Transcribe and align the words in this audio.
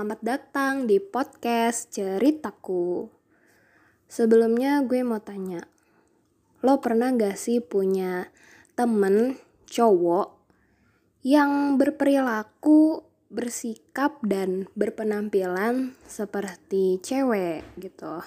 Selamat 0.00 0.24
datang 0.24 0.88
di 0.88 0.96
podcast 0.96 1.92
Ceritaku. 1.92 3.04
Sebelumnya 4.08 4.80
gue 4.80 5.04
mau 5.04 5.20
tanya, 5.20 5.60
lo 6.64 6.80
pernah 6.80 7.12
gak 7.12 7.36
sih 7.36 7.60
punya 7.60 8.24
temen 8.72 9.36
cowok 9.68 10.40
yang 11.20 11.76
berperilaku, 11.76 13.04
bersikap, 13.28 14.24
dan 14.24 14.72
berpenampilan 14.72 15.92
seperti 16.08 16.96
cewek 17.04 17.60
gitu? 17.76 18.24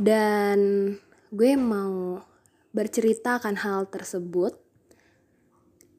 Dan 0.00 0.88
gue 1.36 1.52
mau 1.60 2.24
bercerita 2.72 3.44
akan 3.44 3.60
hal 3.60 3.92
tersebut. 3.92 4.56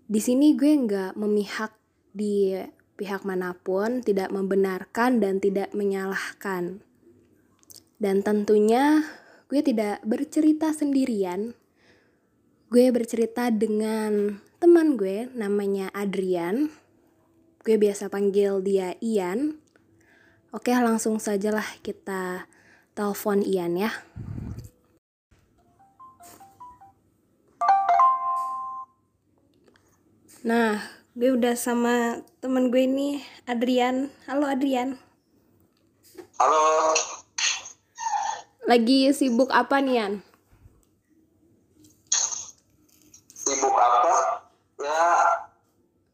Di 0.10 0.18
sini 0.18 0.58
gue 0.58 0.74
nggak 0.74 1.14
memihak 1.14 1.78
di 2.10 2.58
pihak 2.98 3.22
mana 3.24 3.54
pun, 3.54 4.02
tidak 4.02 4.34
membenarkan 4.34 5.22
dan 5.22 5.38
tidak 5.38 5.70
menyalahkan. 5.78 6.82
Dan 8.02 8.26
tentunya 8.26 9.06
gue 9.48 9.62
tidak 9.62 10.02
bercerita 10.02 10.74
sendirian. 10.74 11.54
Gue 12.68 12.92
bercerita 12.92 13.48
dengan 13.54 14.42
teman 14.58 14.98
gue 14.98 15.30
namanya 15.38 15.94
Adrian. 15.94 16.74
Gue 17.62 17.78
biasa 17.78 18.10
panggil 18.10 18.60
dia 18.66 18.98
Ian. 19.00 19.62
Oke, 20.52 20.74
langsung 20.74 21.22
sajalah 21.22 21.66
kita 21.86 22.50
telepon 22.98 23.46
Ian 23.46 23.78
ya. 23.78 23.92
Nah, 30.48 30.80
gue 31.18 31.34
udah 31.34 31.58
sama 31.58 32.22
temen 32.46 32.70
gue 32.70 32.86
nih 32.86 33.26
Adrian. 33.50 34.14
Halo 34.30 34.46
Adrian. 34.46 35.02
Halo. 36.38 36.94
Lagi 38.70 39.10
sibuk 39.18 39.50
apa 39.50 39.82
nih 39.82 39.98
Yan? 39.98 40.14
Sibuk 43.34 43.74
apa? 43.74 44.46
Ya 44.78 45.06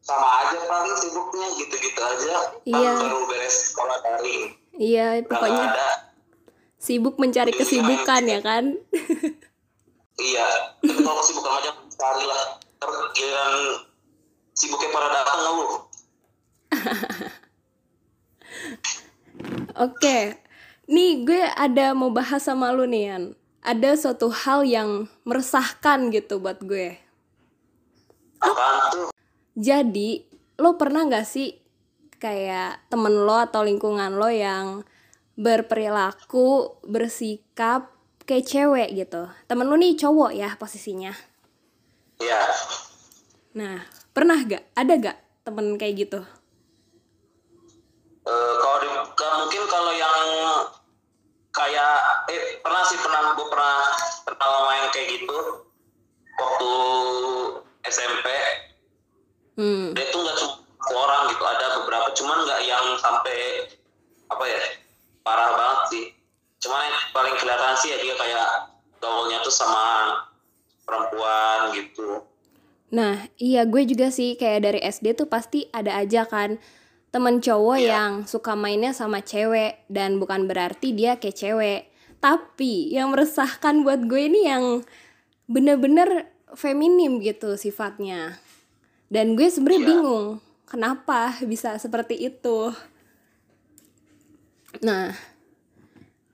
sama 0.00 0.28
aja 0.40 0.56
paling 0.72 0.96
sibuknya 0.96 1.52
gitu-gitu 1.52 2.00
aja. 2.00 2.36
Iya. 2.64 2.92
baru 2.96 3.28
beres 3.28 3.76
sekolah 3.76 4.00
daring 4.00 4.56
iya 4.80 5.20
pokoknya 5.20 5.64
ada. 5.68 6.16
sibuk 6.80 7.20
mencari 7.20 7.52
iya, 7.52 7.60
kesibukan 7.60 8.22
ya 8.24 8.40
kan? 8.40 8.64
Iya 10.16 10.48
kalau 10.80 11.20
kesibukan 11.20 11.52
aja 11.60 11.70
cari 11.92 12.24
lah 12.24 12.56
tergiran 12.80 13.84
sibuknya 14.54 14.88
para 14.94 15.08
datang 15.10 15.38
lu 15.42 15.54
Oke, 19.74 20.38
nih 20.86 21.26
gue 21.26 21.42
ada 21.58 21.90
mau 21.92 22.14
bahas 22.14 22.46
sama 22.46 22.70
lu 22.70 22.86
nih 22.86 23.04
Yan. 23.10 23.24
Ada 23.64 23.98
suatu 23.98 24.30
hal 24.30 24.62
yang 24.62 25.10
meresahkan 25.26 26.14
gitu 26.14 26.38
buat 26.38 26.62
gue. 26.62 26.94
Apaan 28.38 28.76
tuh? 28.94 29.08
Jadi, 29.58 30.22
lo 30.62 30.78
pernah 30.78 31.08
gak 31.10 31.26
sih 31.26 31.58
kayak 32.22 32.86
temen 32.86 33.26
lo 33.26 33.34
atau 33.34 33.66
lingkungan 33.66 34.14
lo 34.14 34.30
yang 34.30 34.86
berperilaku, 35.34 36.78
bersikap 36.86 37.90
kayak 38.24 38.46
cewek 38.46 38.88
gitu. 38.94 39.26
Temen 39.50 39.66
lo 39.66 39.74
nih 39.74 39.98
cowok 39.98 40.30
ya 40.32 40.54
posisinya. 40.54 41.12
Iya. 42.22 42.42
Nah, 43.58 43.78
pernah 44.14 44.38
gak 44.46 44.62
ada 44.78 44.94
gak 44.94 45.18
temen 45.42 45.74
kayak 45.74 46.06
gitu? 46.06 46.22
Uh, 48.24 48.54
kalau 48.62 48.78
di, 48.80 48.88
mungkin 49.44 49.62
kalau 49.68 49.92
yang 49.92 50.18
kayak 51.52 51.94
eh 52.32 52.56
pernah 52.64 52.82
sih 52.88 52.96
pernah 52.96 53.36
gue 53.36 53.46
pernah 53.50 53.76
pernah 54.24 54.48
main 54.70 54.86
kayak 54.94 55.08
gitu. 55.18 55.38
Waktu 56.34 56.72
SMP 57.84 58.26
hmm. 59.60 59.92
dia 59.92 60.04
tuh 60.08 60.18
nggak 60.24 60.36
cuma 60.40 60.54
orang 60.94 61.22
gitu 61.34 61.44
ada 61.44 61.66
beberapa. 61.82 62.08
Cuman 62.16 62.38
nggak 62.48 62.60
yang 62.64 62.86
sampai 62.96 63.68
apa 64.30 64.44
ya 64.46 64.62
parah 65.20 65.50
banget 65.52 65.80
sih. 65.92 66.04
Cuman 66.64 66.80
yang 66.80 66.96
paling 67.12 67.34
kelihatan 67.36 67.74
sih 67.82 67.92
ya 67.92 67.98
dia 68.00 68.14
kayak 68.16 68.48
gaulnya 69.04 69.42
tuh 69.44 69.52
sama 69.52 69.84
perempuan 70.88 71.76
gitu 71.76 72.24
Nah, 72.94 73.26
iya 73.42 73.66
gue 73.66 73.82
juga 73.90 74.14
sih 74.14 74.38
kayak 74.38 74.60
dari 74.62 74.80
SD 74.86 75.18
tuh 75.18 75.26
pasti 75.26 75.66
ada 75.74 75.98
aja 75.98 76.22
kan 76.30 76.62
temen 77.10 77.42
cowok 77.42 77.78
yeah. 77.82 77.90
yang 77.90 78.12
suka 78.22 78.54
mainnya 78.54 78.94
sama 78.94 79.18
cewek 79.18 79.82
dan 79.90 80.22
bukan 80.22 80.46
berarti 80.46 80.94
dia 80.94 81.18
kayak 81.18 81.34
cewek. 81.34 81.80
Tapi 82.22 82.94
yang 82.94 83.10
meresahkan 83.10 83.82
buat 83.82 84.06
gue 84.06 84.30
ini 84.30 84.46
yang 84.46 84.86
bener-bener 85.50 86.30
feminim 86.54 87.18
gitu 87.18 87.58
sifatnya. 87.58 88.38
Dan 89.10 89.34
gue 89.34 89.50
sebenarnya 89.50 89.82
yeah. 89.82 89.90
bingung 89.90 90.26
kenapa 90.70 91.34
bisa 91.42 91.74
seperti 91.82 92.14
itu. 92.14 92.70
Nah, 94.86 95.18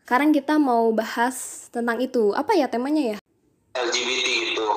sekarang 0.04 0.36
kita 0.36 0.60
mau 0.60 0.92
bahas 0.92 1.68
tentang 1.72 2.04
itu. 2.04 2.36
Apa 2.36 2.52
ya 2.52 2.68
temanya 2.68 3.16
ya? 3.16 3.18
LGBT 3.80 4.26
itu 4.52 4.68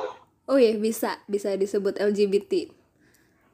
Oh 0.43 0.59
iya 0.59 0.75
bisa 0.75 1.23
bisa 1.31 1.55
disebut 1.55 1.95
LGBT. 1.95 2.67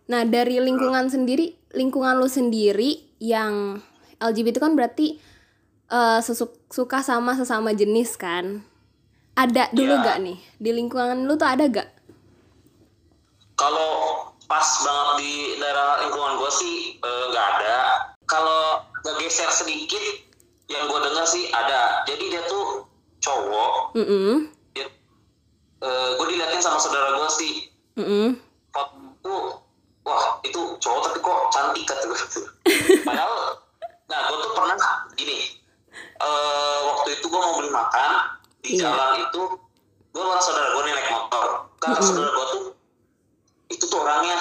Nah 0.10 0.26
dari 0.26 0.58
lingkungan 0.58 1.06
sendiri, 1.06 1.54
lingkungan 1.78 2.18
lu 2.18 2.26
sendiri 2.26 3.14
yang 3.22 3.78
LGBT 4.18 4.58
kan 4.58 4.74
berarti 4.74 5.22
uh, 5.94 6.18
suka 6.74 7.06
sama 7.06 7.38
sesama 7.38 7.78
jenis 7.78 8.18
kan? 8.18 8.66
Ada 9.38 9.70
dulu 9.70 10.02
ya. 10.02 10.04
gak 10.04 10.18
nih 10.26 10.38
di 10.58 10.72
lingkungan 10.74 11.30
lu 11.30 11.38
tuh 11.38 11.46
ada 11.46 11.70
gak? 11.70 11.90
Kalau 13.54 14.26
pas 14.50 14.66
banget 14.82 15.10
di 15.22 15.34
daerah 15.62 16.02
lingkungan 16.10 16.42
gue 16.42 16.52
sih 16.58 16.78
uh, 17.06 17.30
gak 17.30 17.48
ada. 17.62 17.78
Kalau 18.26 18.82
geser 19.22 19.50
sedikit 19.54 20.26
yang 20.74 20.90
gue 20.90 21.00
dengar 21.06 21.26
sih 21.30 21.54
ada. 21.54 22.02
Jadi 22.10 22.34
dia 22.34 22.42
tuh 22.50 22.90
cowok. 23.22 23.94
Mm 23.94 24.08
-hmm 24.10 24.59
uh, 25.84 25.88
eh, 25.88 26.08
gue 26.16 26.26
diliatin 26.36 26.62
sama 26.62 26.80
saudara 26.80 27.16
gue 27.16 27.30
sih. 27.32 27.54
Mm 28.00 28.06
-hmm. 28.06 28.28
foto 28.72 29.36
wah 30.08 30.40
itu 30.46 30.60
cowok 30.80 31.02
tapi 31.12 31.20
kok 31.20 31.40
cantik 31.52 31.84
kata 31.84 32.02
gue 32.08 32.18
padahal 33.08 33.60
nah 34.08 34.20
gue 34.30 34.38
tuh 34.40 34.52
pernah 34.56 34.78
gini 35.20 35.60
uh, 36.24 36.78
waktu 36.94 37.20
itu 37.20 37.26
gue 37.28 37.42
mau 37.42 37.60
beli 37.60 37.72
makan 37.74 38.12
di 38.64 38.80
yeah. 38.80 38.88
jalan 38.88 39.28
itu 39.28 39.42
gue 40.10 40.24
sama 40.24 40.42
saudara 40.42 40.68
gue 40.74 40.84
nih 40.88 40.94
naik 40.96 41.10
motor. 41.12 41.46
Kata 41.80 41.88
mm 41.88 41.96
-hmm. 41.96 42.08
saudara 42.08 42.30
gue 42.32 42.46
tuh 42.50 42.64
itu 43.70 43.84
tuh 43.86 44.00
orangnya. 44.02 44.40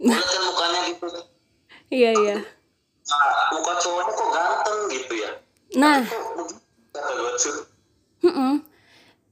Gue 0.00 0.14
liat 0.14 0.28
kan 0.30 0.42
mukanya 0.48 0.80
gitu. 0.88 1.06
Iya 1.90 2.10
iya. 2.22 2.36
Nah, 3.10 3.50
muka 3.52 3.72
cowoknya 3.82 4.12
kok 4.14 4.28
ganteng 4.30 4.78
gitu 4.94 5.12
ya. 5.18 5.30
Nah. 5.74 6.00
kata 6.94 7.10
gue 7.18 7.30
tuh. 7.38 7.56
Mm 8.20 8.34
-mm 8.34 8.69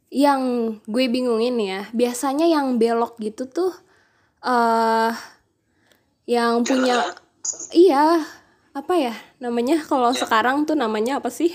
yang 0.08 0.74
gue 0.88 1.04
bingungin 1.12 1.60
ya 1.60 1.80
biasanya 1.92 2.48
yang 2.48 2.80
belok 2.80 3.20
gitu 3.20 3.44
tuh 3.44 3.72
uh, 4.40 5.12
yang 6.24 6.64
punya 6.64 7.12
iya 7.76 8.24
apa 8.72 8.94
ya 8.96 9.14
namanya 9.40 9.80
kalau 9.84 10.12
ya. 10.12 10.20
sekarang 10.24 10.64
tuh 10.68 10.76
namanya 10.76 11.20
apa 11.20 11.32
sih? 11.32 11.52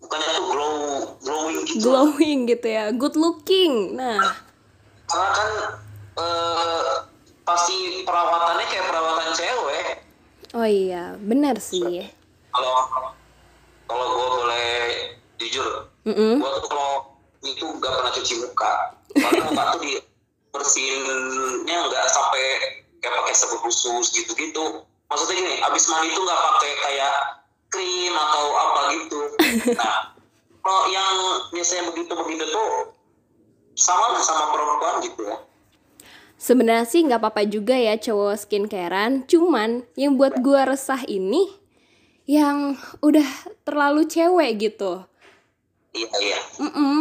Bukannya 0.00 0.30
tuh 0.32 0.46
glow 0.48 0.76
glowing 1.20 1.58
gitu? 1.66 1.80
Glowing 1.82 2.38
gitu 2.48 2.66
ya 2.68 2.84
good 2.92 3.16
looking. 3.16 3.96
Nah. 3.96 4.20
Karena 5.08 5.28
kan 5.34 5.50
uh, 6.16 7.04
pasti 7.42 8.04
perawatannya 8.06 8.66
kayak 8.70 8.86
perawatan 8.86 9.28
cewek. 9.34 9.86
Oh 10.52 10.68
iya 10.68 11.16
benar 11.16 11.56
sih. 11.58 12.06
Kalau 12.52 12.76
kalau 13.88 14.06
gue 14.08 14.28
boleh 14.40 14.68
jujur 15.40 15.90
mm 16.06 16.14
-mm. 16.14 16.34
gue 16.40 16.50
tuh 16.64 16.70
kalau 16.70 17.11
itu 17.42 17.66
nggak 17.66 17.92
pernah 17.92 18.12
cuci 18.14 18.34
muka 18.42 18.72
karena 19.18 19.42
muka 19.50 19.62
tuh 19.74 19.80
di 19.82 19.92
bersihinnya 20.54 21.76
nggak 21.90 22.04
sampai 22.06 22.44
kayak 23.02 23.14
pakai 23.22 23.34
sabun 23.34 23.58
khusus 23.66 24.14
gitu-gitu 24.14 24.86
maksudnya 25.10 25.34
gini 25.42 25.54
abis 25.60 25.84
mandi 25.90 26.14
itu 26.14 26.20
nggak 26.22 26.40
pakai 26.40 26.72
kayak 26.86 27.14
krim 27.72 28.14
atau 28.14 28.44
apa 28.54 28.80
gitu 28.94 29.20
nah 29.74 30.14
kalau 30.62 30.82
yang 30.92 31.16
biasanya 31.50 31.90
begitu 31.90 32.12
begitu 32.14 32.44
tuh 32.52 32.70
sama 33.74 34.14
sama 34.22 34.52
perempuan 34.54 35.02
gitu 35.02 35.22
ya 35.26 35.36
Sebenarnya 36.42 36.90
sih 36.90 37.06
nggak 37.06 37.22
apa-apa 37.22 37.46
juga 37.46 37.78
ya 37.78 37.94
cowok 37.94 38.34
skincarean, 38.34 39.22
cuman 39.30 39.86
yang 39.94 40.18
buat 40.18 40.42
gue 40.42 40.58
resah 40.66 40.98
ini 41.06 41.46
yang 42.26 42.74
udah 42.98 43.22
terlalu 43.62 44.10
cewek 44.10 44.58
gitu. 44.58 45.06
Iya 45.94 46.10
iya. 46.18 46.38
Mm 46.58 46.72
-mm. 46.74 46.98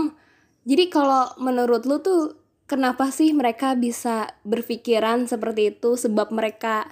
Jadi 0.62 0.94
kalau 0.94 1.34
menurut 1.42 1.90
lu 1.90 1.98
tuh 2.06 2.38
kenapa 2.69 3.10
sih 3.10 3.34
mereka 3.34 3.74
bisa 3.74 4.30
berpikiran 4.46 5.25
seperti 5.25 5.74
itu 5.74 5.98
sebab 5.98 6.30
mereka 6.30 6.86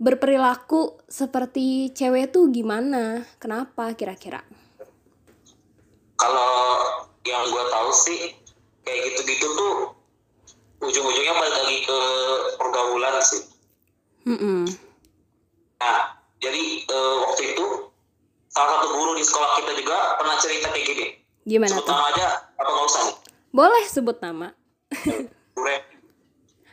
berperilaku 0.00 0.96
seperti 1.04 1.92
cewek 1.92 2.32
tuh 2.32 2.48
gimana? 2.48 3.28
Kenapa 3.36 3.92
kira-kira? 3.92 4.40
Kalau 6.16 6.80
yang 7.28 7.44
gue 7.52 7.64
tahu 7.68 7.90
sih 7.92 8.32
kayak 8.80 9.00
gitu-gitu 9.12 9.46
tuh 9.52 9.74
ujung-ujungnya 10.80 11.36
balik 11.36 11.54
lagi 11.60 11.76
ke 11.84 11.98
pergaulan 12.56 13.20
sih. 13.20 13.44
Mm 14.24 14.38
-mm. 14.40 14.60
Nah, 15.80 15.96
jadi 16.40 16.64
uh, 16.88 17.16
waktu 17.28 17.52
itu 17.52 17.66
salah 18.48 18.80
satu 18.80 18.88
guru 18.96 19.12
di 19.16 19.24
sekolah 19.24 19.60
kita 19.60 19.72
juga 19.76 20.16
pernah 20.16 20.36
cerita 20.40 20.72
kayak 20.72 20.86
gini. 20.88 21.06
Gimana 21.44 21.72
sebut 21.72 21.88
tuh? 21.88 21.96
aja 21.96 22.49
apa 22.60 22.68
nggak 22.68 22.86
usah 22.86 23.02
nih? 23.02 23.16
Boleh 23.50 23.84
sebut 23.84 24.16
nama. 24.20 24.52
Bu 25.56 25.60
Revi, 25.60 25.96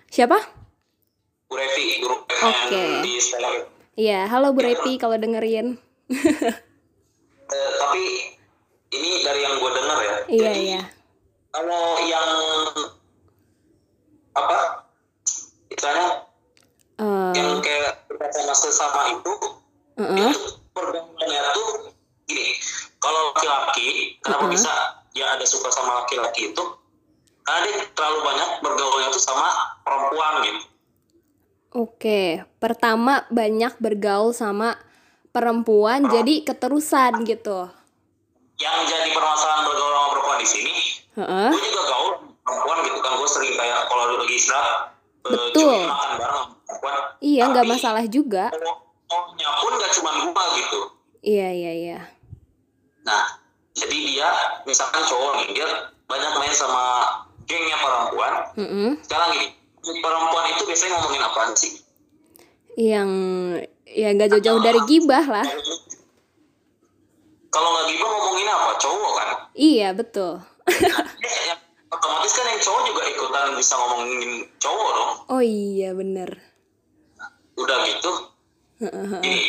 Siapa? 0.08 0.38
Bu 1.48 1.56
Revi, 1.56 2.04
guru 2.04 2.16
Oke. 2.22 2.84
di 3.02 3.14
sekolah. 3.18 3.52
Iya, 3.96 4.28
halo 4.28 4.52
Bu 4.52 4.62
Repi 4.62 5.00
kalau 5.00 5.16
dengerin. 5.16 5.80
Eh, 7.48 7.72
tapi 7.80 8.04
ini 8.92 9.24
dari 9.24 9.40
yang 9.40 9.56
gue 9.56 9.72
dengar 9.72 9.98
ya. 10.04 10.16
Iya, 10.28 10.44
Jadi, 10.52 10.62
iya. 10.68 10.82
Kalau 11.48 11.96
yang 12.04 12.30
apa? 14.36 14.84
Misalnya 15.72 16.28
Eh, 16.98 17.32
yang 17.38 17.62
kayak 17.62 18.04
sama 18.34 18.52
sesama 18.52 19.16
itu 19.16 19.32
uh-uh. 19.96 20.18
itu 20.18 20.40
pergaulannya 20.74 21.42
tuh 21.54 21.94
gini 22.26 22.58
kalau 22.98 23.30
laki-laki 23.32 24.18
kenapa 24.20 24.44
Uh-uh. 24.44 24.54
bisa 24.58 24.74
dia 25.18 25.26
ada 25.28 25.42
suka 25.44 25.68
sama 25.68 25.98
laki-laki 26.00 26.54
itu 26.54 26.64
karena 27.42 27.66
dia 27.66 27.90
terlalu 27.90 28.20
banyak 28.24 28.50
bergaulnya 28.62 29.10
tuh 29.10 29.18
sama 29.20 29.50
perempuan 29.82 30.34
gitu 30.44 30.62
Oke, 31.70 32.22
pertama 32.58 33.28
banyak 33.30 33.76
bergaul 33.78 34.32
sama 34.32 34.78
perempuan 35.30 36.06
jadi 36.08 36.42
keterusan 36.44 37.22
gitu. 37.24 37.70
yang 38.58 38.78
jadi 38.84 39.10
permasalahan 39.12 39.62
bergaul 39.64 39.92
sama 39.92 40.08
perempuan 40.12 40.38
di 40.38 40.48
sini 40.48 40.74
Heeh. 41.14 41.50
gue 41.50 41.62
juga 41.64 41.84
gaul 41.88 42.10
perempuan 42.40 42.78
gitu 42.84 43.00
kan 43.00 43.12
gue 43.16 43.30
sering 43.30 43.54
kayak 43.54 43.80
kalau 43.86 44.04
lagi 44.16 44.34
istirahat 44.34 44.78
eh, 45.26 45.30
Betul. 45.30 45.82
makan 45.84 46.12
bareng 46.16 46.46
perempuan 46.64 46.96
Iya, 47.20 47.42
nggak 47.48 47.66
masalah 47.68 48.06
juga. 48.06 48.54
cowoknya 48.54 49.50
pun 49.58 49.72
gak 49.76 49.92
cuma 49.94 50.10
gue 50.16 50.46
gitu 50.58 50.80
Iya, 51.20 51.50
iya, 51.52 51.72
iya. 51.74 52.00
Nah, 53.04 53.26
jadi 53.78 53.98
dia 54.10 54.30
misalkan 54.66 55.06
cowok 55.06 55.32
nih, 55.38 55.48
dia 55.54 55.68
banyak 56.10 56.32
main 56.42 56.54
sama 56.58 57.06
gengnya 57.46 57.78
perempuan. 57.78 58.34
Mm-mm. 58.58 58.90
Sekarang 59.06 59.30
gini, 59.38 59.48
perempuan 60.02 60.46
itu 60.52 60.62
biasanya 60.66 60.92
ngomongin 60.98 61.24
apaan 61.24 61.52
sih? 61.54 61.72
Yang 62.78 63.10
ya 63.86 64.08
nggak 64.18 64.30
jauh-jauh 64.34 64.62
dari 64.66 64.82
gibah 64.90 65.26
lah. 65.26 65.46
Kalau 67.54 67.70
nggak 67.72 67.86
gibah 67.94 68.08
ngomongin 68.12 68.48
apa? 68.50 68.76
Cowok 68.82 69.12
kan? 69.16 69.30
Iya, 69.58 69.90
betul. 69.96 70.34
Ya, 70.68 71.32
ya, 71.48 71.56
otomatis 71.90 72.34
kan 72.36 72.46
yang 72.50 72.62
cowok 72.62 72.82
juga 72.92 73.02
ikutan 73.08 73.56
bisa 73.56 73.74
ngomongin 73.80 74.46
cowok 74.60 74.90
dong. 74.94 75.12
Oh 75.32 75.42
iya, 75.42 75.96
bener. 75.96 76.30
Udah 77.58 77.78
gitu, 77.90 78.12
Heeh. 78.86 79.18
gini, 79.26 79.42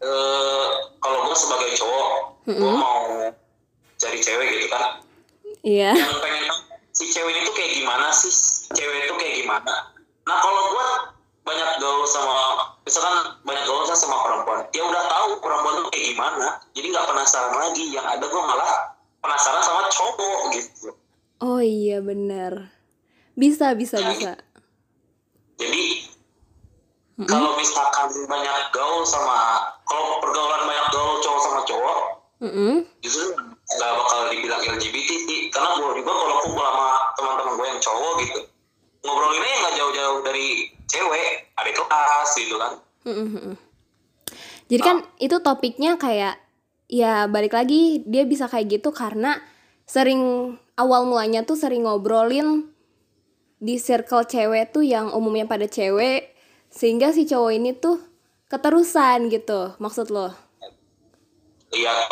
eh, 0.00 0.66
kalau 0.96 1.28
gue 1.28 1.36
sebagai 1.36 1.76
cowok, 1.76 2.08
gue 2.48 2.56
Mm-mm. 2.56 2.80
mau 2.80 3.04
cari 3.96 4.18
cewek 4.18 4.46
gitu 4.50 4.66
kan. 4.68 5.00
Iya. 5.64 5.96
yang 5.96 6.18
pengen 6.20 6.44
tahu 6.44 6.60
si 6.92 7.04
cewek 7.08 7.34
itu 7.34 7.50
kayak 7.52 7.72
gimana 7.74 8.12
sih 8.12 8.32
cewek 8.70 9.08
itu 9.08 9.14
kayak 9.16 9.34
gimana 9.40 9.74
nah 10.24 10.36
kalau 10.38 10.62
gue 10.70 10.88
banyak 11.42 11.70
gaul 11.76 12.04
sama 12.04 12.36
misalkan 12.84 13.16
banyak 13.42 13.64
gaul 13.64 13.84
sama 13.88 14.16
perempuan 14.22 14.60
ya 14.70 14.82
udah 14.84 15.02
tahu 15.04 15.28
perempuan 15.40 15.74
itu 15.80 15.88
kayak 15.88 16.04
gimana 16.12 16.46
jadi 16.72 16.86
nggak 16.88 17.06
penasaran 17.08 17.54
lagi 17.56 17.84
yang 17.90 18.04
ada 18.04 18.24
gue 18.24 18.42
malah 18.42 18.72
penasaran 19.20 19.62
sama 19.62 19.88
cowok 19.88 20.40
gitu 20.52 20.88
Oh 21.42 21.60
iya, 21.60 22.00
bener. 22.00 22.72
Bisa, 23.36 23.76
bisa, 23.76 24.00
bisa. 24.00 24.32
jadi 25.60 25.84
Mm-mm. 27.14 27.28
kalau 27.28 27.52
misalkan 27.54 28.10
banyak 28.26 28.56
gaul 28.72 29.04
sama 29.04 29.70
kalau 29.84 30.18
pergaulan 30.18 30.64
banyak 30.64 30.86
gaul 30.88 31.20
cowok 31.20 31.40
sama 31.42 31.60
cowok 31.62 31.98
Mm-mm. 32.42 32.74
justru 33.04 33.34
nggak 33.64 33.92
bakal 33.96 34.20
dibilang 34.28 34.62
LGBT 34.62 35.10
sih 35.24 35.40
karena 35.48 35.68
gue 35.80 36.04
juga 36.04 36.12
kalau 36.12 36.36
kumpul 36.44 36.64
sama 36.64 36.88
teman-teman 37.16 37.52
gue 37.56 37.66
yang 37.72 37.80
cowok 37.80 38.12
gitu 38.20 38.40
ngobrolinnya 39.04 39.48
ya 39.48 39.56
nggak 39.60 39.74
jauh-jauh 39.76 40.20
dari 40.24 40.46
cewek 40.88 41.28
ada 41.54 41.70
kelas 41.70 42.30
gitu 42.40 42.56
kan. 42.56 42.72
Jadi 44.64 44.80
kan 44.80 44.96
itu 45.20 45.36
topiknya 45.44 46.00
kayak 46.00 46.40
ya 46.88 47.28
balik 47.28 47.52
lagi 47.52 48.00
dia 48.08 48.24
bisa 48.24 48.48
kayak 48.48 48.80
gitu 48.80 48.96
karena 48.96 49.40
sering 49.84 50.54
awal 50.80 51.04
mulanya 51.04 51.44
tuh 51.44 51.56
sering 51.56 51.84
ngobrolin 51.84 52.72
di 53.60 53.76
circle 53.76 54.24
cewek 54.24 54.72
tuh 54.72 54.84
yang 54.84 55.12
umumnya 55.12 55.44
pada 55.44 55.68
cewek 55.68 56.32
sehingga 56.72 57.12
si 57.12 57.28
cowok 57.28 57.52
ini 57.54 57.70
tuh 57.76 58.00
keterusan 58.48 59.28
gitu 59.32 59.76
maksud 59.80 60.08
lo. 60.12 60.32
iya 61.74 62.03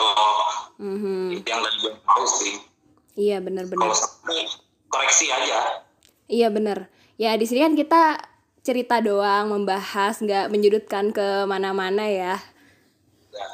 Mhm. 0.82 1.46
yang 1.46 1.62
gue 1.62 1.94
tahu 2.02 2.24
sih 2.26 2.58
Iya 3.14 3.38
sampai 3.94 4.42
koreksi 4.90 5.30
aja 5.30 5.84
Iya 6.26 6.48
bener. 6.48 6.88
Ya 7.20 7.36
di 7.36 7.44
sini 7.44 7.60
kan 7.60 7.76
kita 7.76 8.02
cerita 8.64 9.04
doang 9.04 9.52
membahas 9.52 10.16
nggak 10.16 10.48
menyudutkan 10.48 11.12
ke 11.12 11.44
mana-mana 11.44 12.08
ya. 12.08 12.40
ya 13.30 13.48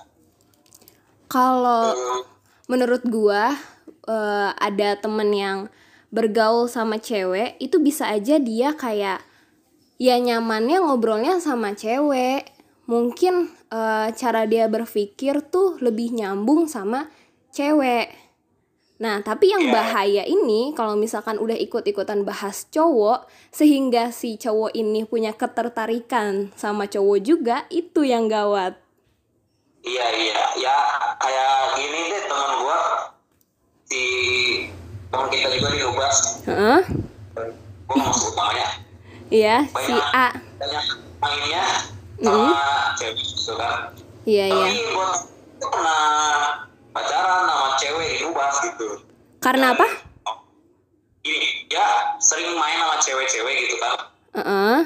Kalau 1.26 1.90
Eh, 1.92 2.22
menurut 2.70 3.02
gua 3.08 3.52
eh, 4.06 4.50
ada 4.56 4.94
temen 4.96 5.28
yang 5.34 5.58
bergaul 6.08 6.70
sama 6.70 6.96
cewek 6.96 7.58
itu 7.60 7.76
bisa 7.82 8.08
aja 8.08 8.40
dia 8.40 8.72
kayak 8.72 9.20
ya 10.00 10.16
nyamannya 10.16 10.80
ngobrolnya 10.80 11.36
sama 11.42 11.74
cewek 11.76 12.48
mungkin 12.88 13.50
eh, 13.68 14.08
cara 14.16 14.46
dia 14.48 14.70
berpikir 14.70 15.44
tuh 15.52 15.76
lebih 15.82 16.14
nyambung 16.16 16.64
sama 16.70 17.10
cewek. 17.58 18.06
Nah 18.98 19.22
tapi 19.22 19.50
yang 19.50 19.66
Iya. 19.66 19.74
bahaya 19.74 20.22
ini 20.22 20.74
kalau 20.74 20.94
misalkan 20.94 21.38
udah 21.38 21.54
ikut-ikutan 21.54 22.22
bahas 22.22 22.66
cowok 22.68 23.26
sehingga 23.50 24.10
si 24.10 24.34
cowok 24.34 24.74
ini 24.74 25.02
punya 25.02 25.34
ketertarikan 25.34 26.54
sama 26.54 26.86
cowok 26.86 27.18
juga 27.18 27.66
itu 27.70 28.02
yang 28.02 28.26
gawat. 28.26 28.78
Iya 29.82 30.06
iya. 30.14 30.42
Ya 30.58 30.78
kayak 31.14 31.50
gini 31.74 32.00
deh 32.10 32.22
teman 32.26 32.50
gue 32.58 32.80
si 33.86 34.02
teman 35.10 35.26
kita 35.26 35.46
juga 35.50 35.68
di 35.70 35.80
Lubas 35.80 36.18
Heeh. 36.42 36.80
namanya. 37.88 38.68
Iya 39.28 39.56
si 39.78 39.94
A. 39.94 40.28
banyak 40.58 40.84
mainnya 41.18 41.64
sama 42.18 42.66
cewek 42.98 43.14
gitu 43.14 43.54
kan 43.54 43.94
iya 44.24 44.50
iya. 44.50 44.66
Tapi 44.66 44.82
gue 44.90 45.10
pernah 45.62 46.02
pacaran 46.98 47.46
sama 47.46 47.68
cewek 47.78 48.06
di 48.10 48.18
Lubas 48.26 48.54
gitu. 48.66 48.88
Karena 49.38 49.70
apa? 49.70 49.86
Gini 51.22 51.68
dia 51.70 51.86
sering 52.18 52.58
main 52.58 52.78
sama 52.82 52.96
cewek-cewek 52.98 53.54
gitu 53.66 53.76
kan. 53.78 53.94
Heeh. 54.34 54.78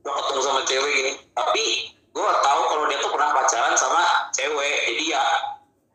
gue 0.00 0.12
ketemu 0.16 0.40
sama 0.40 0.60
cewek 0.64 0.90
gini. 0.96 1.12
Tapi 1.36 1.64
gue 1.92 2.30
tahu 2.40 2.60
kalau 2.72 2.84
dia 2.88 2.98
tuh 3.04 3.12
pernah 3.12 3.30
pacaran 3.36 3.74
sama 3.76 4.32
cewek. 4.32 4.76
Jadi 4.88 5.04
ya 5.12 5.24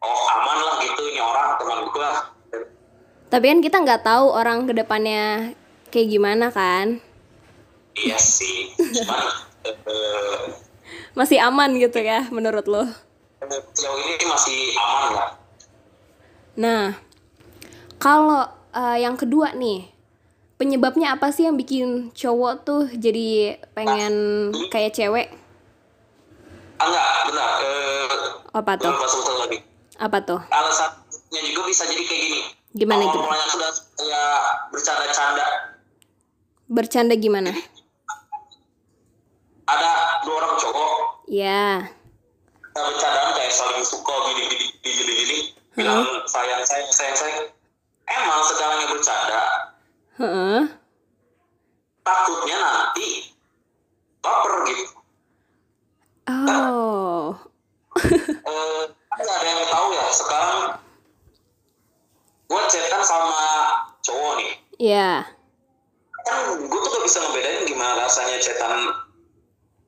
oh 0.05 0.21
aman 0.37 0.57
lah 0.61 0.75
gitu. 0.85 1.01
Ini 1.09 1.21
orang 1.21 1.57
teman 1.57 1.79
gue 1.89 2.09
Tapi 3.25 3.45
kan 3.49 3.59
kita 3.59 3.77
nggak 3.81 4.03
tahu 4.05 4.25
orang 4.29 4.69
ke 4.69 4.73
depannya 4.77 5.57
kayak 5.89 6.07
gimana 6.13 6.53
kan. 6.53 7.01
iya 7.97 8.19
sih. 8.21 8.69
Cuman 9.01 9.23
eh, 9.65 10.45
Masih 11.17 11.39
aman 11.41 11.73
gitu 11.79 11.97
ya 11.97 12.27
menurut 12.29 12.69
lo. 12.69 12.85
Sejauh 13.47 13.99
ini 13.99 14.25
masih 14.25 14.59
aman 14.75 15.05
lah 15.11 15.29
Nah, 16.55 16.95
kalau 17.97 18.43
eh, 18.71 18.97
yang 18.97 19.15
kedua 19.15 19.51
nih, 19.51 19.91
penyebabnya 20.55 21.11
apa 21.11 21.27
sih 21.27 21.43
yang 21.43 21.55
bikin 21.55 22.11
cowok 22.11 22.53
tuh 22.63 22.83
jadi 22.89 23.59
pengen 23.71 24.13
kayak 24.69 24.95
cewek? 24.95 25.27
ah, 26.75 26.87
enggak 26.87 27.07
benar 27.27 27.49
eh, 27.59 28.07
Apa 28.51 28.71
tuh? 28.75 28.91
lagi 29.37 29.57
Apa 29.95 30.17
tuh? 30.21 30.39
alasannya 30.47 31.41
juga 31.43 31.61
bisa 31.65 31.83
jadi 31.85 32.03
kayak 32.03 32.21
gini 32.21 32.41
Gimana 32.73 33.03
mulanya 33.07 33.47
sudah 33.49 33.69
kayak 33.95 34.35
bercanda-canda 34.69 35.45
Bercanda 36.65 37.15
gimana? 37.15 37.51
ada 39.65 39.91
dua 40.23 40.35
orang 40.37 40.53
cowok 40.55 40.91
Ya. 41.25 41.89
kita 41.91 42.04
bercandaan 42.83 43.31
kayak 43.39 43.53
saling 43.55 43.85
suka 43.87 44.15
gini 44.31 44.43
gini 44.51 44.65
gini 44.83 45.13
gini 45.15 45.37
hmm. 45.47 45.75
bilang 45.79 46.03
sayang 46.27 46.63
sayang 46.67 46.91
sayang 46.91 47.15
sayang. 47.15 47.47
Emang 48.05 48.41
sekarang 48.45 48.77
yang 48.85 48.91
bercanda 48.93 49.65
takutnya 52.05 52.57
nanti 52.61 53.33
baper 54.21 54.53
gitu. 54.69 54.95
Oh. 56.29 57.35
Eh, 58.45 58.83
ada 59.15 59.47
yang 59.47 59.71
tahu 59.71 59.87
ya 59.95 60.05
sekarang 60.11 60.59
gue 62.51 62.61
chatan 62.67 63.01
sama 63.01 63.43
cowok 64.03 64.31
nih. 64.37 64.51
Iya. 64.77 65.09
Yeah. 65.23 66.25
kan 66.25 66.37
gue 66.59 66.79
tuh 66.81 66.89
gak 66.91 67.03
bisa 67.05 67.19
ngebedain 67.23 67.63
gimana 67.69 67.93
rasanya 68.03 68.37
chatan 68.43 68.71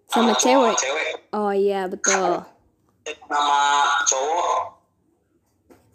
sama, 0.08 0.32
sama 0.32 0.34
cewek. 0.40 0.74
cewek. 0.80 1.08
Oh 1.36 1.52
iya 1.52 1.92
betul 1.92 2.48
nama 3.28 3.60
cowok 4.04 4.52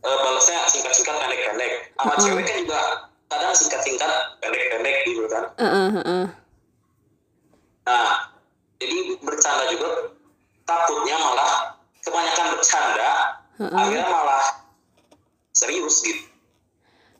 eh, 0.03 0.19
balasnya 0.19 0.67
singkat-singkat 0.67 1.15
pendek-pendek 1.15 1.73
sama 1.95 2.13
Mm-mm. 2.13 2.23
cewek 2.23 2.45
kan 2.45 2.57
juga 2.59 2.81
kadang 3.29 3.53
singkat-singkat 3.53 4.11
pendek-pendek 4.39 4.97
gitu 5.05 5.25
kan 5.27 5.45
Heeh, 5.57 5.89
heeh. 5.97 6.25
nah 7.83 8.09
jadi 8.77 8.97
bercanda 9.21 9.65
juga 9.69 9.89
takutnya 10.63 11.17
malah 11.17 11.53
kebanyakan 12.01 12.47
bercanda 12.55 13.11
Heeh. 13.59 13.71
akhirnya 13.73 14.07
malah 14.07 14.45
serius 15.53 16.01
gitu 16.01 16.23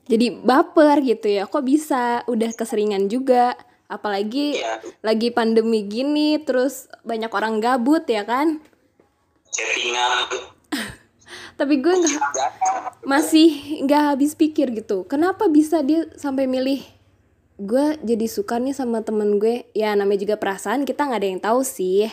Jadi 0.03 0.35
baper 0.35 0.99
gitu 0.99 1.31
ya. 1.31 1.47
Kok 1.47 1.63
bisa 1.63 2.27
udah 2.27 2.51
keseringan 2.53 3.07
juga. 3.07 3.55
Apalagi 3.87 4.59
Iya. 4.59 4.83
lagi 4.99 5.31
pandemi 5.31 5.87
gini 5.87 6.43
terus 6.43 6.91
banyak 7.07 7.31
orang 7.31 7.63
gabut 7.63 8.03
ya 8.11 8.27
kan. 8.27 8.59
Chattingan. 9.53 10.27
Tapi 11.61 11.75
gue 11.79 11.95
nggak 11.95 12.23
masih 13.05 13.81
nggak 13.85 14.03
habis 14.17 14.33
pikir 14.35 14.73
gitu. 14.73 15.05
Kenapa 15.07 15.47
bisa 15.47 15.85
dia 15.85 16.09
sampai 16.17 16.49
milih 16.49 16.81
gue 17.63 17.87
jadi 18.03 18.27
suka 18.27 18.59
nih 18.59 18.75
sama 18.75 19.05
temen 19.05 19.37
gue? 19.39 19.69
Ya 19.77 19.93
namanya 19.95 20.25
juga 20.25 20.37
perasaan 20.41 20.89
kita 20.89 21.07
nggak 21.07 21.21
ada 21.21 21.29
yang 21.29 21.43
tahu 21.45 21.61
sih. 21.63 22.09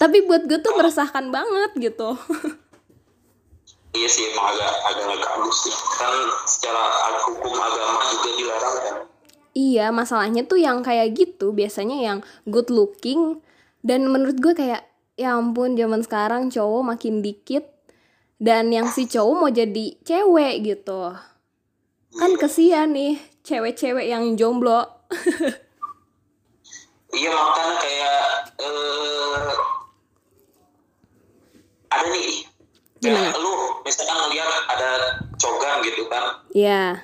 Tapi 0.00 0.24
buat 0.24 0.48
gue 0.48 0.58
tuh 0.58 0.74
meresahkan 0.74 1.28
banget 1.28 1.92
gitu. 1.92 2.16
Iya 3.90 4.06
sih 4.06 4.22
emang 4.30 4.54
agak 4.54 4.70
agak 4.86 5.06
agak 5.18 5.30
halus 5.34 5.66
sih. 5.66 5.74
Kan 5.74 6.14
secara 6.46 7.10
hukum 7.26 7.58
agama 7.58 8.06
juga 8.14 8.30
dilarang 8.38 8.76
kan. 8.78 8.94
Iya, 9.50 9.90
masalahnya 9.90 10.46
tuh 10.46 10.62
yang 10.62 10.86
kayak 10.86 11.10
gitu 11.18 11.50
biasanya 11.50 11.98
yang 11.98 12.18
good 12.46 12.70
looking 12.70 13.42
dan 13.82 14.06
menurut 14.06 14.38
gue 14.38 14.54
kayak 14.54 14.86
ya 15.20 15.36
ampun 15.36 15.76
zaman 15.76 16.00
sekarang 16.00 16.48
cowok 16.48 16.96
makin 16.96 17.20
dikit 17.20 17.68
dan 18.40 18.72
yang 18.72 18.88
si 18.88 19.04
cowok 19.04 19.34
mau 19.36 19.52
jadi 19.52 20.00
cewek 20.00 20.64
gitu. 20.64 21.12
Kan 22.16 22.40
kesian 22.40 22.96
nih 22.96 23.20
cewek-cewek 23.44 24.08
yang 24.08 24.32
jomblo. 24.40 24.80
Iya 27.10 27.26
makanya 27.34 27.74
kayak 27.82 28.22
eh 28.62 29.50
ada 31.90 32.06
nih 32.06 32.46
Gimana? 33.02 33.34
kayak 33.34 33.42
lu 33.42 33.54
misalkan 33.82 34.16
ngeliat 34.30 34.50
ada 34.70 34.90
cogan 35.34 35.82
gitu 35.82 36.06
kan 36.06 36.38
Iya, 36.54 37.02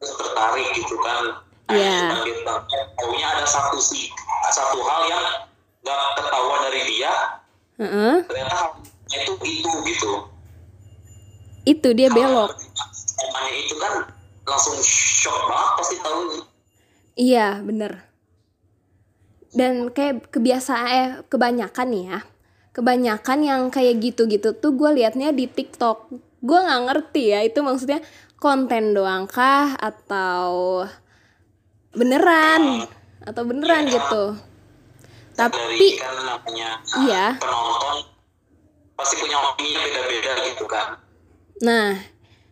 terus 0.00 0.12
tertarik 0.16 0.68
gitu 0.72 0.96
kan 1.04 1.36
Iya. 1.68 2.16
Nah, 2.16 2.24
gitu. 2.24 2.40
Taunya 2.96 3.26
ada 3.28 3.44
satu 3.44 3.76
sih 3.76 4.08
satu 4.50 4.80
hal 4.82 5.02
yang 5.06 5.24
nggak 5.80 6.00
ketahuan 6.16 6.60
dari 6.68 6.82
dia 6.88 7.14
Heeh. 7.80 8.16
ternyata 8.28 8.76
itu 9.10 9.32
itu 9.44 9.70
gitu 9.88 10.12
itu 11.68 11.88
dia 11.92 12.08
belok. 12.08 12.56
Emangnya 13.20 13.52
itu 13.60 13.74
kan 13.76 13.92
langsung 14.48 14.76
shock 14.82 15.36
banget 15.46 15.70
pasti 15.76 15.96
tahu 16.00 16.20
Iya, 17.20 17.60
bener. 17.60 18.08
Dan 19.52 19.92
kayak 19.92 20.30
kebiasaan 20.32 20.88
eh 20.88 21.08
kebanyakan 21.28 21.88
nih 21.90 22.04
ya. 22.16 22.20
Kebanyakan 22.70 23.38
yang 23.44 23.62
kayak 23.68 23.98
gitu-gitu 24.00 24.56
tuh 24.56 24.72
gue 24.72 24.90
liatnya 24.94 25.34
di 25.34 25.50
TikTok. 25.50 26.08
Gue 26.40 26.58
nggak 26.64 26.82
ngerti 26.88 27.34
ya 27.34 27.44
itu 27.44 27.60
maksudnya 27.60 28.00
konten 28.40 28.96
doang 28.96 29.28
kah 29.28 29.76
atau 29.76 30.80
beneran 31.92 32.88
atau 33.20 33.42
beneran 33.44 33.84
gitu. 33.90 34.24
Dari 35.32 35.48
Tapi 35.70 35.88
kan 35.96 36.14
namanya 36.20 36.70
Iya. 37.00 37.26
penonton 37.36 37.96
pasti 38.94 39.14
punya 39.16 39.38
opini 39.40 39.72
beda-beda 39.74 40.32
gitu 40.46 40.64
kan 40.64 41.00
Nah, 41.60 41.92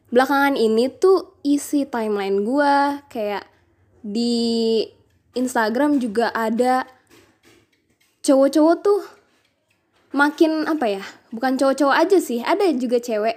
belakangan 0.08 0.52
ini 0.52 0.92
tuh 0.92 1.40
isi 1.40 1.84
timeline 1.84 2.44
gua 2.44 3.00
kayak 3.08 3.48
di 4.00 4.84
Instagram 5.32 5.96
juga 5.96 6.28
ada 6.30 6.84
cowok-cowok 8.20 8.76
tuh 8.78 9.00
makin 10.12 10.64
apa 10.64 10.86
ya? 10.90 11.02
Bukan 11.30 11.56
cowok-cowok 11.56 11.96
aja 11.96 12.18
sih, 12.18 12.40
ada 12.40 12.68
juga 12.74 13.00
cewek 13.00 13.36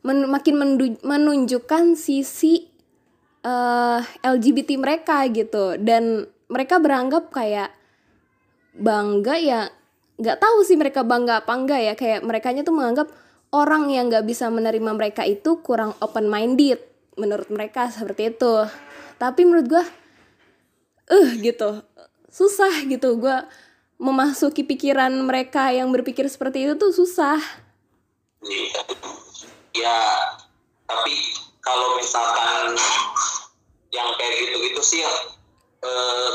men- 0.00 0.28
makin 0.28 0.56
menunjukkan 1.00 1.92
sisi 1.92 2.68
eh, 3.42 4.00
LGBT 4.22 4.78
mereka 4.78 5.26
gitu 5.28 5.76
dan 5.76 6.24
mereka 6.46 6.78
beranggap 6.78 7.28
kayak 7.28 7.68
bangga 8.72 9.36
ya 9.36 9.60
nggak 10.22 10.38
tahu 10.38 10.62
sih 10.62 10.76
mereka 10.76 11.02
bangga 11.02 11.42
apa 11.42 11.52
enggak 11.56 11.80
ya. 11.80 11.94
Kayak 11.96 12.20
merekanya 12.24 12.62
tuh 12.62 12.74
menganggap 12.76 13.08
orang 13.52 13.90
yang 13.92 14.08
nggak 14.08 14.24
bisa 14.24 14.48
menerima 14.48 14.90
mereka 14.96 15.26
itu 15.26 15.60
kurang 15.60 15.92
open 16.00 16.28
minded 16.28 16.80
menurut 17.16 17.48
mereka 17.52 17.88
seperti 17.92 18.32
itu. 18.32 18.66
Tapi 19.18 19.40
menurut 19.44 19.66
gua 19.68 19.84
eh 21.10 21.28
gitu. 21.42 21.82
Susah 22.32 22.72
gitu. 22.88 23.18
Gua 23.20 23.44
memasuki 24.02 24.66
pikiran 24.66 25.12
mereka 25.22 25.70
yang 25.70 25.92
berpikir 25.94 26.26
seperti 26.26 26.66
itu 26.66 26.74
tuh 26.78 26.90
susah. 26.90 27.38
Ya 29.72 30.00
tapi 30.86 31.14
kalau 31.62 31.96
misalkan 31.96 32.76
yang 33.94 34.10
kayak 34.18 34.34
gitu-gitu 34.42 34.82
sih 34.82 35.02
eh, 35.82 36.32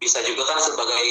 bisa 0.00 0.18
juga 0.24 0.42
kan 0.48 0.58
sebagai 0.58 1.04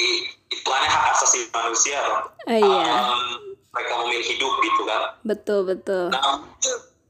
hitungannya 0.49 0.89
hak 0.89 1.03
asasi 1.13 1.45
manusia 1.53 2.01
Ah, 2.49 2.57
iya. 2.57 2.97
Em, 3.13 3.21
mereka 3.69 3.93
memilih 4.01 4.25
hidup 4.25 4.53
gitu 4.65 4.81
kan. 4.83 5.01
Betul 5.21 5.59
betul. 5.69 6.09
Nah 6.09 6.41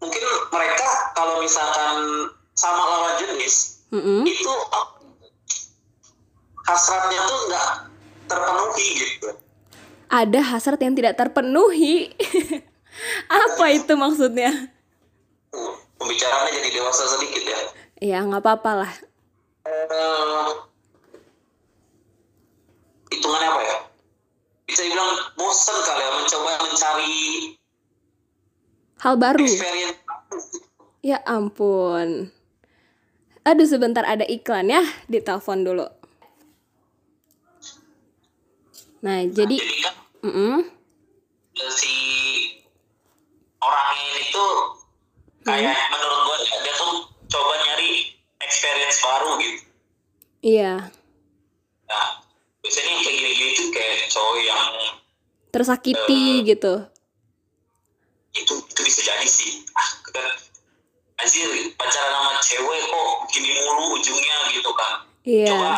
mungkin, 0.03 0.24
mereka 0.51 0.88
kalau 1.15 1.39
misalkan 1.39 1.95
sama 2.51 2.83
lawan 2.83 3.15
jenis 3.24 3.79
Mm-mm. 3.95 4.27
itu 4.27 4.51
eh, 4.51 4.88
hasratnya 6.67 7.19
tuh 7.24 7.39
nggak 7.48 7.67
terpenuhi 8.27 8.88
gitu. 9.00 9.29
Ada 10.12 10.39
hasrat 10.43 10.79
yang 10.83 10.93
tidak 11.00 11.15
terpenuhi. 11.15 12.12
Apa 13.31 13.71
itu 13.71 13.95
maksudnya? 13.95 14.51
Pembicaraannya 15.95 16.51
jadi 16.51 16.69
dewasa 16.75 17.03
sedikit 17.15 17.43
ya. 17.48 17.59
Ya 18.00 18.17
nggak 18.24 18.43
apa-apa 18.43 18.71
lah. 18.83 18.91
Eh, 19.63 20.51
hitungannya 23.09 23.47
apa 23.49 23.61
ya? 23.61 23.77
Bisa 24.69 24.81
dibilang 24.85 25.11
bosan 25.33 25.77
kali 25.81 26.01
ya 26.01 26.09
mencoba 26.13 26.51
mencari 26.61 27.17
hal 28.99 29.15
baru. 29.17 29.45
experience. 29.45 29.99
Ya 30.99 31.17
ampun. 31.25 32.29
Aduh 33.47 33.65
sebentar 33.65 34.03
ada 34.03 34.27
iklan 34.27 34.69
ya, 34.69 34.83
ditelepon 35.07 35.63
dulu. 35.63 35.87
Nah, 38.99 39.23
jadi 39.31 39.55
jadi 39.55 39.75
kan 39.87 39.95
mm 40.27 40.59
eh, 41.55 41.71
si 41.71 41.95
orang 43.63 43.95
ini 43.95 44.23
tuh 44.31 44.53
kayak 45.47 45.71
menurut 45.87 46.19
gue 46.27 46.37
dia 46.67 46.73
tuh 46.75 46.93
coba 47.31 47.53
nyari 47.63 48.11
experience 48.43 48.99
baru 48.99 49.29
gitu. 49.39 49.59
Iya, 50.39 50.87
nah 51.87 52.07
biasanya 52.69 52.85
yang 52.85 53.01
kayak 53.01 53.15
gini-gini 53.17 53.51
tuh 53.57 53.67
kayak 53.73 53.97
cowok 54.07 54.38
yang 54.45 54.61
tersakiti 55.49 56.21
gitu. 56.45 56.73
itu 58.29 58.53
itu 58.53 58.81
bisa 58.85 59.01
jadi 59.01 59.25
sih 59.25 59.65
ah 59.73 59.89
kan 60.05 60.29
anjir 61.17 61.49
pacaran 61.73 62.13
sama 62.13 62.33
cewek 62.39 62.81
kok 62.85 63.09
gini 63.33 63.49
mulu 63.65 63.97
ujungnya 63.97 64.38
gitu 64.53 64.69
kan 64.71 64.93
Iya. 65.25 65.49
coba 65.49 65.71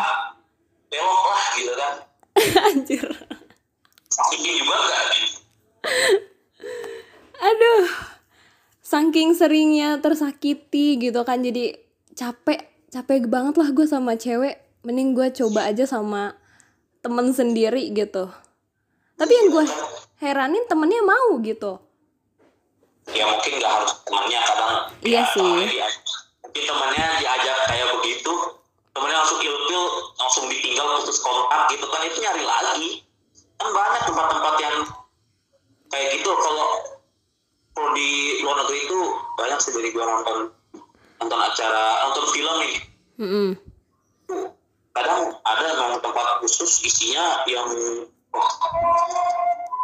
belok 0.92 1.22
lah 1.24 1.44
gitu 1.56 1.72
kan 1.72 1.94
Anjir. 2.68 3.04
ini 4.36 4.50
juga 4.60 4.76
enggak 4.76 5.02
gitu 5.16 5.38
Aduh. 7.42 7.88
Saking 8.84 9.32
seringnya 9.32 9.98
tersakiti 9.98 11.00
gitu 11.00 11.24
kan 11.24 11.40
jadi 11.40 11.80
capek, 12.12 12.60
capek 12.92 13.24
banget 13.26 13.56
lah 13.56 13.72
gue 13.72 13.82
sama 13.82 14.14
cewek. 14.14 14.60
Mending 14.84 15.16
gue 15.16 15.26
coba 15.32 15.66
aja 15.66 15.82
sama 15.82 16.36
temen 17.02 17.34
sendiri 17.34 17.90
gitu. 17.92 18.30
Tapi 19.18 19.32
yang 19.34 19.46
gue 19.50 19.64
heranin 20.22 20.64
temennya 20.70 21.02
mau 21.02 21.36
gitu. 21.42 21.82
ya 23.10 23.26
mungkin 23.26 23.58
nggak 23.58 23.72
harus 23.82 23.98
temannya 24.06 24.38
kadang 24.46 24.72
Iya 25.02 25.26
ya, 25.26 25.34
sih. 25.34 25.42
temannya 25.42 25.66
diajak. 25.74 26.02
mungkin 26.46 26.62
temannya 26.70 27.06
diajak 27.18 27.58
kayak 27.66 27.86
begitu 27.98 28.32
temannya 28.94 29.16
langsung 29.18 29.40
ilfil 29.42 29.84
langsung 30.22 30.44
ditinggal 30.46 30.86
putus 31.02 31.18
kontak 31.18 31.66
gitu 31.74 31.82
kan 31.90 32.06
itu 32.06 32.22
nyari 32.22 32.46
lagi 32.46 32.90
kan 33.58 33.68
banyak 33.74 34.02
tempat-tempat 34.06 34.54
yang 34.62 34.76
kayak 35.90 36.06
gitu 36.14 36.30
kalau 36.30 36.68
kalau 37.74 37.90
di 37.98 38.38
gue 39.92 40.04
nonton 40.10 40.36
nonton 41.20 41.40
acara 41.40 41.84
nonton 42.08 42.26
film 42.32 42.54
nih 42.58 42.74
mm 43.20 43.28
-mm. 43.28 43.48
Kadang 44.92 45.32
ada 45.44 45.72
memang 45.72 46.00
tempat 46.00 46.40
khusus 46.44 46.82
isinya 46.84 47.44
yang 47.48 47.68
oh, 48.32 48.50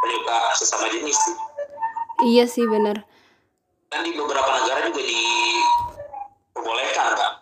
penyuka 0.04 0.36
sesama 0.56 0.88
jenis. 0.92 1.16
Sih 1.16 1.36
iya 2.28 2.46
sih 2.48 2.66
bener. 2.68 3.04
Kan 3.88 4.04
di 4.04 4.12
beberapa 4.12 4.52
negara 4.52 4.84
juga 4.88 5.00
diperbolehkan 5.00 7.16
kan 7.16 7.32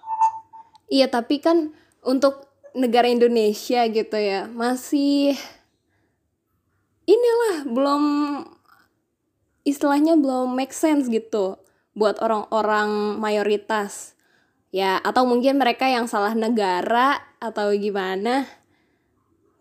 iya 0.91 1.07
tapi 1.11 1.43
kan 1.43 1.75
untuk 2.07 2.47
negara 2.77 3.09
Indonesia 3.09 3.87
gitu 3.89 4.17
ya 4.17 4.47
masih 4.49 5.35
inilah 7.09 7.65
belum 7.67 8.03
istilahnya 9.67 10.15
belum 10.19 10.55
make 10.55 10.75
sense 10.75 11.11
gitu 11.11 11.59
buat 11.97 12.21
orang-orang 12.21 13.17
mayoritas 13.17 14.16
ya 14.75 14.99
atau 15.03 15.27
mungkin 15.27 15.59
mereka 15.59 15.87
yang 15.87 16.11
salah 16.11 16.35
negara 16.35 17.23
atau 17.43 17.71
gimana. 17.75 18.47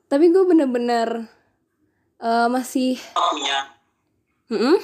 Tapi 0.06 0.30
gue 0.30 0.44
bener-bener 0.46 1.28
uh, 2.22 2.48
masih 2.48 3.02
punya. 3.14 3.74
Hmm? 4.46 4.78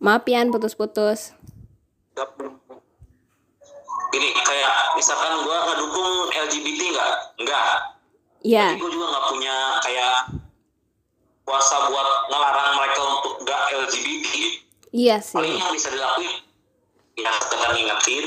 maaf 0.00 0.24
Pian 0.24 0.48
putus-putus. 0.48 1.36
Gini 4.10 4.28
kayak 4.42 4.96
misalkan 4.96 5.44
gue 5.44 5.56
ngedukung 5.70 6.32
LGBT 6.34 6.80
nggak? 6.96 7.14
Nggak. 7.44 7.68
Iya. 8.40 8.66
Tapi 8.74 8.80
gue 8.80 8.90
juga 8.96 9.06
nggak 9.12 9.26
punya 9.28 9.56
kayak 9.84 10.16
kuasa 11.44 11.76
buat 11.92 12.08
ngelarang 12.32 12.70
mereka 12.80 13.00
untuk 13.20 13.34
nggak 13.44 13.60
LGBT. 13.86 14.28
Iya 14.90 15.22
sih. 15.22 15.36
Paling 15.38 15.54
yang 15.54 15.70
bisa 15.70 15.88
dilakuin 15.88 16.34
ya 17.14 17.30
sekedar 17.38 17.70
ngingetin. 17.72 18.26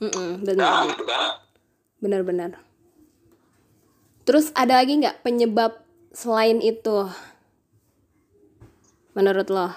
Mm 0.00 0.08
-mm, 0.08 0.28
Nah, 0.32 0.36
benar. 0.42 0.72
gitu 0.88 1.04
kan. 1.04 1.22
Benar-benar. 2.00 2.50
Terus 4.24 4.48
ada 4.52 4.80
lagi 4.80 4.96
nggak 4.96 5.20
penyebab 5.20 5.76
selain 6.10 6.58
itu? 6.58 7.06
Menurut 9.12 9.46
lo? 9.50 9.68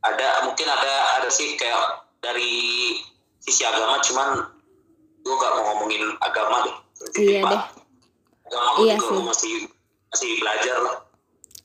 Ada 0.00 0.48
mungkin 0.48 0.64
ada 0.64 1.20
ada 1.20 1.28
sih 1.28 1.54
kayak 1.54 2.08
dari 2.24 2.96
sisi 3.36 3.62
agama 3.62 4.00
cuman 4.00 4.48
gue 5.20 5.34
gak 5.36 5.52
mau 5.52 5.64
ngomongin 5.76 6.16
agama 6.18 6.64
deh. 6.64 6.76
Iya 7.20 7.44
deh. 7.44 7.62
Agama 8.48 8.70
Iya 8.80 8.96
sih. 8.96 9.20
masih 9.20 9.54
masih 10.08 10.30
belajar 10.40 10.76
lah. 10.80 10.96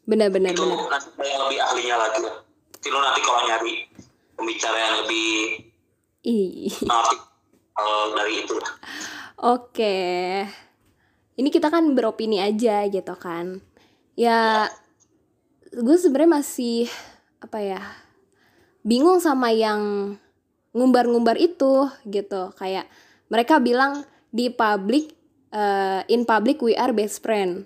Benar-benar 0.05 0.53
itu 0.53 0.61
benar. 0.61 1.01
nanti 1.01 1.25
yang 1.25 1.41
lebih 1.49 1.59
ahlinya 1.65 1.95
lagi. 1.97 2.19
Jadi 2.77 2.87
lo 2.93 2.99
nanti 3.01 3.21
kalau 3.25 3.41
nyari 3.49 3.73
pembicara 4.37 4.77
yang 4.77 4.95
lebih 5.05 5.29
Ih. 6.25 6.69
ngerti 6.85 7.15
eh, 7.77 8.05
dari 8.13 8.33
itu. 8.45 8.55
Oke. 9.41 9.97
Ini 11.35 11.49
kita 11.51 11.67
kan 11.67 11.91
beropini 11.97 12.39
aja 12.39 12.85
gitu 12.87 13.15
kan. 13.17 13.59
Ya 14.15 14.69
gue 15.73 15.97
sebenarnya 15.97 16.39
masih 16.39 16.87
apa 17.41 17.59
ya? 17.59 17.81
Bingung 18.85 19.17
sama 19.17 19.49
yang 19.49 20.15
ngumbar-ngumbar 20.77 21.41
itu 21.41 21.89
gitu. 22.05 22.53
Kayak 22.55 22.85
mereka 23.27 23.57
bilang 23.57 24.05
di 24.29 24.53
public 24.53 25.17
eh, 25.49 26.01
in 26.13 26.29
public 26.29 26.61
we 26.61 26.77
are 26.77 26.93
best 26.93 27.25
friend. 27.25 27.65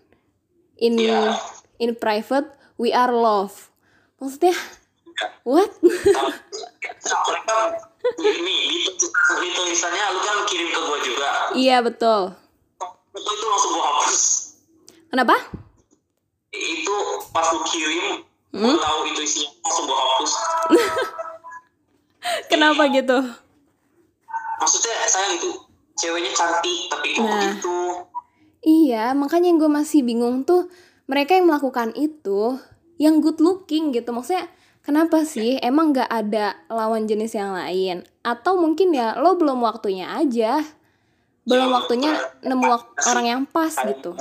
In 0.80 0.95
Iya. 0.95 1.36
In 1.80 1.96
private 1.96 2.48
we 2.76 2.92
are 2.92 3.10
love. 3.10 3.72
Maksudnya 4.18 4.54
what? 5.44 5.72
Ini 8.15 8.56
di, 8.68 8.78
di 9.10 9.50
tulisannya 9.50 10.06
lu 10.10 10.20
kan 10.22 10.38
kirim 10.46 10.68
ke 10.68 10.80
gua 10.80 10.98
juga. 11.00 11.30
iya 11.54 11.80
betul. 11.80 12.36
Itu 13.12 13.30
itu 13.30 13.46
langsung 13.46 13.72
gua 13.74 13.86
hapus. 13.89 14.15
Kenapa? 15.10 15.36
Itu 16.50 16.96
pas 17.30 17.48
lu 17.50 17.62
kirim, 17.65 18.06
gua 18.52 18.65
Hmm? 18.65 18.78
tahu 18.78 19.00
itu 19.08 19.22
isinya 19.22 19.50
langsung 19.62 19.86
gua 19.86 19.98
hapus. 19.98 20.32
Kenapa 22.52 22.84
gitu? 22.89 23.18
Maksudnya 24.60 24.96
sayang 25.06 25.34
itu 25.36 25.50
ceweknya 25.96 26.32
cantik 26.32 26.80
tapi 26.88 27.08
Nah. 27.18 27.28
begitu. 27.50 27.78
Iya, 28.60 29.15
makanya 29.15 29.48
yang 29.48 29.58
gue 29.58 29.72
masih 29.72 30.04
bingung 30.04 30.44
tuh 30.44 30.68
mereka 31.10 31.34
yang 31.34 31.50
melakukan 31.50 31.89
itu 31.98 32.62
yang 33.02 33.17
good 33.17 33.41
looking 33.41 33.89
gitu. 33.89 34.13
Maksudnya 34.13 34.45
kenapa 34.86 35.26
sih? 35.26 35.58
Emang 35.58 35.89
gak 35.89 36.06
ada 36.06 36.54
lawan 36.69 37.10
jenis 37.10 37.34
yang 37.34 37.58
lain? 37.58 38.06
Atau 38.22 38.62
mungkin 38.62 38.93
ya 38.93 39.17
lo 39.17 39.34
belum 39.34 39.58
waktunya 39.65 40.06
aja. 40.13 40.62
Belum 41.50 41.74
waktunya 41.74 42.13
nemu 42.45 42.62
wak- 42.62 42.93
orang 43.10 43.26
yang 43.26 43.41
pas 43.50 43.74
gitu. 43.74 44.13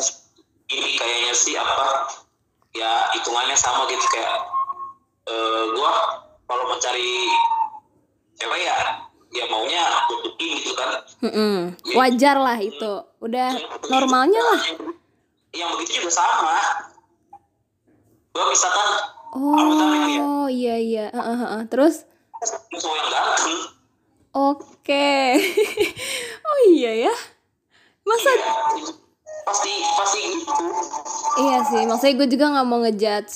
Ini 0.73 0.89
kayaknya 0.97 1.35
sih 1.37 1.55
apa? 1.61 2.09
Ya 2.73 3.13
hitungannya 3.13 3.53
sama 3.53 3.85
gitu 3.85 4.05
kayak 4.09 4.37
eh 5.29 5.65
gua 5.77 5.93
kalau 6.49 6.73
mencari 6.73 7.29
cewek 8.33 8.65
ya 8.65 8.77
ya 9.29 9.45
maunya 9.53 9.85
good 10.09 10.25
looking 10.25 10.57
gitu 10.57 10.73
kan. 10.73 10.89
Mm-mm. 11.21 11.55
Wajar 11.93 12.41
lah 12.41 12.57
itu. 12.57 12.93
Udah 13.21 13.53
normalnya 13.93 14.41
lah. 14.41 14.61
yang 15.59 15.75
begitu 15.75 15.99
juga 15.99 16.23
sama 16.23 16.57
gue 18.33 18.45
misalkan 18.55 18.89
ya. 18.89 20.21
Oh 20.23 20.49
iya 20.49 20.77
iya. 20.81 21.07
Heeh, 21.13 21.37
heeh. 21.37 21.63
Terus 21.69 22.07
cowok 22.71 22.97
yang 22.97 23.09
ganteng 23.11 23.59
oke. 24.33 25.15
oh 26.49 26.59
iya 26.71 27.11
ya. 27.11 27.15
Masa 28.07 28.31
ya, 28.33 28.53
pasti 29.45 29.73
pasti 30.01 30.19
gitu 30.33 30.53
Iya 31.39 31.59
sih, 31.69 31.83
maksudnya 31.85 32.15
gue 32.25 32.29
juga 32.33 32.47
nggak 32.57 32.67
mau 32.67 32.81
ngejudge 32.81 33.35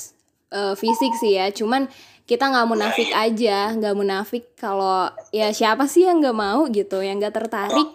eh, 0.49 0.75
fisik 0.81 1.13
sih 1.21 1.37
ya, 1.37 1.53
cuman 1.53 1.93
kita 2.25 2.49
nggak 2.49 2.69
munafik 2.73 3.11
aja, 3.13 3.77
nggak 3.77 3.95
munafik 3.95 4.57
kalau 4.57 5.13
ya 5.29 5.53
siapa 5.53 5.85
sih 5.85 6.09
yang 6.09 6.25
nggak 6.25 6.37
mau 6.37 6.65
gitu, 6.73 7.05
yang 7.05 7.21
nggak 7.21 7.37
tertarik. 7.37 7.89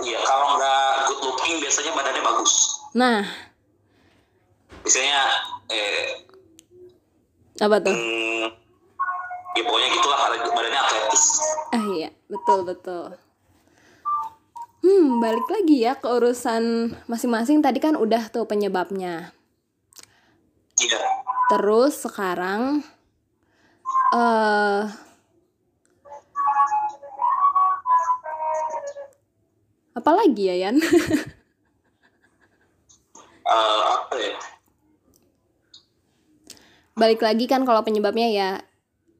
Iya, 0.00 0.18
kalau 0.24 0.56
nggak 0.56 0.88
good 1.12 1.20
looking 1.28 1.60
biasanya 1.60 1.92
badannya 1.92 2.22
bagus. 2.24 2.83
Nah, 2.94 3.26
Biasanya 4.86 5.22
eh 5.66 6.22
apa 7.58 7.76
tuh? 7.82 7.90
hmm, 7.90 8.46
ya 9.58 9.62
pokoknya 9.66 9.88
gitulah 9.98 10.18
badannya 10.30 10.78
atletis. 10.78 11.24
Ah 11.74 11.84
iya, 11.90 12.10
betul 12.30 12.62
betul. 12.62 13.18
Hmm, 14.84 15.18
balik 15.18 15.48
lagi 15.50 15.82
ya 15.82 15.98
ke 15.98 16.06
urusan 16.06 16.94
masing-masing. 17.10 17.66
Tadi 17.66 17.82
kan 17.82 17.98
udah 17.98 18.30
tuh 18.30 18.46
penyebabnya. 18.46 19.34
Iya. 20.78 21.00
Terus 21.50 21.98
sekarang 21.98 22.78
eh 24.14 24.82
apa 29.98 30.10
lagi 30.14 30.42
ya 30.46 30.70
Yan? 30.70 30.78
Eh, 33.44 33.80
apa 33.92 34.14
ya? 34.16 34.36
balik 36.94 37.20
lagi 37.26 37.44
kan 37.50 37.66
kalau 37.66 37.82
penyebabnya 37.82 38.30
ya. 38.30 38.50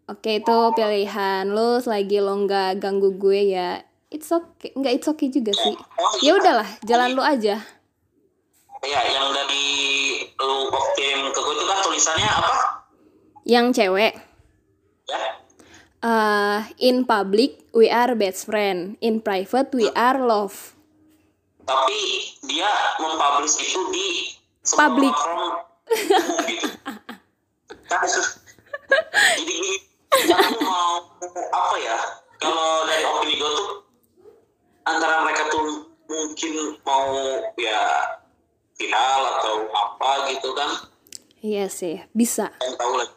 Oke 0.04 0.38
itu 0.38 0.56
pilihan 0.76 1.48
lu 1.48 1.80
selagi 1.80 2.20
lo 2.20 2.44
nggak 2.44 2.76
ganggu 2.76 3.16
gue 3.16 3.56
ya 3.56 3.80
it's 4.12 4.30
okay. 4.30 4.70
Nggak 4.78 4.92
it's 5.00 5.08
okay 5.10 5.28
juga 5.32 5.52
sih. 5.56 5.74
Oh, 5.74 6.12
ya 6.22 6.38
udahlah 6.38 6.68
jalan 6.86 7.18
lu 7.18 7.22
aja. 7.24 7.58
Ya, 8.84 9.00
yang 9.00 9.32
dari 9.32 9.64
lu 10.36 10.68
kirim 10.94 11.32
ke 11.32 11.40
gue 11.40 11.54
itu 11.56 11.64
kan 11.64 11.78
tulisannya 11.82 12.28
apa? 12.28 12.52
yang 13.44 13.72
cewek. 13.76 14.16
Ya. 15.04 15.20
eh 16.04 16.60
in 16.80 17.04
public 17.08 17.64
we 17.72 17.88
are 17.88 18.12
best 18.12 18.44
friend. 18.44 19.00
In 19.00 19.24
private 19.24 19.72
we 19.72 19.88
are 19.96 20.20
love 20.20 20.73
Tapi 21.64 22.00
dia 22.44 22.70
mempublish 23.00 23.56
itu 23.60 23.80
di 23.90 24.06
umum 24.76 25.52
gitu. 26.48 26.68
Jadi 29.34 29.58
aku 30.32 30.60
mau 30.60 31.04
apa 31.32 31.76
ya? 31.80 31.98
Kalau 32.40 32.84
dari 32.88 33.04
opini 33.04 33.34
gue 33.40 33.50
tuh 33.56 33.68
antara 34.84 35.24
mereka 35.24 35.48
tuh 35.48 35.88
mungkin 36.04 36.76
mau 36.84 37.16
ya 37.56 37.80
viral 38.76 39.20
atau 39.40 39.54
apa 39.72 40.10
gitu 40.32 40.52
kan? 40.52 40.70
iya 41.44 41.68
sih 41.68 42.00
bisa 42.16 42.48
Yang 42.64 42.74
tahu 42.80 42.92
lah 42.96 43.08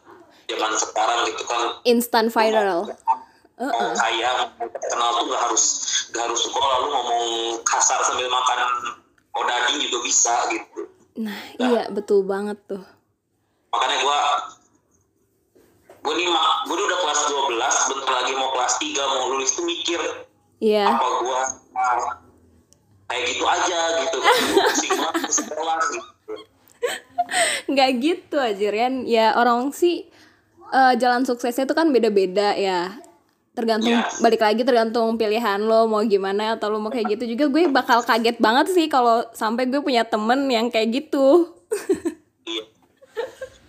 zaman 0.48 0.72
sekarang 0.76 1.20
gitu 1.32 1.44
kan 1.48 1.62
instant 1.88 2.28
viral 2.28 2.92
mau 3.58 3.90
kaya 3.90 4.30
mau 4.38 4.66
terkenal 4.70 5.08
tuh 5.18 5.24
gak 5.26 5.42
harus 5.50 5.64
gak 6.14 6.22
harus 6.30 6.40
sekolah 6.46 6.76
lu 6.78 6.88
ngomong 6.94 7.26
kasar 7.66 7.98
sambil 8.06 8.30
makan 8.30 8.58
odading 9.34 9.78
juga 9.82 9.98
bisa 10.06 10.34
gitu. 10.54 10.80
Nah 11.18 11.38
iya 11.58 11.82
betul 11.90 12.22
banget 12.22 12.58
tuh. 12.70 12.82
Makanya 13.74 13.96
gue 13.98 14.18
gue 15.98 16.14
nih 16.14 16.26
gue 16.64 16.76
udah 16.78 16.98
kelas 17.02 17.20
12 17.26 17.90
bentar 17.90 18.12
lagi 18.14 18.32
mau 18.38 18.50
kelas 18.54 18.74
3 18.78 18.94
mau 19.18 19.24
lulus 19.34 19.50
tuh 19.52 19.66
mikir 19.66 20.00
Iya. 20.58 20.90
apa 20.90 21.06
gue 21.22 21.40
kayak 23.10 23.22
gitu 23.30 23.44
aja 23.46 23.78
gitu. 24.02 24.18
Pusing 24.58 24.92
banget 24.98 25.22
ke 25.22 25.32
sekolah 25.34 25.76
gitu. 25.90 26.10
Nggak 27.68 27.90
gitu 28.00 28.36
aja 28.38 28.66
Rian 28.70 28.94
ya 29.04 29.34
orang 29.34 29.70
sih 29.74 30.06
eh, 30.70 30.94
jalan 30.96 31.26
suksesnya 31.26 31.66
itu 31.66 31.74
kan 31.74 31.90
beda-beda 31.90 32.54
ya 32.54 32.96
tergantung 33.58 33.90
Yes. 33.90 34.22
balik 34.22 34.38
lagi 34.38 34.62
tergantung 34.62 35.18
pilihan 35.18 35.58
lo 35.58 35.90
mau 35.90 36.06
gimana 36.06 36.54
atau 36.54 36.70
lo 36.70 36.78
mau 36.78 36.94
kayak 36.94 37.18
gitu. 37.18 37.34
Juga 37.34 37.50
gue 37.50 37.66
bakal 37.66 38.06
kaget 38.06 38.38
banget 38.38 38.70
sih 38.70 38.86
kalau 38.86 39.26
sampai 39.34 39.66
gue 39.66 39.82
punya 39.82 40.06
temen 40.06 40.46
yang 40.46 40.70
kayak 40.70 40.94
gitu. 40.94 41.50
Iya. 42.46 42.64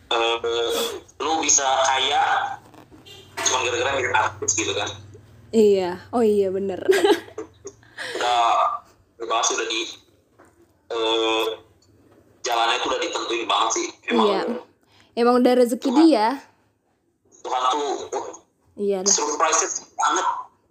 Eh, 0.10 0.82
lu 1.18 1.34
bisa 1.42 1.66
kaya 1.86 2.56
cuma 3.42 3.58
gara-gara 3.66 3.92
mirip 3.98 4.14
artis 4.14 4.54
gitu 4.54 4.72
kan? 4.78 4.90
Iya. 5.50 6.06
Oh 6.14 6.22
iya 6.22 6.54
bener. 6.54 6.78
Udah 8.16 8.46
udah 9.20 9.42
sudah 9.42 9.66
di 9.66 9.82
eh 10.90 11.46
jalannya 12.46 12.76
itu 12.78 12.86
udah 12.88 13.02
ditentuin 13.02 13.46
banget 13.46 13.70
sih. 13.74 13.88
Emang 14.10 14.26
iya. 14.30 14.42
Emang 15.18 15.36
udah 15.44 15.54
rezeki 15.60 15.90
dia. 16.06 16.40
Tuhan 17.44 17.62
tuh 17.72 17.94
uh, 18.16 18.39
iya 18.80 19.04
surprise 19.04 19.84
banget. 19.94 20.26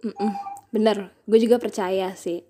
Mm-mm, 0.09 0.31
bener 0.73 1.13
gue 1.29 1.39
juga 1.39 1.61
percaya 1.61 2.17
sih. 2.17 2.41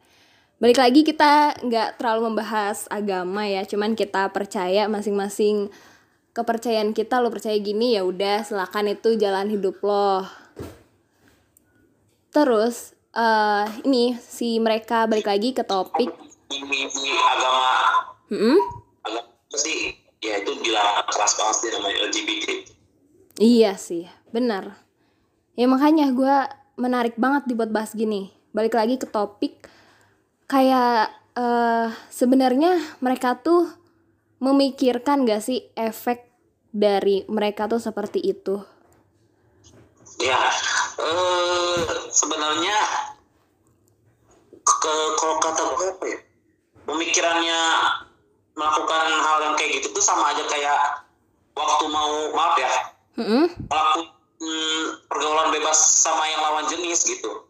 Balik 0.59 0.79
lagi 0.79 1.01
kita 1.03 1.59
nggak 1.59 1.99
terlalu 1.99 2.31
membahas 2.31 2.87
agama 2.87 3.43
ya 3.43 3.67
cuman 3.67 3.95
kita 3.95 4.31
percaya 4.31 4.87
masing-masing 4.87 5.67
kepercayaan 6.31 6.95
kita 6.95 7.19
lo 7.19 7.27
percaya 7.27 7.59
gini 7.59 7.99
ya 7.99 8.07
udah 8.07 8.47
silakan 8.47 8.95
itu 8.95 9.19
jalan 9.19 9.51
hidup 9.51 9.83
lo. 9.83 10.23
Terus 12.31 12.95
eh 13.11 13.67
ini 13.83 14.15
si 14.15 14.63
mereka 14.63 15.03
balik 15.11 15.27
lagi 15.27 15.51
ke 15.51 15.67
topik. 15.67 16.07
Di, 16.47 16.57
di 16.63 17.11
agama. 17.19 17.71
Mm-mm. 18.31 18.57
agama 19.03 19.57
sih? 19.59 19.99
Ya 20.19 20.35
itu 20.39 20.51
dilarang 20.59 21.07
keras 21.07 21.33
banget 21.39 21.55
sih 21.63 21.69
namanya 21.71 21.97
LGBT 22.11 22.45
iya 23.39 23.79
sih 23.79 24.03
benar 24.35 24.75
ya 25.59 25.67
makanya 25.67 26.07
gue 26.15 26.35
menarik 26.79 27.19
banget 27.19 27.51
dibuat 27.51 27.75
bahas 27.75 27.91
gini. 27.91 28.31
Balik 28.55 28.79
lagi 28.79 28.95
ke 28.95 29.03
topik. 29.03 29.67
Kayak 30.47 31.11
eh 31.35 31.91
sebenarnya 32.07 32.79
mereka 33.03 33.35
tuh 33.35 33.67
memikirkan 34.39 35.27
gak 35.27 35.43
sih 35.43 35.67
efek 35.75 36.31
dari 36.71 37.27
mereka 37.27 37.67
tuh 37.67 37.83
seperti 37.83 38.23
itu? 38.23 38.63
Ya 40.23 40.39
eh 41.03 41.83
sebenarnya 42.07 42.79
ke 44.63 44.93
kalau 45.19 45.35
kata 45.43 45.61
gue 45.75 45.87
apa 45.91 46.05
ya? 46.07 46.19
Pemikirannya 46.87 47.59
melakukan 48.55 49.07
hal 49.11 49.37
yang 49.43 49.55
kayak 49.59 49.71
gitu 49.79 49.91
tuh 49.91 50.03
sama 50.03 50.31
aja 50.35 50.43
kayak 50.47 50.79
waktu 51.55 51.85
mau 51.87 52.11
maaf 52.35 52.55
ya 52.59 52.71
Mm-mm. 53.19 53.45
melakukan 53.71 54.18
hmm, 54.39 55.07
pergaulan 55.11 55.51
bebas 55.51 55.77
sama 55.77 56.23
yang 56.31 56.41
lawan 56.41 56.65
jenis 56.71 57.05
gitu. 57.05 57.47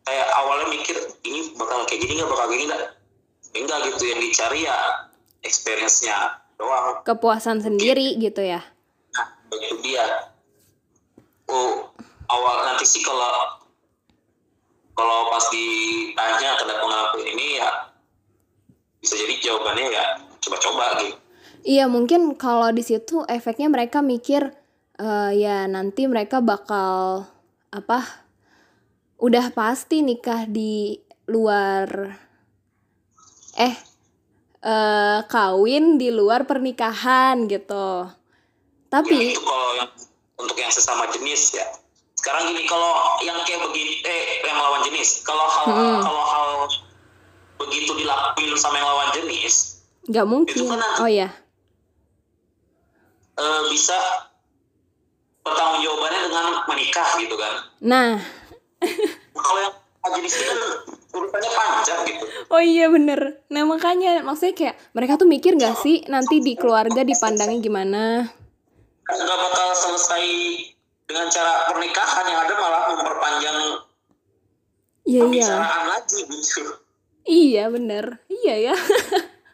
Kayak 0.00 0.28
awalnya 0.42 0.66
mikir 0.72 0.96
ini 1.28 1.54
bakal 1.54 1.84
kayak 1.86 2.00
gini 2.02 2.18
nggak? 2.18 2.28
Bakal 2.32 2.44
kayak 2.48 2.60
gini 2.60 2.68
nggak? 2.72 2.84
Enggak 3.50 3.78
gitu 3.92 4.02
yang 4.06 4.20
dicari 4.22 4.60
ya 4.66 4.78
experience-nya 5.44 6.40
doang. 6.56 7.04
Kepuasan 7.04 7.60
sendiri 7.60 8.16
gitu 8.18 8.40
ya? 8.42 8.64
Nah 9.14 9.26
itu 9.54 9.76
dia. 9.84 10.32
Oh 11.50 11.90
awal 12.30 12.56
nanti 12.66 12.86
sih 12.86 13.02
kalau 13.02 13.58
kalau 14.94 15.32
pas 15.32 15.44
ditanya 15.50 16.50
kenapa 16.60 16.84
ngelakuin 16.86 17.28
ini 17.34 17.46
ya 17.58 17.70
bisa 19.00 19.16
jadi 19.16 19.34
jawabannya 19.42 19.86
ya 19.90 20.04
coba-coba 20.44 20.84
gitu. 21.02 21.16
Iya 21.60 21.84
mungkin 21.92 22.40
kalau 22.40 22.72
di 22.72 22.80
situ 22.80 23.24
efeknya 23.28 23.68
mereka 23.68 24.00
mikir 24.00 24.56
eh, 25.00 25.30
ya 25.34 25.64
nanti 25.64 26.04
mereka 26.04 26.38
bakal 26.38 27.24
apa 27.70 28.04
udah 29.16 29.48
pasti 29.50 30.00
nikah 30.00 30.44
di 30.44 30.96
luar 31.26 32.16
eh 33.54 33.74
eh 34.60 35.18
kawin 35.26 35.96
di 35.96 36.08
luar 36.10 36.44
pernikahan 36.44 37.44
gitu. 37.46 38.04
ya, 38.04 38.16
Tapi 38.90 39.32
itu 39.32 39.40
kalau 39.40 39.68
yang 39.74 39.90
untuk 40.36 40.56
yang 40.56 40.68
sesama 40.68 41.08
jenis 41.08 41.54
ya 41.54 41.64
sekarang 42.12 42.48
gini 42.48 42.64
kalau 42.64 42.92
yang 43.20 43.40
kayak 43.42 43.60
begini 43.62 44.04
eh 44.04 44.44
yang 44.44 44.58
lawan 44.58 44.84
jenis 44.84 45.24
kalau 45.24 45.46
hal 45.46 45.66
Hmm. 45.66 46.00
kalau 46.02 46.20
hal 46.22 46.48
begitu 47.56 47.92
dilakuin 47.94 48.52
sama 48.54 48.76
yang 48.76 48.88
lawan 48.88 49.08
jenis 49.14 49.54
nggak 50.02 50.26
mungkin. 50.26 50.52
Itu 50.52 50.64
kan 50.66 50.76
nanti- 50.76 51.00
Oh 51.00 51.08
ya. 51.08 51.28
eh, 53.36 53.60
bisa 53.68 53.96
pertanggung 55.40 55.80
jawabannya 55.80 56.20
dengan 56.26 56.46
menikah 56.66 57.08
gitu 57.16 57.34
kan 57.34 57.54
Nah, 57.80 58.20
kalau 59.32 59.58
yang 59.60 59.74
jenis 60.16 60.32
itu 60.34 60.44
kan 60.46 60.58
urutannya 61.10 61.50
panjang 61.50 62.00
gitu 62.06 62.24
oh 62.50 62.58
iya 62.58 62.90
bener. 62.90 63.40
Nah 63.48 63.62
makanya 63.62 64.20
maksudnya 64.20 64.54
kayak 64.54 64.76
mereka 64.90 65.14
tuh 65.14 65.24
mikir 65.24 65.54
nggak 65.54 65.76
sih 65.78 66.02
nanti 66.06 66.42
di 66.42 66.58
keluarga 66.58 67.00
dipandangnya 67.00 67.60
gimana? 67.60 68.04
nggak 69.06 69.38
bakal 69.38 69.68
selesai 69.74 70.24
dengan 71.04 71.26
cara 71.26 71.66
pernikahan 71.66 72.24
yang 72.26 72.40
ada 72.42 72.54
malah 72.54 72.82
memperpanjang 72.94 73.58
Iya 75.02 75.18
iya. 75.18 75.22
pembicaraan 75.26 75.84
lagi 75.90 76.18
gitu 76.22 76.62
Iya 77.26 77.64
bener. 77.70 78.04
Iya 78.26 78.54
ya. 78.70 78.74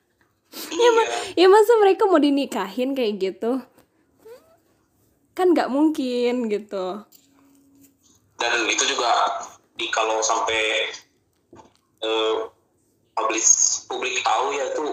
iya 0.76 0.90
ya 1.36 1.46
masa 1.48 1.72
mereka 1.76 2.08
mau 2.08 2.16
dinikahin 2.16 2.96
kayak 2.96 3.14
gitu 3.20 3.60
kan 5.36 5.52
nggak 5.52 5.68
mungkin 5.68 6.48
gitu. 6.48 7.04
Dan 8.40 8.52
itu 8.72 8.84
juga 8.88 9.44
di 9.76 9.86
kalau 9.92 10.24
sampai 10.24 10.88
eh, 12.00 12.34
publik 13.12 13.44
publik 13.84 14.16
tahu 14.24 14.46
ya 14.56 14.64
itu 14.72 14.84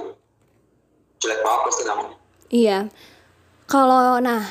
jelek 1.24 1.40
banget 1.40 1.62
pasti 1.72 1.84
namanya. 1.88 2.16
Iya. 2.52 2.80
Kalau 3.72 4.20
nah 4.20 4.44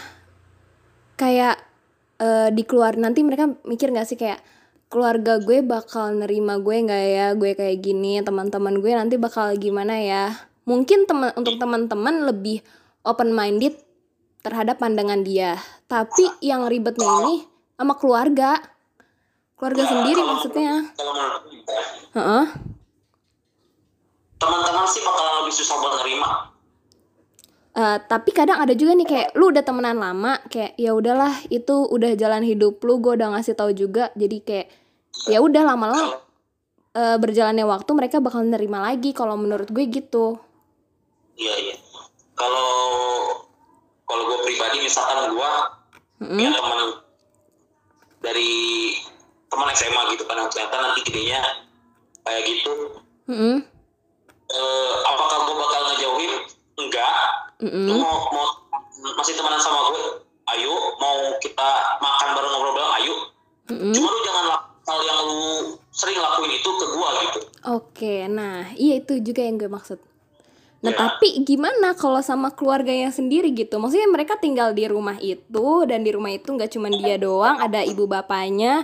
kayak 1.20 1.60
eh, 2.16 2.48
di 2.56 2.62
keluar 2.64 2.96
nanti 2.96 3.20
mereka 3.20 3.52
mikir 3.68 3.92
nggak 3.92 4.08
sih 4.08 4.16
kayak 4.16 4.40
keluarga 4.88 5.40
gue 5.40 5.60
bakal 5.60 6.16
nerima 6.16 6.56
gue 6.56 6.76
nggak 6.88 7.04
ya? 7.04 7.26
Gue 7.36 7.52
kayak 7.52 7.84
gini 7.84 8.24
teman-teman 8.24 8.80
gue 8.80 8.92
nanti 8.96 9.20
bakal 9.20 9.52
gimana 9.60 10.00
ya? 10.00 10.32
Mungkin 10.64 11.04
teman 11.04 11.36
untuk 11.36 11.60
teman-teman 11.60 12.32
lebih 12.32 12.64
open 13.04 13.36
minded 13.36 13.76
terhadap 14.42 14.82
pandangan 14.82 15.22
dia. 15.22 15.56
Tapi 15.86 16.26
yang 16.42 16.66
ribetnya 16.66 17.08
ini 17.24 17.46
sama 17.78 17.94
keluarga. 17.96 18.58
Keluarga 19.56 19.82
sendiri 19.86 20.20
maksudnya. 20.26 20.90
Ya, 20.98 21.06
Heeh. 22.18 22.46
teman-teman 24.42 24.86
sih 24.90 24.98
bakal 25.06 25.46
lebih 25.46 25.54
susah 25.54 25.78
buat 25.78 25.94
nerima. 26.02 26.50
Eh, 27.72 27.98
tapi 28.04 28.36
kadang 28.36 28.60
ada 28.60 28.76
juga 28.76 28.92
nih 28.92 29.08
kayak 29.08 29.28
lu 29.32 29.48
udah 29.48 29.64
temenan 29.64 29.96
lama 29.96 30.36
kayak 30.52 30.76
ya 30.76 30.92
udahlah 30.92 31.32
itu 31.48 31.88
udah 31.88 32.12
jalan 32.20 32.44
hidup 32.44 32.76
lu 32.84 33.00
gue 33.00 33.16
udah 33.16 33.38
ngasih 33.38 33.54
tahu 33.56 33.72
juga. 33.72 34.12
Jadi 34.12 34.44
kayak 34.44 34.66
ya 35.30 35.38
udah 35.40 35.62
lama-lama 35.62 36.20
eh, 36.92 37.16
berjalannya 37.16 37.64
waktu 37.64 37.90
mereka 37.96 38.18
bakal 38.18 38.44
nerima 38.44 38.82
lagi 38.82 39.14
kalau 39.16 39.38
menurut 39.38 39.70
gue 39.70 39.88
gitu. 39.88 40.36
Iya 41.38 41.54
iya. 41.70 41.76
Kalau 42.36 42.68
kalau 44.12 44.28
gue 44.28 44.38
pribadi 44.44 44.84
misalkan 44.84 45.32
gue 45.32 45.50
Mm-mm. 46.20 46.36
punya 46.36 46.50
teman 46.52 46.80
dari 48.20 48.52
teman 49.48 49.68
SMA 49.72 50.02
gitu 50.12 50.28
kan 50.28 50.36
ternyata 50.52 50.76
nanti 50.76 51.00
gedenya 51.08 51.40
kayak 52.20 52.44
gitu 52.44 53.00
Mm-mm. 53.32 53.64
eh, 54.52 54.92
apakah 55.08 55.48
gue 55.48 55.56
bakal 55.56 55.80
ngejauhin 55.88 56.32
enggak 56.76 57.16
lu 57.64 57.72
Mm-mm. 57.72 58.04
mau 58.04 58.16
mau 58.36 58.46
masih 59.16 59.32
temenan 59.32 59.64
sama 59.64 59.80
gue 59.88 60.02
ayo 60.60 60.76
mau 61.00 61.32
kita 61.40 61.68
makan 62.04 62.36
bareng 62.36 62.52
ngobrol 62.52 62.76
bareng 62.76 62.92
ayo 63.00 63.14
Mm-mm. 63.72 63.92
cuma 63.96 64.12
lu 64.12 64.20
jangan 64.28 64.44
hal 64.60 65.00
yang 65.08 65.18
lu 65.24 65.40
sering 65.88 66.20
lakuin 66.20 66.52
itu 66.52 66.68
ke 66.68 66.84
gue 66.84 67.08
gitu 67.08 67.40
oke 67.64 68.14
nah 68.28 68.68
iya 68.76 69.00
itu 69.00 69.24
juga 69.24 69.40
yang 69.40 69.56
gue 69.56 69.72
maksud 69.72 70.11
nah 70.82 70.90
Ya. 70.90 70.98
tapi 70.98 71.46
gimana 71.46 71.94
kalau 71.94 72.18
sama 72.18 72.50
keluarganya 72.50 73.08
sendiri 73.08 73.54
gitu? 73.54 73.78
Maksudnya 73.78 74.10
mereka 74.10 74.34
tinggal 74.34 74.74
di 74.74 74.84
rumah 74.84 75.14
itu 75.16 75.86
dan 75.86 76.02
di 76.02 76.10
rumah 76.10 76.34
itu 76.34 76.50
nggak 76.50 76.74
cuma 76.74 76.90
dia 76.90 77.14
doang 77.16 77.56
ada 77.56 77.86
ibu 77.86 78.04
bapaknya 78.04 78.82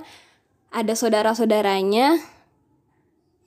ada 0.70 0.94
saudara-saudaranya. 0.94 2.22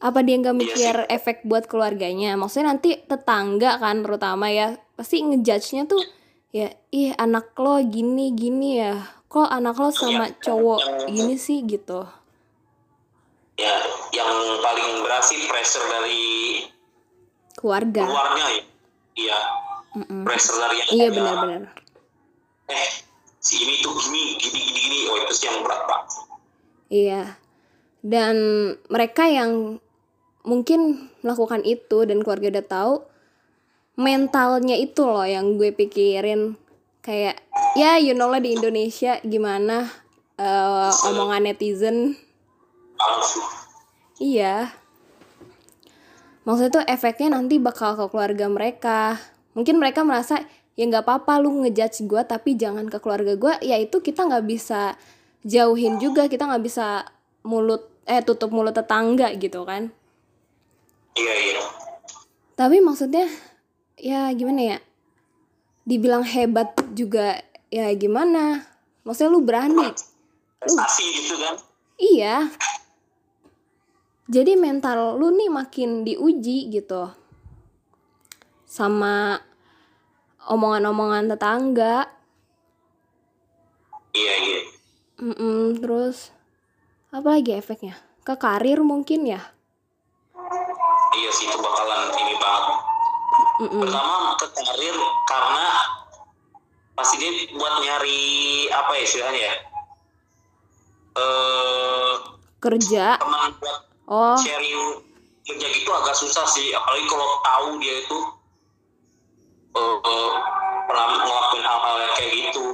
Apa 0.01 0.25
dia 0.25 0.35
nggak 0.35 0.55
Iya 0.57 0.61
mikir 0.65 0.95
efek 1.07 1.45
buat 1.45 1.69
keluarganya? 1.69 2.33
Maksudnya 2.35 2.73
nanti 2.73 2.97
tetangga 2.99 3.77
kan 3.77 4.01
terutama 4.01 4.49
ya 4.49 4.75
pasti 4.97 5.21
ngejudge-nya 5.21 5.85
tuh 5.85 6.01
ya 6.51 6.73
ih 6.91 7.13
anak 7.15 7.53
lo 7.55 7.79
gini 7.79 8.33
gini 8.33 8.81
ya. 8.81 8.97
Kok 9.29 9.47
anak 9.47 9.79
lo 9.79 9.93
sama 9.93 10.27
Iya. 10.27 10.35
cowok 10.43 10.81
gini 11.07 11.37
sih? 11.37 11.63
Gitu. 11.63 12.01
Ya 13.55 13.77
yang 14.11 14.33
paling 14.59 15.05
berat 15.05 15.21
sih 15.21 15.45
pressure 15.45 15.85
dari 15.87 16.57
keluarga. 17.55 18.07
Luarnya 18.07 18.45
ya? 18.47 18.63
Iya. 19.15 19.39
Pressure 20.23 20.57
dari 20.59 20.75
yang 20.79 20.89
iya 20.95 21.07
benar-benar. 21.11 21.63
Eh 22.71 22.89
si 23.43 23.59
ini 23.59 23.83
tuh 23.83 23.91
gini 23.99 24.39
gini 24.39 24.59
gini 24.59 24.79
gini. 24.79 24.97
Oh 25.11 25.17
itu 25.19 25.33
sih 25.35 25.45
yang 25.51 25.59
berat 25.65 25.81
pak. 25.83 26.01
Iya. 26.87 27.23
Dan 28.01 28.35
mereka 28.87 29.27
yang 29.27 29.77
mungkin 30.41 31.11
melakukan 31.21 31.61
itu 31.67 32.07
dan 32.07 32.25
keluarga 32.25 32.57
udah 32.57 32.65
tahu 32.65 32.93
mentalnya 33.99 34.73
itu 34.79 35.03
loh 35.05 35.27
yang 35.27 35.59
gue 35.59 35.75
pikirin. 35.75 36.55
Kayak 37.03 37.41
ya 37.75 37.99
you 37.99 38.15
know 38.15 38.31
lah 38.31 38.39
di 38.39 38.55
Indonesia 38.55 39.19
gimana 39.21 39.91
eh, 40.39 40.91
omongan 41.11 41.51
netizen. 41.51 42.15
Iya 44.21 44.81
maksudnya 46.47 46.82
tuh 46.82 46.86
efeknya 46.86 47.38
nanti 47.38 47.62
bakal 47.62 47.97
ke 47.97 48.06
keluarga 48.10 48.45
mereka. 48.49 49.19
Mungkin 49.54 49.77
mereka 49.77 50.01
merasa 50.08 50.41
ya 50.80 50.88
nggak 50.88 51.04
apa-apa 51.04 51.43
lu 51.43 51.65
ngejudge 51.65 52.08
gue 52.08 52.21
tapi 52.23 52.56
jangan 52.56 52.88
ke 52.88 52.97
keluarga 53.04 53.36
gue 53.36 53.54
ya 53.67 53.75
itu 53.75 53.99
kita 53.99 54.23
nggak 54.23 54.45
bisa 54.47 54.95
jauhin 55.43 55.99
juga 55.99 56.32
kita 56.32 56.47
nggak 56.47 56.63
bisa 56.63 57.04
mulut 57.43 57.91
eh 58.08 58.23
tutup 58.23 58.49
mulut 58.49 58.73
tetangga 58.73 59.30
gitu 59.36 59.67
kan. 59.67 59.91
Iya 61.17 61.34
iya. 61.36 61.63
Tapi 62.56 62.77
maksudnya 62.80 63.27
ya 63.99 64.32
gimana 64.32 64.75
ya? 64.75 64.77
Dibilang 65.86 66.23
hebat 66.23 66.71
juga 66.93 67.41
ya 67.73 67.89
gimana? 67.97 68.63
Maksudnya 69.04 69.34
lu 69.34 69.41
berani. 69.41 69.89
Prestasi 70.62 71.06
gitu 71.10 71.36
kan? 71.41 71.56
Iya. 71.97 72.36
Jadi 74.32 74.56
mental 74.56 75.20
lu 75.20 75.28
nih 75.36 75.52
makin 75.52 76.08
diuji 76.08 76.72
gitu. 76.72 77.12
Sama 78.63 79.36
omongan-omongan 80.48 81.28
tetangga. 81.36 82.08
iya 84.12 84.34
iya 84.44 84.60
Mm-mm, 85.24 85.80
terus 85.80 86.32
apa 87.12 87.39
lagi 87.39 87.56
efeknya? 87.56 87.96
Ke 88.24 88.36
karir 88.39 88.80
mungkin 88.84 89.24
ya? 89.28 89.52
iya 91.12 91.30
sih 91.32 91.46
itu 91.48 91.58
bakalan 91.60 92.10
ini 92.24 92.36
banget 92.39 92.78
Mm-mm. 93.67 93.84
pertama 93.84 94.34
ke 94.39 94.48
karir 94.56 94.96
karena 95.28 95.67
pasti 96.96 97.15
dia 97.20 97.32
buat 97.56 97.74
nyari 97.84 98.22
apa 98.72 98.91
ya 98.96 99.04
istilahnya 99.04 99.41
ya 99.41 99.56
eh 101.20 102.13
Kerja. 102.62 103.06
teman 103.17 103.52
buat 103.60 103.90
Oh, 104.12 104.36
sharing 104.36 105.00
kerja 105.47 105.67
gitu 105.71 105.89
agak 105.95 106.15
susah 106.19 106.43
sih 106.43 106.76
apalagi 106.76 107.08
kalau 107.08 107.28
tahu 107.39 107.67
dia 107.80 107.95
itu 108.04 108.19
eh, 109.80 109.97
eh, 110.04 110.32
pernah 110.86 111.06
ngelakuin 111.15 111.63
hal-hal 111.63 111.95
kayak 112.19 112.32
gitu 112.52 112.65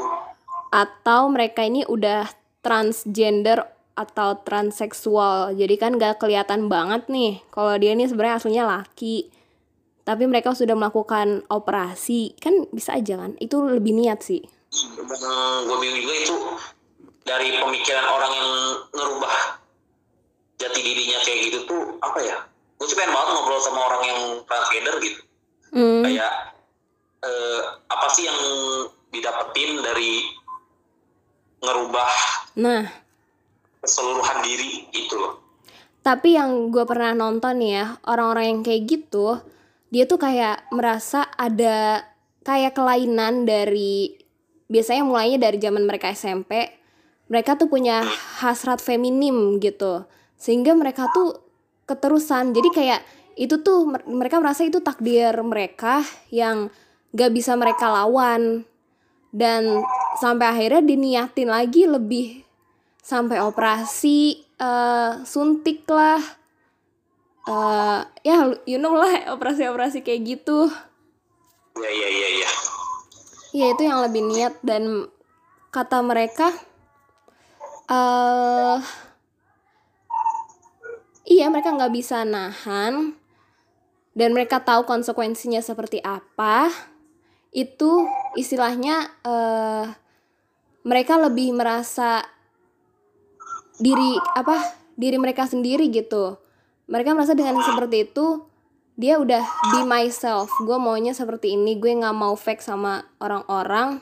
atau 0.74 1.22
mereka 1.32 1.64
ini 1.64 1.88
udah 1.88 2.28
transgender 2.60 3.64
atau 3.98 4.38
transseksual. 4.46 5.58
Jadi 5.58 5.76
kan 5.82 5.98
gak 5.98 6.22
kelihatan 6.22 6.70
banget 6.70 7.10
nih 7.10 7.42
kalau 7.50 7.74
dia 7.82 7.98
ini 7.98 8.06
sebenarnya 8.06 8.38
aslinya 8.38 8.66
laki. 8.68 9.34
Tapi 10.06 10.24
mereka 10.24 10.56
sudah 10.56 10.78
melakukan 10.78 11.44
operasi. 11.52 12.38
Kan 12.40 12.70
bisa 12.72 12.96
aja 12.96 13.20
kan? 13.20 13.36
Itu 13.42 13.66
lebih 13.66 13.92
niat 13.92 14.24
sih. 14.24 14.40
yang 14.68 15.64
gue 15.66 15.78
bingung 15.80 16.02
juga 16.04 16.16
itu 16.16 16.36
dari 17.26 17.56
pemikiran 17.56 18.06
orang 18.06 18.32
yang 18.36 18.52
ngerubah 18.94 19.57
jati 20.58 20.80
dirinya 20.82 21.18
kayak 21.22 21.40
gitu 21.50 21.60
tuh 21.70 21.84
apa 22.02 22.20
ya 22.22 22.38
gue 22.78 22.86
sih 22.86 22.98
pengen 22.98 23.14
banget 23.14 23.30
ngobrol 23.34 23.62
sama 23.62 23.80
orang 23.90 24.04
yang 24.06 24.22
transgender 24.46 24.96
gitu. 25.02 25.22
Hmm, 25.74 26.06
kayak 26.06 26.34
eh, 27.26 27.62
apa 27.90 28.08
sih 28.14 28.30
yang 28.30 28.40
didapetin 29.10 29.82
dari 29.82 30.30
ngerubah 31.58 32.38
Nah, 32.58 32.90
keseluruhan 33.86 34.42
diri 34.42 34.90
itu 34.90 35.14
loh. 35.14 35.38
Tapi 36.02 36.34
yang 36.34 36.74
gue 36.74 36.82
pernah 36.90 37.14
nonton 37.14 37.62
ya, 37.62 38.02
orang-orang 38.02 38.50
yang 38.50 38.62
kayak 38.66 38.84
gitu, 38.90 39.38
dia 39.94 40.10
tuh 40.10 40.18
kayak 40.18 40.66
merasa 40.74 41.30
ada 41.38 42.02
kayak 42.42 42.74
kelainan 42.74 43.46
dari 43.46 44.18
biasanya 44.72 45.06
mulainya 45.06 45.38
dari 45.38 45.62
zaman 45.62 45.86
mereka 45.86 46.10
SMP, 46.10 46.74
mereka 47.30 47.54
tuh 47.60 47.70
punya 47.70 48.02
hasrat 48.42 48.82
feminim 48.82 49.62
gitu, 49.62 50.10
sehingga 50.38 50.78
mereka 50.78 51.10
tuh 51.12 51.42
keterusan. 51.90 52.54
Jadi 52.54 52.70
kayak 52.70 53.02
itu 53.38 53.60
tuh 53.62 53.90
mer- 53.90 54.06
mereka 54.06 54.38
merasa 54.38 54.62
itu 54.64 54.80
takdir 54.80 55.34
mereka 55.42 56.06
yang 56.30 56.70
gak 57.12 57.34
bisa 57.34 57.58
mereka 57.58 57.90
lawan. 57.90 58.64
Dan 59.34 59.84
sampai 60.22 60.48
akhirnya 60.50 60.82
diniatin 60.86 61.50
lagi 61.50 61.84
lebih 61.90 62.46
sampai 63.02 63.42
operasi 63.42 64.46
eh, 64.62 65.12
suntik 65.26 65.84
lah. 65.90 66.22
Eh 67.48 68.00
ya 68.28 68.38
you 68.68 68.78
know 68.78 68.96
lah 68.96 69.34
operasi-operasi 69.36 70.06
kayak 70.06 70.22
gitu. 70.38 70.70
Iya 71.78 71.92
iya 71.92 72.08
iya 72.10 72.28
iya. 72.42 72.50
Ya 73.56 73.66
itu 73.72 73.82
yang 73.88 74.04
lebih 74.04 74.22
niat 74.28 74.60
dan 74.66 75.08
kata 75.72 76.02
mereka 76.04 76.52
eh 77.88 78.78
iya 81.28 81.52
mereka 81.52 81.76
nggak 81.76 81.94
bisa 81.94 82.24
nahan 82.24 83.14
dan 84.18 84.34
mereka 84.34 84.64
tahu 84.64 84.88
konsekuensinya 84.88 85.62
seperti 85.62 86.02
apa. 86.02 86.74
Itu 87.54 88.08
istilahnya 88.34 89.12
eh 89.22 89.86
mereka 90.88 91.20
lebih 91.20 91.54
merasa 91.54 92.24
diri 93.78 94.18
apa 94.34 94.58
diri 94.98 95.22
mereka 95.22 95.46
sendiri 95.46 95.92
gitu. 95.94 96.40
Mereka 96.90 97.14
merasa 97.14 97.38
dengan 97.38 97.62
seperti 97.62 98.10
itu 98.10 98.48
dia 98.98 99.22
udah 99.22 99.46
be 99.70 99.86
myself. 99.86 100.50
Gue 100.66 100.82
maunya 100.82 101.14
seperti 101.14 101.54
ini 101.54 101.78
gue 101.78 101.94
nggak 101.94 102.18
mau 102.18 102.34
fake 102.34 102.66
sama 102.66 103.06
orang-orang. 103.22 104.02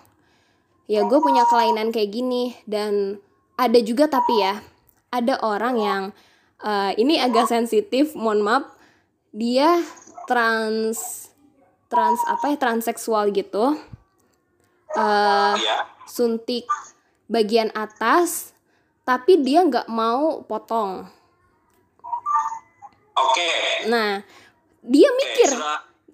Ya 0.88 1.03
gue 1.03 1.19
punya 1.19 1.43
kelainan 1.49 1.91
kayak 1.91 2.13
gini 2.15 2.55
dan 2.63 3.19
ada 3.59 3.79
juga 3.83 4.07
tapi 4.07 4.39
ya 4.39 4.63
ada 5.11 5.35
orang 5.43 5.75
yang 5.75 6.03
eh, 6.65 6.91
ini 6.97 7.21
agak 7.21 7.45
sensitif 7.45 8.17
mohon 8.17 8.41
maaf. 8.41 8.65
Dia 9.30 9.80
trans 10.25 11.30
trans 11.86 12.19
apa 12.25 12.51
ya 12.51 12.58
transseksual 12.58 13.30
gitu. 13.32 13.78
Iya. 14.95 15.84
suntik 16.08 16.63
bagian 17.28 17.67
atas 17.75 18.56
tapi 19.04 19.43
dia 19.43 19.62
nggak 19.62 19.91
mau 19.91 20.41
potong. 20.47 21.04
Oke. 23.15 23.49
Nah 23.91 24.23
dia 24.80 25.10
mikir. 25.12 25.51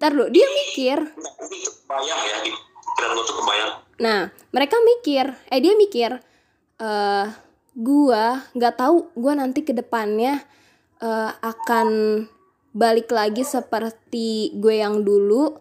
ntar 0.01 0.17
dulu 0.17 0.33
dia 0.33 0.49
mikir. 0.49 0.97
Kebayang 0.97 2.21
ya 2.25 2.37
di 2.41 2.51
tuh 2.97 3.35
kebayang. 3.37 3.71
Nah 4.01 4.33
mereka 4.49 4.75
mikir 4.81 5.29
eh 5.53 5.59
dia 5.61 5.73
mikir 5.77 6.17
eh 6.81 7.25
gua 7.75 8.43
nggak 8.51 8.75
tahu 8.75 9.11
gua 9.15 9.33
nanti 9.39 9.63
ke 9.63 9.71
depannya 9.71 10.43
eh, 11.01 11.31
akan 11.41 11.87
balik 12.71 13.11
lagi 13.11 13.43
seperti 13.43 14.55
gue 14.55 14.79
yang 14.79 15.03
dulu 15.03 15.51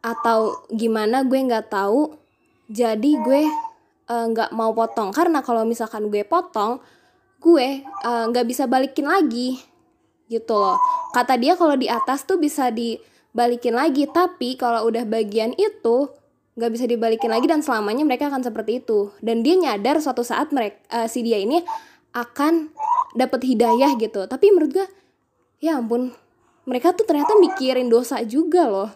atau 0.00 0.64
gimana 0.72 1.26
gue 1.26 1.36
nggak 1.36 1.68
tahu. 1.68 2.16
Jadi 2.68 3.16
gue 3.20 3.42
eh, 4.08 4.26
nggak 4.32 4.50
mau 4.56 4.72
potong. 4.72 5.12
Karena 5.12 5.44
kalau 5.44 5.68
misalkan 5.68 6.08
gue 6.08 6.24
potong 6.24 6.80
gue 7.38 7.84
eh, 7.84 8.24
nggak 8.30 8.46
bisa 8.48 8.64
balikin 8.64 9.08
lagi 9.08 9.60
gitu 10.32 10.56
loh. 10.56 10.80
Kata 11.12 11.36
dia 11.36 11.56
kalau 11.56 11.76
di 11.76 11.88
atas 11.88 12.24
tuh 12.24 12.40
bisa 12.40 12.72
dibalikin 12.72 13.76
lagi. 13.76 14.08
Tapi 14.08 14.56
kalau 14.56 14.88
udah 14.88 15.04
bagian 15.04 15.52
itu 15.60 16.08
nggak 16.58 16.70
bisa 16.74 16.84
dibalikin 16.90 17.30
lagi 17.30 17.46
dan 17.46 17.62
selamanya 17.62 18.02
mereka 18.02 18.26
akan 18.26 18.42
seperti 18.42 18.82
itu 18.82 19.14
dan 19.22 19.46
dia 19.46 19.54
nyadar 19.54 20.02
suatu 20.02 20.26
saat 20.26 20.50
mereka 20.50 21.06
si 21.06 21.22
dia 21.22 21.38
ini 21.38 21.62
akan 22.10 22.74
dapat 23.14 23.46
hidayah 23.46 23.94
gitu 23.94 24.26
tapi 24.26 24.50
menurut 24.50 24.74
gue 24.74 24.86
ya 25.62 25.78
ampun 25.78 26.10
mereka 26.66 26.90
tuh 26.92 27.06
ternyata 27.06 27.38
mikirin 27.38 27.86
dosa 27.86 28.20
juga 28.26 28.66
loh 28.66 28.90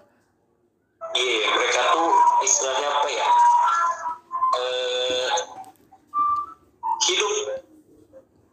Iya, 1.12 1.44
mereka 1.44 1.81
tuh 1.92 2.09
istilahnya 2.40 2.88
apa 2.88 3.09
ya? 3.12 3.29
Eh, 4.57 5.33
hidup 7.05 7.33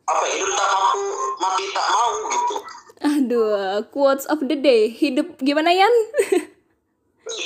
apa 0.04 0.24
ya? 0.28 0.34
Hidup 0.36 0.52
tak 0.60 0.68
mampu, 0.68 1.00
mati 1.40 1.66
tak 1.72 1.88
mau 1.88 2.14
gitu. 2.28 2.56
aduh 3.00 3.80
quotes 3.96 4.28
of 4.28 4.44
the 4.44 4.60
day 4.60 4.92
hidup 4.92 5.40
gimana 5.40 5.72
Yan 5.72 5.94
Mas 7.24 7.40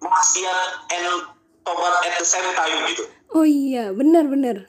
maksiat 0.00 0.68
and 0.90 1.06
tobat 1.64 1.94
at 2.08 2.16
the 2.18 2.26
same 2.26 2.48
time 2.56 2.80
gitu. 2.88 3.04
Oh 3.30 3.46
iya 3.46 3.92
benar 3.94 4.26
benar. 4.26 4.66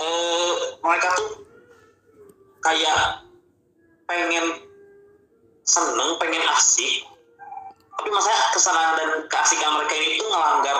Eh 0.00 0.52
mereka 0.80 1.08
tuh 1.14 1.44
kayak 2.64 3.24
pengen 4.08 4.64
seneng 5.64 6.16
pengen 6.18 6.44
asik. 6.56 7.06
Tapi 7.94 8.08
masalah 8.10 8.52
kesalahan 8.52 8.92
dan 8.98 9.10
keasikan 9.30 9.78
mereka 9.78 9.94
ini 9.96 10.18
tuh 10.18 10.28
ngelanggar 10.28 10.78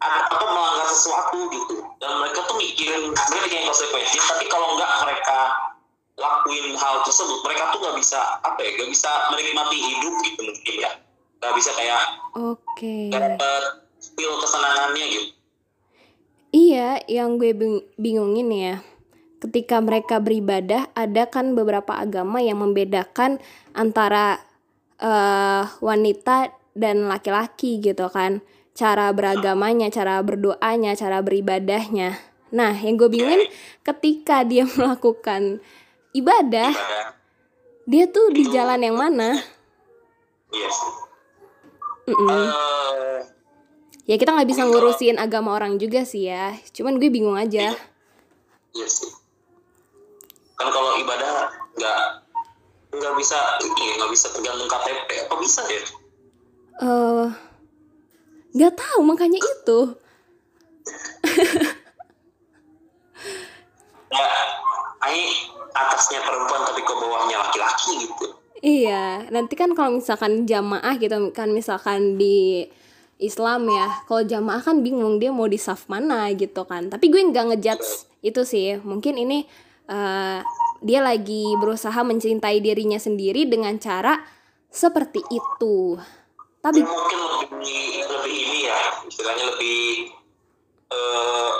atau 0.00 0.46
melanggar 0.50 0.88
sesuatu 0.88 1.38
gitu. 1.52 1.84
Dan 2.00 2.10
mereka 2.22 2.48
tuh 2.48 2.56
mikirin 2.56 3.12
mereka 3.12 3.44
mikirin 3.44 3.68
konsekuensinya 3.68 4.24
tapi 4.34 4.44
kalau 4.48 4.78
nggak 4.78 4.92
mereka 5.04 5.38
lakuin 6.14 6.78
hal 6.78 7.02
tersebut 7.02 7.42
mereka 7.42 7.74
tuh 7.74 7.78
nggak 7.82 7.96
bisa 7.98 8.38
apa 8.46 8.58
ya 8.62 8.70
nggak 8.78 8.90
bisa 8.94 9.10
menikmati 9.34 9.78
hidup 9.82 10.14
gitu 10.22 10.40
mungkin 10.46 10.74
ya 10.78 10.90
nggak 11.44 11.56
bisa 11.60 11.70
kayak 11.76 12.00
oke 12.32 12.64
okay. 12.64 13.12
dapat 13.12 13.62
feel 14.16 14.34
kesenangannya 14.40 15.04
gitu 15.12 15.26
iya 16.56 17.04
yang 17.04 17.36
gue 17.36 17.52
bingungin 18.00 18.48
ya 18.48 18.76
ketika 19.44 19.76
mereka 19.84 20.24
beribadah 20.24 20.88
ada 20.96 21.28
kan 21.28 21.52
beberapa 21.52 21.92
agama 22.00 22.40
yang 22.40 22.64
membedakan 22.64 23.44
antara 23.76 24.40
uh, 25.04 25.68
wanita 25.84 26.56
dan 26.72 27.04
laki-laki 27.04 27.78
gitu 27.84 28.08
kan 28.08 28.40
cara 28.74 29.14
beragamanya, 29.14 29.88
cara 29.88 30.18
berdoanya, 30.20 30.98
cara 30.98 31.22
beribadahnya. 31.22 32.18
Nah, 32.50 32.74
yang 32.74 32.98
gue 32.98 33.08
bingungin 33.08 33.46
ketika 33.86 34.42
dia 34.42 34.66
melakukan 34.76 35.62
ibadah, 36.10 36.74
ibadah. 36.74 37.06
dia 37.86 38.04
tuh 38.10 38.34
di 38.34 38.50
jalan 38.50 38.82
yang 38.82 38.98
mana? 38.98 39.38
Iya 40.50 40.70
Mm 42.04 42.14
-mm. 42.14 42.28
Uh, 42.28 43.18
ya 44.04 44.20
kita 44.20 44.36
nggak 44.36 44.48
bisa 44.48 44.68
ngurusin 44.68 45.16
agama 45.16 45.56
orang 45.56 45.80
juga 45.80 46.04
sih 46.04 46.28
ya. 46.28 46.52
Cuman 46.72 47.00
gue 47.00 47.08
bingung 47.08 47.36
aja. 47.36 47.72
Iya, 47.72 47.80
iya 48.76 48.86
sih. 48.88 49.10
Kan 50.60 50.68
kalau 50.68 51.00
ibadah 51.00 51.48
nggak 51.74 52.00
nggak 52.94 53.14
bisa 53.18 53.38
ini 53.64 53.98
nggak 53.98 54.10
bisa 54.12 54.30
tergantung 54.30 54.68
KTP 54.68 55.08
apa 55.26 55.34
bisa 55.40 55.62
ya? 55.66 55.82
Eh 55.82 56.84
uh, 56.84 57.26
nggak 58.54 58.74
tahu 58.78 59.00
makanya 59.02 59.42
itu 59.42 59.80
ya 64.14 64.30
ini 65.10 65.26
atasnya 65.74 66.22
perempuan 66.22 66.62
tapi 66.62 66.80
ke 66.86 66.94
bawahnya 66.94 67.36
laki-laki 67.42 68.06
gitu 68.06 68.26
iya 68.64 69.28
nanti 69.28 69.52
kan 69.60 69.76
kalau 69.76 70.00
misalkan 70.00 70.48
jamaah 70.48 70.96
gitu 70.96 71.28
kan 71.36 71.52
misalkan 71.52 72.16
di 72.16 72.64
Islam 73.22 73.70
ya 73.70 74.02
kalau 74.10 74.26
jamaah 74.26 74.58
kan 74.58 74.82
bingung 74.82 75.22
dia 75.22 75.30
mau 75.30 75.46
di 75.46 75.60
saf 75.60 75.86
mana 75.86 76.26
gitu 76.34 76.66
kan. 76.66 76.90
Tapi 76.90 77.06
gue 77.12 77.20
nggak 77.22 77.54
ngejudge 77.54 78.10
itu 78.26 78.42
sih. 78.42 78.76
Mungkin 78.82 79.14
ini 79.14 79.46
uh, 79.86 80.42
dia 80.82 81.00
lagi 81.00 81.54
berusaha 81.56 81.96
mencintai 82.02 82.58
dirinya 82.58 82.98
sendiri 82.98 83.46
dengan 83.46 83.78
cara 83.78 84.18
seperti 84.66 85.22
itu. 85.30 85.94
Tapi 86.58 86.80
ya, 86.82 86.88
mungkin 86.88 87.18
lebih 87.22 87.86
lebih 88.02 88.34
ini 88.34 88.58
ya 88.66 88.80
istilahnya 89.06 89.44
lebih 89.54 89.82
uh, 90.90 91.52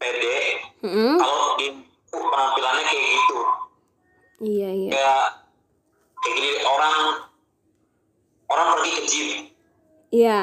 pede. 0.00 0.40
Mm-hmm. 0.82 1.14
kalau 1.14 1.54
di 1.62 1.66
penampilannya 2.10 2.82
kayak 2.82 3.04
gitu. 3.06 3.38
Iya 4.42 4.70
iya. 4.74 4.90
Kayak 4.90 5.41
kayak 6.22 6.34
gini 6.38 6.50
orang 6.62 6.96
orang 8.48 8.66
pergi 8.78 8.90
ke 8.94 9.02
gym. 9.10 9.28
Iya. 10.12 10.40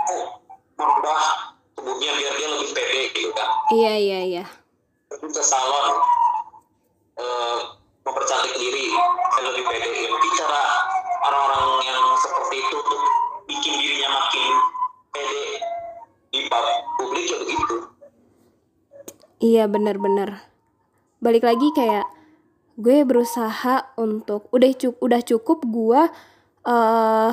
Oh, 0.00 0.40
merubah 0.80 1.20
tubuhnya 1.76 2.12
biar 2.16 2.32
dia 2.36 2.48
lebih 2.48 2.68
pede 2.72 3.00
gitu 3.12 3.30
kan 3.36 3.48
iya 3.72 3.92
iya 3.96 4.18
iya. 4.24 4.44
Pergi 5.08 5.28
ke 5.32 5.42
salon 5.44 5.96
uh, 7.20 7.58
mempercantik 8.04 8.54
diri 8.56 8.92
lebih 9.40 9.64
pede. 9.64 10.08
Bicara 10.20 10.62
orang-orang 11.24 11.84
yang 11.88 12.04
seperti 12.20 12.56
itu 12.60 12.76
tuh 12.84 13.02
bikin 13.48 13.74
dirinya 13.80 14.08
makin 14.20 14.52
pede 15.12 15.44
di 16.30 16.40
publik 17.00 17.24
ya 17.28 17.36
begitu. 17.40 17.76
Iya 19.40 19.64
benar-benar. 19.68 20.44
Balik 21.24 21.44
lagi 21.48 21.72
kayak 21.72 22.04
gue 22.80 23.04
berusaha 23.04 23.92
untuk 24.00 24.48
udah 24.50 24.72
cukup 24.72 24.98
udah 25.04 25.20
cukup 25.20 25.58
gue 25.68 26.02
uh, 26.64 27.32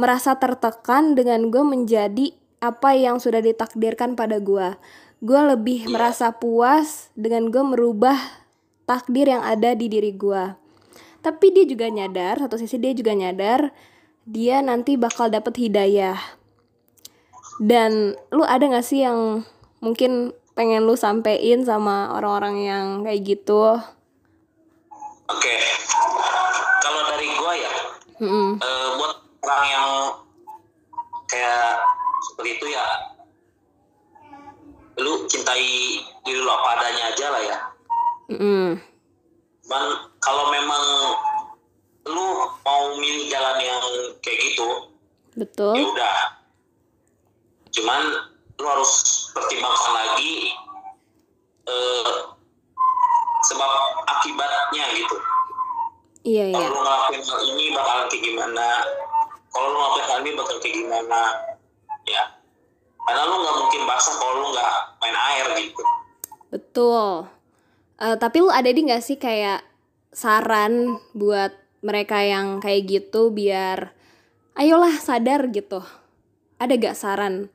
merasa 0.00 0.32
tertekan 0.40 1.12
dengan 1.12 1.52
gue 1.52 1.60
menjadi 1.60 2.32
apa 2.64 2.96
yang 2.96 3.20
sudah 3.20 3.44
ditakdirkan 3.44 4.16
pada 4.16 4.40
gue 4.40 4.74
gue 5.20 5.40
lebih 5.52 5.84
yeah. 5.84 5.92
merasa 5.92 6.32
puas 6.32 7.12
dengan 7.12 7.52
gue 7.52 7.60
merubah 7.60 8.16
takdir 8.88 9.28
yang 9.28 9.44
ada 9.44 9.76
di 9.76 9.92
diri 9.92 10.16
gue 10.16 10.56
tapi 11.20 11.52
dia 11.52 11.68
juga 11.68 11.92
nyadar 11.92 12.40
satu 12.40 12.56
sisi 12.56 12.80
dia 12.80 12.96
juga 12.96 13.12
nyadar 13.12 13.70
dia 14.28 14.60
nanti 14.60 15.00
bakal 15.00 15.32
dapet 15.32 15.56
hidayah. 15.56 16.20
Dan 17.58 18.12
lu 18.28 18.44
ada 18.44 18.68
gak 18.68 18.84
sih 18.84 19.02
yang 19.02 19.42
mungkin 19.80 20.36
pengen 20.52 20.84
lu 20.84 20.94
sampein 20.94 21.64
sama 21.64 22.12
orang-orang 22.12 22.56
yang 22.62 22.86
kayak 23.02 23.24
gitu 23.24 23.80
oke 25.28 25.40
okay. 25.40 25.58
kalau 26.80 27.00
dari 27.12 27.28
gua 27.36 27.52
ya 27.56 27.72
mm 28.20 28.28
-hmm. 28.28 28.48
uh, 28.60 28.88
buat 28.96 29.12
orang 29.44 29.66
yang 29.68 29.90
kayak 31.28 31.84
seperti 32.32 32.50
itu 32.56 32.66
ya 32.72 32.86
lu 34.98 35.28
cintai 35.30 36.02
diri 36.26 36.40
lu 36.42 36.50
apa 36.50 36.68
adanya 36.80 37.02
aja 37.14 37.26
lah 37.30 37.42
ya 37.44 37.58
mm 38.34 38.38
-hmm. 38.38 38.68
Dan 39.68 39.84
kalau 40.24 40.48
memang 40.48 40.84
lu 42.08 42.26
mau 42.64 42.96
milih 42.96 43.28
jalan 43.28 43.60
yang 43.60 43.84
kayak 44.24 44.40
gitu 44.40 44.68
betul 45.36 45.76
ya 45.76 45.84
udah 45.84 46.18
cuman 47.68 48.02
lu 48.58 48.66
harus 48.66 48.92
pertimbangkan 49.36 49.92
lagi 49.92 50.56
eh, 51.68 52.16
sebab 53.46 53.70
akibatnya 54.06 54.84
gitu. 54.94 55.16
Iya 56.26 56.50
kalau 56.50 56.60
iya 56.60 56.72
lu 56.74 56.78
ngelakuin 56.82 57.22
hal 57.22 57.40
ini 57.46 57.64
bakalan 57.72 58.06
kayak 58.10 58.22
gimana? 58.26 58.68
Kalau 59.48 59.66
lu 59.70 59.76
ngelakuin 59.78 60.06
hal 60.06 60.18
ini 60.20 60.30
bakal 60.34 60.56
kayak 60.58 60.74
gimana? 60.76 61.20
Ya. 62.04 62.24
Karena 63.06 63.22
lu 63.24 63.36
nggak 63.40 63.56
mungkin 63.64 63.82
basah 63.86 64.14
kalau 64.18 64.34
lu 64.42 64.46
nggak 64.52 64.74
main 65.00 65.16
air 65.16 65.46
gitu. 65.62 65.82
Betul. 66.52 67.08
Uh, 67.98 68.16
tapi 68.18 68.36
lu 68.42 68.50
ada 68.50 68.68
di 68.68 68.80
nggak 68.84 69.02
sih 69.02 69.16
kayak 69.16 69.64
saran 70.12 70.98
buat 71.14 71.54
mereka 71.80 72.20
yang 72.26 72.58
kayak 72.58 72.90
gitu 72.90 73.30
biar 73.30 73.94
ayolah 74.58 74.98
sadar 74.98 75.46
gitu? 75.54 75.80
Ada 76.58 76.74
gak 76.74 76.98
saran 76.98 77.54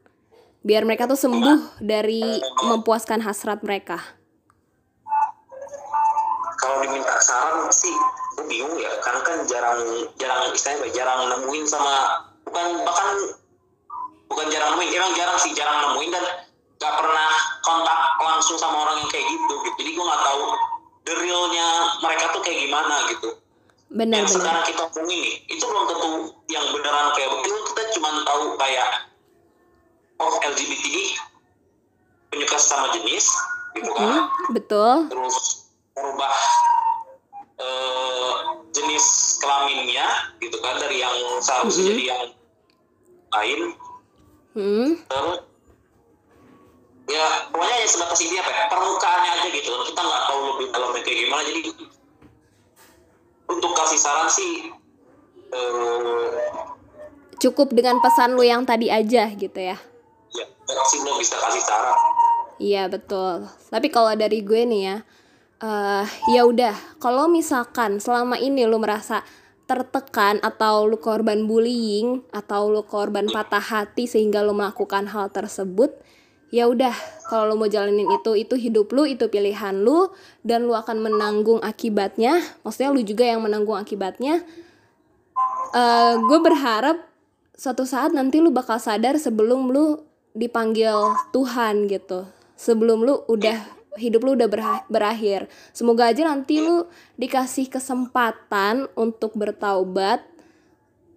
biar 0.64 0.88
mereka 0.88 1.12
tuh 1.12 1.20
sembuh 1.20 1.84
dari 1.84 2.24
mempuaskan 2.64 3.20
hasrat 3.20 3.60
mereka 3.68 4.00
kalau 6.64 6.80
diminta 6.80 7.20
saran 7.20 7.68
sih 7.76 7.92
gue 8.40 8.46
bingung 8.48 8.80
ya. 8.80 8.92
Karena 9.04 9.22
kan 9.28 9.38
jarang 9.44 9.80
jarang 10.16 10.48
istilahnya 10.56 10.88
jarang 10.96 11.20
nemuin 11.28 11.66
sama 11.68 12.24
bukan 12.48 12.88
bahkan 12.88 13.36
bukan 14.32 14.48
jarang 14.48 14.80
nemuin 14.80 14.92
emang 14.96 15.14
jarang 15.20 15.38
sih 15.44 15.52
jarang 15.52 15.92
nemuin 15.92 16.10
dan 16.16 16.26
gak 16.80 16.94
pernah 17.00 17.30
kontak 17.64 18.00
langsung 18.24 18.56
sama 18.56 18.88
orang 18.88 19.04
yang 19.04 19.10
kayak 19.12 19.28
gitu 19.28 19.54
gitu. 19.68 19.76
Jadi 19.84 19.90
gue 19.92 20.06
nggak 20.08 20.24
tahu 20.24 20.44
the 21.04 21.14
realnya 21.20 21.68
mereka 22.00 22.32
tuh 22.32 22.42
kayak 22.44 22.60
gimana 22.64 22.96
gitu. 23.12 23.30
Benar, 23.94 24.26
yang 24.26 24.28
benar. 24.28 24.40
sekarang 24.42 24.64
kita 24.66 24.82
omongin 24.90 25.20
nih 25.22 25.36
itu 25.54 25.64
belum 25.70 25.86
tentu 25.86 26.10
yang 26.50 26.66
beneran 26.72 27.08
kayak 27.14 27.30
begitu. 27.40 27.56
Kita 27.72 27.82
cuma 28.00 28.10
tahu 28.26 28.44
kayak 28.58 28.90
oh 30.18 30.34
LGBT 30.40 30.86
penyuka 32.34 32.58
sama 32.58 32.90
jenis 32.96 33.30
gitu 33.78 33.92
kan. 33.94 34.08
Hmm, 34.10 34.24
betul. 34.56 34.94
Terus 35.14 35.63
merubah 35.94 36.36
uh, 37.62 38.34
jenis 38.74 39.38
kelaminnya 39.38 40.08
gitu 40.42 40.58
kan 40.60 40.82
dari 40.82 41.02
yang 41.02 41.14
seharusnya 41.40 41.84
hmm. 41.86 41.92
jadi 41.94 42.04
yang 42.10 42.24
lain. 43.34 43.60
Hmm. 44.54 44.90
terus 45.10 45.42
ya 47.10 47.26
pokoknya 47.50 47.78
ya 47.82 47.88
sebatas 47.90 48.22
ini 48.22 48.38
apa 48.38 48.52
ya 48.54 48.64
permukaannya 48.70 49.30
aja 49.38 49.48
gitu. 49.50 49.72
Kita 49.90 50.02
nggak 50.02 50.24
tahu 50.30 50.40
lebih 50.54 50.68
dalamnya 50.74 51.02
kayak 51.02 51.18
gimana. 51.26 51.42
Jadi 51.46 51.62
untuk 53.50 53.72
kasih 53.76 54.00
saran 54.00 54.30
sih 54.30 54.54
uh, 55.54 56.30
cukup 57.38 57.76
dengan 57.76 58.00
pesan 58.00 58.34
lu 58.34 58.46
yang 58.46 58.64
tadi 58.64 58.88
aja 58.88 59.30
gitu 59.34 59.60
ya. 59.60 59.78
ya 60.34 60.46
belum 61.02 61.18
bisa 61.22 61.36
kasih 61.38 61.62
saran. 61.62 61.98
Iya 62.62 62.88
betul. 62.88 63.50
Tapi 63.68 63.88
kalau 63.90 64.14
dari 64.14 64.40
gue 64.46 64.62
nih 64.64 64.82
ya 64.86 64.98
uh, 65.64 66.06
ya 66.36 66.44
udah 66.44 66.76
kalau 67.00 67.32
misalkan 67.32 68.04
selama 68.04 68.36
ini 68.36 68.68
lu 68.68 68.78
merasa 68.84 69.24
tertekan 69.64 70.44
atau 70.44 70.92
lu 70.92 71.00
korban 71.00 71.48
bullying 71.48 72.20
atau 72.36 72.68
lu 72.68 72.84
korban 72.84 73.32
patah 73.32 73.64
hati 73.64 74.12
sehingga 74.12 74.44
lu 74.44 74.52
melakukan 74.52 75.08
hal 75.08 75.32
tersebut 75.32 75.96
ya 76.52 76.68
udah 76.68 76.94
kalau 77.32 77.56
lu 77.56 77.66
mau 77.66 77.72
jalanin 77.72 78.06
itu 78.12 78.36
itu 78.36 78.60
hidup 78.60 78.92
lu 78.92 79.08
itu 79.08 79.26
pilihan 79.32 79.74
lu 79.82 80.12
dan 80.44 80.68
lu 80.68 80.76
akan 80.76 81.00
menanggung 81.00 81.64
akibatnya 81.64 82.44
maksudnya 82.62 82.92
lu 82.92 83.02
juga 83.02 83.24
yang 83.26 83.42
menanggung 83.42 83.80
akibatnya 83.80 84.44
uh, 85.74 86.20
gue 86.20 86.40
berharap 86.44 87.00
suatu 87.56 87.88
saat 87.88 88.12
nanti 88.12 88.44
lu 88.44 88.52
bakal 88.52 88.78
sadar 88.78 89.16
sebelum 89.16 89.72
lu 89.72 90.04
dipanggil 90.36 91.16
Tuhan 91.32 91.88
gitu 91.88 92.28
sebelum 92.60 93.02
lu 93.02 93.26
udah 93.32 93.83
hidup 94.00 94.26
lu 94.26 94.34
udah 94.34 94.50
berakhir 94.90 95.46
semoga 95.70 96.10
aja 96.10 96.26
nanti 96.26 96.62
lu 96.62 96.90
dikasih 97.18 97.70
kesempatan 97.70 98.90
untuk 98.98 99.38
bertaubat 99.38 100.26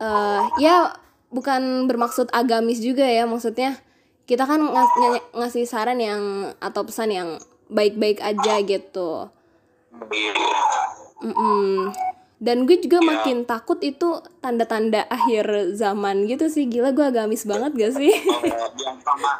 uh, 0.01 0.45
ya 0.61 0.93
bukan 1.33 1.89
bermaksud 1.89 2.29
agamis 2.33 2.81
juga 2.81 3.05
ya 3.05 3.24
maksudnya 3.24 3.81
kita 4.27 4.43
kan 4.43 4.59
ngas 4.59 4.91
ng 4.99 5.16
ngasih 5.39 5.64
saran 5.70 6.03
yang 6.03 6.51
atau 6.59 6.83
pesan 6.83 7.14
yang 7.14 7.29
baik-baik 7.70 8.18
aja 8.18 8.59
gitu. 8.62 9.31
Mm 11.22 11.33
-mm. 11.33 11.95
Dan 12.37 12.68
gue 12.68 12.77
juga 12.77 13.01
ya. 13.01 13.07
makin 13.16 13.49
takut 13.49 13.81
itu 13.81 14.20
tanda-tanda 14.45 15.09
akhir 15.09 15.72
zaman 15.72 16.29
gitu 16.29 16.53
sih 16.53 16.68
Gila 16.68 16.93
gue 16.93 17.09
agamis 17.09 17.49
banget 17.49 17.72
gak 17.72 17.97
sih? 17.97 18.12
Oh, 18.12 18.45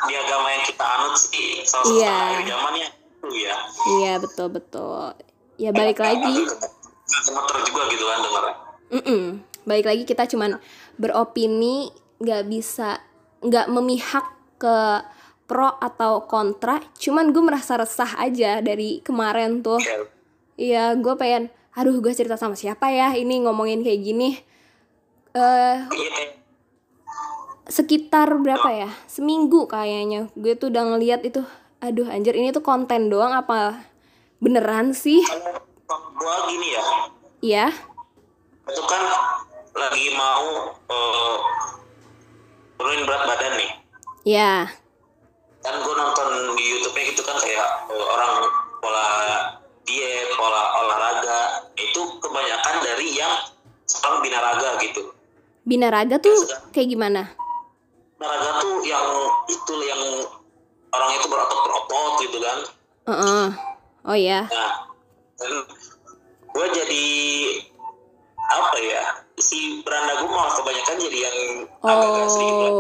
di 0.09 0.15
agama 0.17 0.49
yang 0.49 0.65
kita 0.65 0.81
anut 0.97 1.13
sih 1.13 1.61
salah 1.69 1.93
yeah. 1.93 2.41
akhir 2.41 2.57
zamannya 2.57 2.89
itu 3.27 3.37
ya. 3.43 3.57
Iya 4.01 4.13
betul-betul 4.23 5.19
Ya 5.57 5.73
balik 5.73 6.01
lagi. 6.05 6.37
juga 7.67 7.83
gitu 7.89 8.05
kan 8.05 8.19
denger 8.21 8.45
mm 8.93 9.03
-mm. 9.03 9.25
Balik 9.67 9.87
lagi 9.89 10.03
kita 10.05 10.29
cuman 10.29 10.61
beropini 11.01 11.91
gak 12.23 12.47
bisa 12.47 13.03
gak 13.43 13.67
memihak 13.73 14.25
ke 14.61 15.03
pro 15.47 15.79
atau 15.81 16.27
kontra. 16.29 16.83
Cuman 16.99 17.33
gue 17.33 17.43
merasa 17.43 17.79
resah 17.79 18.19
aja 18.21 18.61
dari 18.61 19.01
kemarin 19.01 19.65
tuh. 19.65 19.81
Iya. 20.59 20.95
Gue 21.01 21.15
pengen 21.19 21.49
aduh 21.77 21.99
gue 22.01 22.13
cerita 22.13 22.37
sama 22.37 22.55
siapa 22.55 22.93
ya? 22.93 23.17
Ini 23.17 23.49
ngomongin 23.49 23.83
kayak 23.83 24.01
gini. 24.03 24.31
Uh, 25.37 25.85
sekitar 27.69 28.33
berapa 28.41 28.71
ya? 28.71 28.91
Seminggu 29.09 29.67
kayaknya. 29.67 30.31
Gue 30.37 30.55
tuh 30.55 30.71
udah 30.71 30.95
ngeliat 30.95 31.27
itu 31.27 31.43
aduh 31.81 32.09
anjir 32.09 32.37
ini 32.37 32.53
tuh 32.53 32.65
konten 32.65 33.09
doang 33.13 33.33
apa 33.37 33.85
beneran 34.41 34.93
sih 34.97 35.21
gue 35.91 36.35
gini 36.51 36.69
ya 36.73 36.85
iya 37.41 37.67
itu 38.67 38.83
kan 38.85 39.03
lagi 39.77 40.05
mau 40.17 40.73
uh, 40.89 41.37
turunin 42.81 43.05
berat 43.05 43.25
badan 43.29 43.55
nih 43.61 43.77
Ya. 44.27 44.67
Kan 45.63 45.75
gue 45.87 45.95
nonton 45.95 46.59
di 46.59 46.65
YouTube-nya 46.67 47.15
gitu 47.15 47.23
kan 47.23 47.39
kayak 47.39 47.87
uh, 47.87 48.07
orang 48.11 48.43
pola 48.83 49.07
diet, 49.87 50.35
pola 50.35 50.83
olahraga 50.83 51.71
itu 51.79 52.03
kebanyakan 52.19 52.75
dari 52.83 53.15
yang 53.15 53.31
sekarang 53.87 54.27
binaraga 54.27 54.83
gitu. 54.83 55.15
Binaraga 55.63 56.19
tuh 56.19 56.35
ya, 56.43 56.59
kayak 56.75 56.91
gimana? 56.91 57.23
Binaraga 58.19 58.51
tuh 58.67 58.83
yang 58.83 59.07
itu 59.47 59.75
yang 59.87 60.03
orang 60.97 61.11
itu 61.21 61.27
berotot 61.29 61.61
berotot 61.63 62.13
gitu 62.25 62.39
kan. 62.41 62.59
Uh 63.07 63.13
-uh. 63.13 63.47
Oh 64.07 64.17
ya. 64.17 64.49
Nah, 64.49 64.73
dan 65.37 65.53
gue 66.57 66.67
jadi 66.73 67.07
apa 68.47 68.77
ya 68.79 69.03
si 69.37 69.83
beranda 69.85 70.17
gue 70.23 70.31
malah 70.31 70.55
kebanyakan 70.55 70.97
jadi 71.03 71.19
yang 71.19 71.39
oh. 71.83 71.91
agak 71.91 72.29
sedikit 72.31 72.73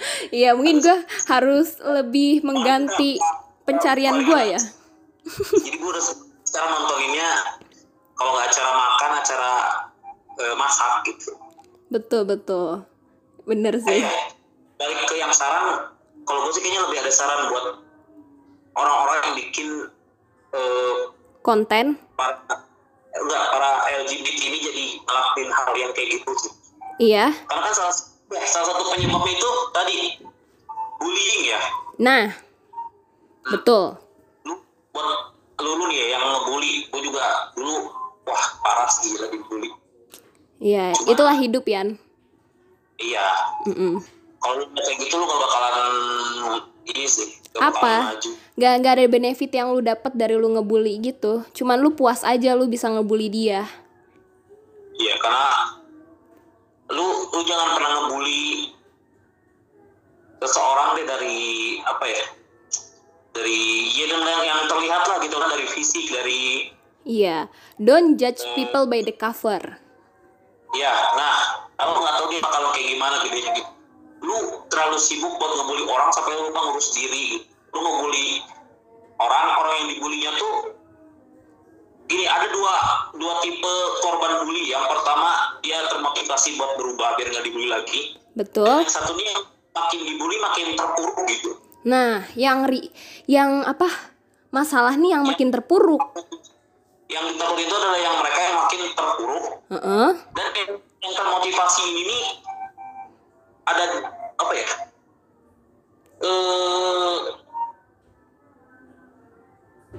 Iya 0.40 0.50
mungkin 0.56 0.80
gue 0.80 0.98
harus 1.28 1.76
lebih 1.82 2.40
mengganti 2.40 3.20
pencarian 3.68 4.24
gue 4.24 4.42
ya. 4.56 4.60
Jadi 5.60 5.76
gue 5.76 5.90
udah 5.92 6.04
secara 6.40 6.66
nontoninnya 6.72 7.30
kalau 8.16 8.32
nggak 8.32 8.48
acara 8.48 8.70
makan 8.72 9.10
acara 9.20 9.52
uh, 10.40 10.54
masak 10.56 10.92
gitu. 11.04 11.36
Betul 11.92 12.24
betul, 12.24 12.88
bener 13.44 13.76
sih. 13.76 14.00
Eh, 14.00 14.24
balik 14.80 15.04
ke 15.04 15.20
yang 15.20 15.34
saran, 15.36 15.92
kalau 16.30 16.46
gue 16.46 16.52
sih 16.54 16.62
kayaknya 16.62 16.86
lebih 16.86 16.98
ada 17.02 17.10
saran 17.10 17.50
buat 17.50 17.64
orang-orang 18.78 19.18
yang 19.26 19.34
bikin 19.42 19.68
uh, 20.54 21.10
konten. 21.42 21.98
Para, 22.14 22.38
enggak 23.10 23.44
para 23.50 23.70
LGBT 24.06 24.38
ini 24.38 24.58
jadi 24.62 24.84
ngelakuin 25.02 25.50
hal 25.50 25.72
yang 25.74 25.90
kayak 25.90 26.08
gitu 26.14 26.30
sih. 26.38 26.52
Iya. 27.02 27.34
Karena 27.50 27.66
kan 27.66 27.74
salah 27.74 27.94
Ya, 28.30 28.46
salah 28.46 28.70
satu 28.70 28.94
penyebabnya 28.94 29.34
itu 29.34 29.50
tadi 29.74 29.98
bullying 31.02 31.42
ya. 31.50 31.60
Nah, 31.98 32.30
hmm. 32.30 33.50
betul. 33.50 33.98
Lu 34.46 34.54
buat 34.94 35.34
lu, 35.58 35.70
lu 35.74 35.84
nih 35.90 35.98
ya 35.98 36.06
yang 36.14 36.22
ngebully, 36.22 36.86
gue 36.94 37.00
juga 37.10 37.50
dulu 37.58 37.90
wah 38.22 38.44
parah 38.62 38.86
sih 38.86 39.18
lagi 39.18 39.34
bully. 39.50 39.74
Iya, 40.62 40.94
itulah 41.10 41.34
hidup 41.34 41.66
Yan. 41.66 41.98
Iya. 43.02 43.28
Mm 43.66 43.74
-mm. 43.74 43.94
Kalau 44.40 44.64
kayak 44.72 44.96
gitu 45.04 45.14
lu 45.20 45.24
gak 45.28 45.40
bakalan 45.44 45.74
ini 46.88 47.04
sih. 47.04 47.28
Gak 47.52 47.60
Apa? 47.60 48.16
Gak, 48.56 48.74
gak 48.80 48.92
ada 48.96 49.04
benefit 49.06 49.50
yang 49.52 49.76
lu 49.76 49.84
dapat 49.84 50.12
dari 50.16 50.34
lu 50.36 50.48
ngebully 50.56 50.96
gitu. 51.00 51.44
Cuman 51.52 51.80
lu 51.80 51.92
puas 51.92 52.24
aja 52.24 52.56
lu 52.56 52.64
bisa 52.66 52.88
ngebully 52.88 53.28
dia. 53.28 53.68
Iya, 54.96 55.14
karena 55.20 55.80
lu 56.90 57.06
lu 57.30 57.40
jangan 57.46 57.68
pernah 57.78 57.90
ngebully 58.02 58.74
seseorang 60.42 60.98
deh 60.98 61.06
dari 61.06 61.38
apa 61.84 62.04
ya 62.08 62.24
dari 63.30 63.60
ya 63.94 64.04
yang, 64.10 64.42
yang 64.42 64.60
terlihat 64.66 65.02
lah 65.06 65.18
gitu 65.22 65.36
kan 65.38 65.48
dari 65.54 65.66
fisik 65.70 66.04
dari 66.10 66.72
iya 67.06 67.46
yeah. 67.46 67.76
don't 67.78 68.18
judge 68.18 68.42
uh, 68.42 68.52
people 68.58 68.88
by 68.90 69.04
the 69.04 69.14
cover 69.14 69.78
ya 70.74 70.92
nah 71.14 71.68
aku 71.78 71.92
nggak 71.94 72.14
tahu 72.18 72.26
dia 72.32 72.40
bakal 72.42 72.62
kayak 72.74 72.88
gimana 72.90 73.16
gitu 73.22 73.62
lu 74.20 74.38
terlalu 74.68 74.98
sibuk 75.00 75.32
buat 75.40 75.52
ngebully 75.56 75.84
orang 75.88 76.10
sampai 76.12 76.32
lu 76.36 76.52
lupa 76.52 76.60
ngurus 76.70 76.88
diri. 76.92 77.44
Lu 77.72 77.78
ngebully 77.80 78.44
orang 79.20 79.46
orang 79.60 79.74
yang 79.84 79.88
dibulinya 79.96 80.30
tuh 80.36 80.54
gini 82.10 82.26
ada 82.26 82.50
dua 82.50 82.74
dua 83.14 83.34
tipe 83.40 83.74
korban 84.02 84.44
bully. 84.44 84.68
Yang 84.68 84.84
pertama 84.90 85.30
dia 85.62 85.78
termotivasi 85.88 86.58
buat 86.58 86.74
berubah 86.76 87.16
biar 87.16 87.28
nggak 87.32 87.44
dibully 87.46 87.68
lagi. 87.70 88.00
Betul. 88.34 88.66
Dan 88.66 88.84
yang 88.84 88.92
satunya 88.92 89.34
makin 89.70 90.00
dibully 90.04 90.36
makin 90.42 90.66
terpuruk 90.74 91.16
gitu. 91.30 91.50
Nah 91.86 92.26
yang 92.36 92.66
ri 92.68 92.90
yang 93.30 93.64
apa 93.64 93.88
masalah 94.50 94.98
nih 94.98 95.16
yang 95.16 95.22
ya. 95.24 95.28
makin 95.32 95.48
terpuruk. 95.54 96.02
Yang 97.08 97.38
terpuruk 97.38 97.62
itu 97.62 97.74
adalah 97.74 97.98
yang 97.98 98.14
mereka 98.18 98.40
yang 98.42 98.56
makin 98.58 98.80
terpuruk. 98.92 99.44
Uh 99.70 99.76
-uh. 99.78 100.10
dan 100.34 100.50
yang, 100.50 100.70
yang 100.82 101.12
termotivasi 101.14 101.82
ini 101.94 102.42
ada 103.74 103.84
apa 104.40 104.52
ya? 104.56 104.68
Eh 106.20 107.18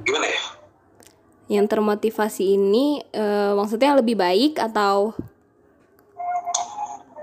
gimana 0.05 0.27
ya? 0.27 0.41
Yang 1.51 1.65
termotivasi 1.67 2.55
ini 2.55 3.03
uh, 3.11 3.53
maksudnya 3.59 3.99
lebih 3.99 4.15
baik 4.15 4.55
atau 4.55 5.11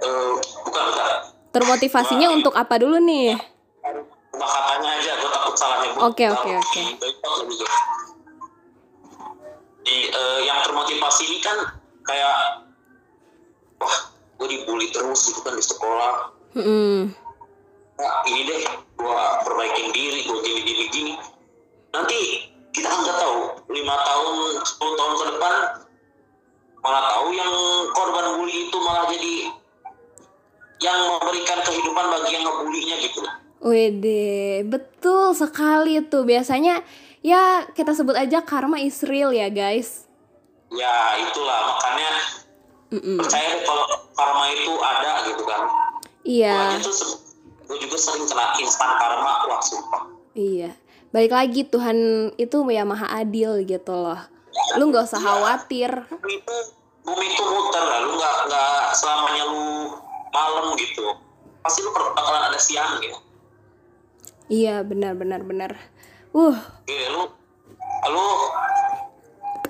uh, 0.04 0.34
bukan 0.68 0.82
bukan. 0.92 1.14
termotivasinya 1.48 2.28
uh, 2.28 2.36
untuk 2.36 2.52
apa 2.52 2.76
dulu 2.76 3.00
nih? 3.00 3.40
Katanya 4.38 4.90
aja 5.00 5.12
gue 5.16 5.30
takut 5.32 5.54
salah 5.56 5.78
nyebut. 5.80 6.00
Oke 6.12 6.24
oke 6.28 6.50
oke. 6.60 6.82
Di 9.88 9.96
uh, 10.12 10.40
yang 10.44 10.60
termotivasi 10.60 11.22
ini 11.24 11.38
kan 11.40 11.56
kayak 12.04 12.68
wah 13.80 13.96
gue 14.38 14.48
dibully 14.48 14.92
terus 14.92 15.32
gitu 15.32 15.40
kan 15.40 15.56
di 15.56 15.64
sekolah 15.64 16.37
mm. 16.58 16.98
nah, 17.98 18.18
ini 18.26 18.40
deh 18.46 18.62
gue 18.98 19.22
perbaikin 19.46 19.88
diri 19.94 20.20
gue 20.26 20.38
gini 20.42 20.60
gini 20.66 20.84
gini 20.90 21.12
nanti 21.94 22.20
kita 22.74 22.86
kan 22.90 22.98
nggak 23.02 23.18
tahu 23.18 23.38
lima 23.70 23.94
tahun 24.02 24.34
sepuluh 24.66 24.94
tahun 24.98 25.12
ke 25.14 25.24
depan 25.34 25.54
malah 26.82 27.02
tahu 27.14 27.26
yang 27.34 27.52
korban 27.94 28.26
bully 28.38 28.56
itu 28.70 28.78
malah 28.82 29.04
jadi 29.10 29.34
yang 30.78 30.98
memberikan 31.18 31.58
kehidupan 31.66 32.06
bagi 32.06 32.30
yang 32.38 32.44
ngebulinya 32.46 32.96
gitu 33.02 33.20
Wede, 33.58 34.62
betul 34.62 35.34
sekali 35.34 35.98
tuh. 36.06 36.22
Biasanya 36.22 36.78
ya 37.26 37.66
kita 37.74 37.90
sebut 37.90 38.14
aja 38.14 38.38
karma 38.46 38.78
is 38.78 39.02
real 39.02 39.34
ya 39.34 39.50
guys. 39.50 40.06
Ya 40.70 41.18
itulah 41.18 41.74
makanya 41.74 42.10
mm 42.94 43.00
-mm. 43.02 43.16
percaya 43.18 43.58
kalau 43.66 43.86
karma 44.14 44.44
itu 44.54 44.72
ada 44.78 45.12
gitu 45.26 45.42
kan. 45.42 45.62
Iya. 46.24 46.78
Gue 47.68 47.76
juga 47.82 47.96
sering 48.00 48.24
kena 48.24 48.56
instan 48.62 48.90
karma 48.96 49.32
wah 49.50 49.60
sumpah. 49.62 50.02
Iya. 50.32 50.74
Balik 51.12 51.32
lagi 51.32 51.62
Tuhan 51.68 52.30
itu 52.36 52.56
ya 52.68 52.84
maha 52.86 53.08
adil 53.18 53.62
gitu 53.66 53.92
loh. 53.92 54.20
Lu 54.80 54.88
nggak 54.88 55.04
usah 55.08 55.20
khawatir. 55.20 55.90
Itu 56.08 56.56
bumi 57.04 57.26
itu 57.28 57.42
muter 57.44 57.84
lah. 57.84 57.98
Lu 58.06 58.12
nggak 58.16 58.36
nggak 58.48 58.80
selamanya 58.96 59.44
lu 59.48 59.66
malam 60.32 60.74
gitu. 60.76 61.06
Pasti 61.64 61.84
lu 61.84 61.90
bakalan 61.92 62.48
ada 62.48 62.58
siang 62.60 62.96
gitu 63.04 63.28
iya 64.48 64.80
benar 64.82 65.14
benar 65.14 65.44
benar. 65.44 65.76
Uh 66.32 66.56
iya 66.88 67.12
lu 67.12 67.28
lu 68.08 68.26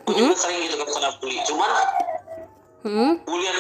gue 0.09 0.15
juga 0.15 0.35
sering 0.39 0.71
gitu 0.71 0.79
kan 0.79 0.89
kena 0.89 1.11
bully. 1.19 1.37
Cuman 1.45 1.71
hmm 2.87 3.13
bulian 3.27 3.57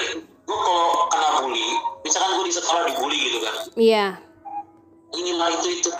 gue 0.48 0.56
kalau 0.64 0.88
kena 1.12 1.28
bully 1.44 1.68
misalkan 2.00 2.40
gue 2.40 2.46
di 2.48 2.54
sekolah 2.56 2.82
dibully 2.88 3.18
gitu 3.20 3.38
kan. 3.44 3.54
Iya. 3.76 4.06
Inilah 5.12 5.48
itu 5.60 5.68
itu. 5.76 5.90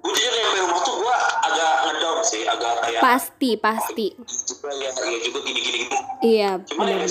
Gue 0.00 0.10
jujur 0.10 0.32
nyampe 0.34 0.58
rumah 0.66 0.80
tuh 0.82 0.94
gue 0.98 1.14
agak 1.46 1.72
ngedown 1.86 2.18
sih 2.26 2.42
agak 2.50 2.72
kayak 2.82 2.98
pasti 2.98 3.50
pasti. 3.54 4.06
Juga 4.18 4.74
ya 4.74 4.90
ya 4.90 5.18
juga 5.22 5.38
gini 5.46 5.60
gini 5.62 5.78
gitu. 5.86 5.96
Iya 6.26 6.50
Cuman 6.66 6.86
ya 6.90 7.06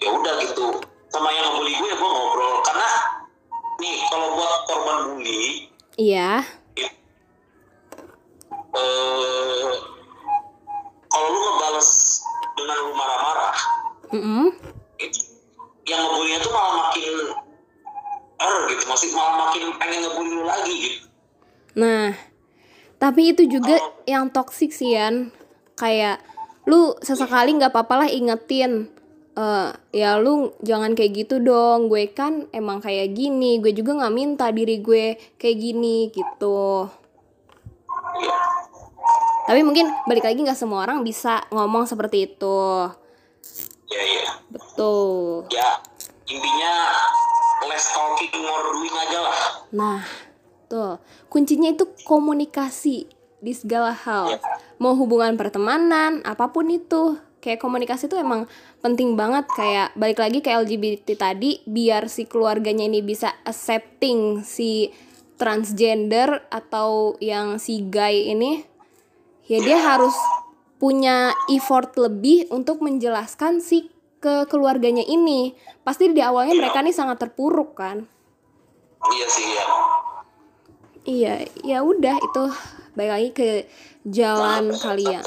ya 0.00 0.08
udah 0.16 0.34
gitu. 0.40 0.80
Sama 1.12 1.28
yang 1.28 1.44
ngebully 1.52 1.72
gue 1.76 1.88
ya 1.92 1.96
gue 2.00 2.08
ngobrol. 2.08 2.54
Karena 2.64 2.90
nih 3.76 3.96
kalau 4.08 4.28
buat 4.32 4.52
korban 4.64 4.98
bully 5.12 5.68
iya. 6.00 6.40
Eh 8.76 9.72
kalau 11.12 11.26
lu 11.32 11.38
ngebales 11.44 11.90
dengan 12.56 12.76
lu 12.80 12.92
marah-marah 12.96 13.56
mm 14.12 14.48
itu 14.56 14.75
yang 15.86 16.00
ngebullynya 16.02 16.38
tuh 16.42 16.52
malah 16.52 16.72
makin 16.86 17.14
er 18.36 18.56
gitu 18.74 18.84
masih 18.90 19.08
malah 19.14 19.34
makin 19.48 19.62
pengen 19.78 19.98
ngebully 20.04 20.30
lu 20.34 20.44
lagi 20.44 20.74
gitu 20.76 21.06
Nah, 21.76 22.16
tapi 22.96 23.36
itu 23.36 23.44
juga 23.44 23.76
yang 24.08 24.32
toksik 24.32 24.72
sih 24.72 24.96
Yan. 24.96 25.28
Kayak 25.76 26.24
lu 26.64 26.96
sesekali 27.04 27.52
nggak 27.52 27.70
apa-apa 27.70 27.94
lah 28.04 28.08
ingetin. 28.08 28.88
eh 29.36 29.68
ya 29.92 30.16
lu 30.16 30.56
jangan 30.64 30.96
kayak 30.96 31.12
gitu 31.12 31.36
dong. 31.44 31.92
Gue 31.92 32.08
kan 32.08 32.48
emang 32.56 32.80
kayak 32.80 33.12
gini. 33.12 33.60
Gue 33.60 33.76
juga 33.76 33.92
nggak 33.92 34.14
minta 34.16 34.48
diri 34.48 34.80
gue 34.80 35.20
kayak 35.36 35.56
gini 35.60 36.08
gitu. 36.08 36.88
Iya. 38.24 38.40
Tapi 39.44 39.60
mungkin 39.60 39.92
balik 40.08 40.24
lagi 40.24 40.40
nggak 40.40 40.56
semua 40.56 40.88
orang 40.88 41.04
bisa 41.04 41.44
ngomong 41.52 41.84
seperti 41.84 42.32
itu. 42.32 42.88
Ya 43.90 44.02
iya 44.02 44.30
Betul. 44.50 45.46
ya 45.50 45.78
intinya 46.26 46.74
less 47.66 47.90
talking 47.94 48.34
more 48.42 48.64
doing 48.74 48.94
aja 48.94 49.18
lah 49.22 49.56
Nah, 49.74 50.00
tuh 50.70 51.02
kuncinya 51.26 51.68
itu 51.68 51.84
komunikasi 52.06 53.10
di 53.42 53.52
segala 53.52 53.92
hal. 53.92 54.38
Mau 54.78 54.94
hubungan 54.94 55.34
pertemanan, 55.34 56.22
apa 56.22 56.50
pun 56.54 56.70
itu. 56.70 57.18
Kayak 57.44 57.62
komunikasi 57.62 58.10
itu 58.10 58.18
emang 58.18 58.50
penting 58.82 59.14
banget 59.14 59.46
kayak 59.54 59.94
balik 59.94 60.18
lagi 60.18 60.42
ke 60.42 60.50
LGBT 60.50 61.14
tadi 61.14 61.62
biar 61.62 62.10
si 62.10 62.26
keluarganya 62.26 62.90
ini 62.90 63.06
bisa 63.06 63.30
accepting 63.46 64.42
si 64.42 64.90
transgender 65.38 66.42
atau 66.50 67.14
yang 67.22 67.62
si 67.62 67.86
gay 67.86 68.34
ini 68.34 68.66
ya 69.46 69.62
dia 69.62 69.78
harus 69.78 70.16
punya 70.76 71.32
effort 71.48 71.96
lebih 71.96 72.48
untuk 72.52 72.84
menjelaskan 72.84 73.60
si 73.60 73.88
ke 74.16 74.44
keluarganya 74.48 75.04
ini. 75.04 75.52
Pasti 75.80 76.10
di 76.10 76.20
awalnya 76.20 76.56
mereka 76.56 76.80
nih 76.80 76.92
sangat 76.92 77.20
terpuruk 77.20 77.76
kan. 77.76 78.04
iya 79.06 79.26
sih 79.30 79.46
ya 79.46 79.66
Iya, 81.06 81.34
ya 81.62 81.78
udah 81.86 82.18
itu 82.18 82.44
balik 82.92 83.12
lagi 83.14 83.30
ke 83.30 83.48
jalan 84.02 84.74
kalian. 84.74 85.22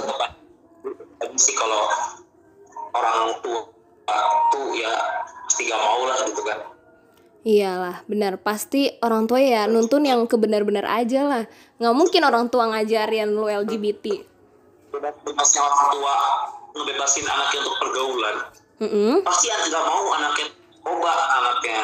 tapi 1.16 1.36
sih 1.36 1.56
kalau 1.56 1.88
orang 2.92 3.40
tua 3.40 3.64
tuh 4.52 4.76
ya 4.76 4.92
pasti 5.46 5.68
gak 5.68 5.80
mau 5.80 6.04
lah 6.04 6.18
gitu 6.28 6.42
kan 6.44 6.60
Iyalah, 7.40 8.04
benar. 8.04 8.36
Pasti 8.44 8.92
orang 9.00 9.24
tua 9.24 9.40
ya 9.40 9.64
nuntun 9.64 10.04
yang 10.04 10.28
kebenar-benar 10.28 10.84
aja 10.84 11.24
lah. 11.24 11.44
Nggak 11.80 11.96
mungkin 11.96 12.22
orang 12.28 12.52
tua 12.52 12.68
ngajarin 12.68 13.32
lu 13.32 13.48
LGBT. 13.48 14.28
Bebasnya 14.92 15.62
orang 15.62 15.84
tua 15.94 16.16
ngebebasin 16.76 17.26
anaknya 17.26 17.58
untuk 17.66 17.78
pergaulan 17.82 18.36
Mm-mm, 18.80 19.14
pasti 19.28 19.48
nggak 19.52 19.84
mau 19.86 20.06
anaknya 20.16 20.48
coba 20.82 21.14
anaknya 21.14 21.82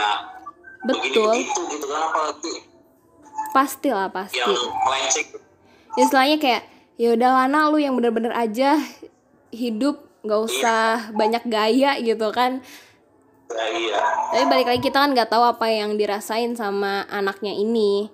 begini 0.86 1.14
betul, 1.14 1.30
begitu 1.34 1.62
gitu 1.76 1.86
kan 1.90 2.02
apalagi 2.10 2.54
pasti 3.52 3.90
lah 3.92 4.08
pasti. 4.12 4.38
yang 4.38 4.52
melenceng 4.54 5.28
Istilahnya 5.96 6.38
kayak 6.44 6.64
ya 7.00 7.16
udah 7.16 7.30
Lana 7.44 7.72
lu 7.72 7.80
yang 7.80 7.96
bener-bener 7.96 8.36
aja 8.36 8.76
hidup 9.56 10.04
nggak 10.28 10.42
usah 10.44 11.08
banyak 11.16 11.44
gaya 11.48 11.96
gitu 12.04 12.28
kan. 12.36 12.60
ya, 13.48 13.66
iya 13.72 14.00
Tapi 14.36 14.44
balik 14.52 14.68
lagi 14.68 14.82
kita 14.84 15.00
kan 15.00 15.16
nggak 15.16 15.32
tahu 15.32 15.44
apa 15.48 15.72
yang 15.72 15.96
dirasain 15.96 16.52
sama 16.60 17.08
anaknya 17.08 17.56
ini. 17.56 18.12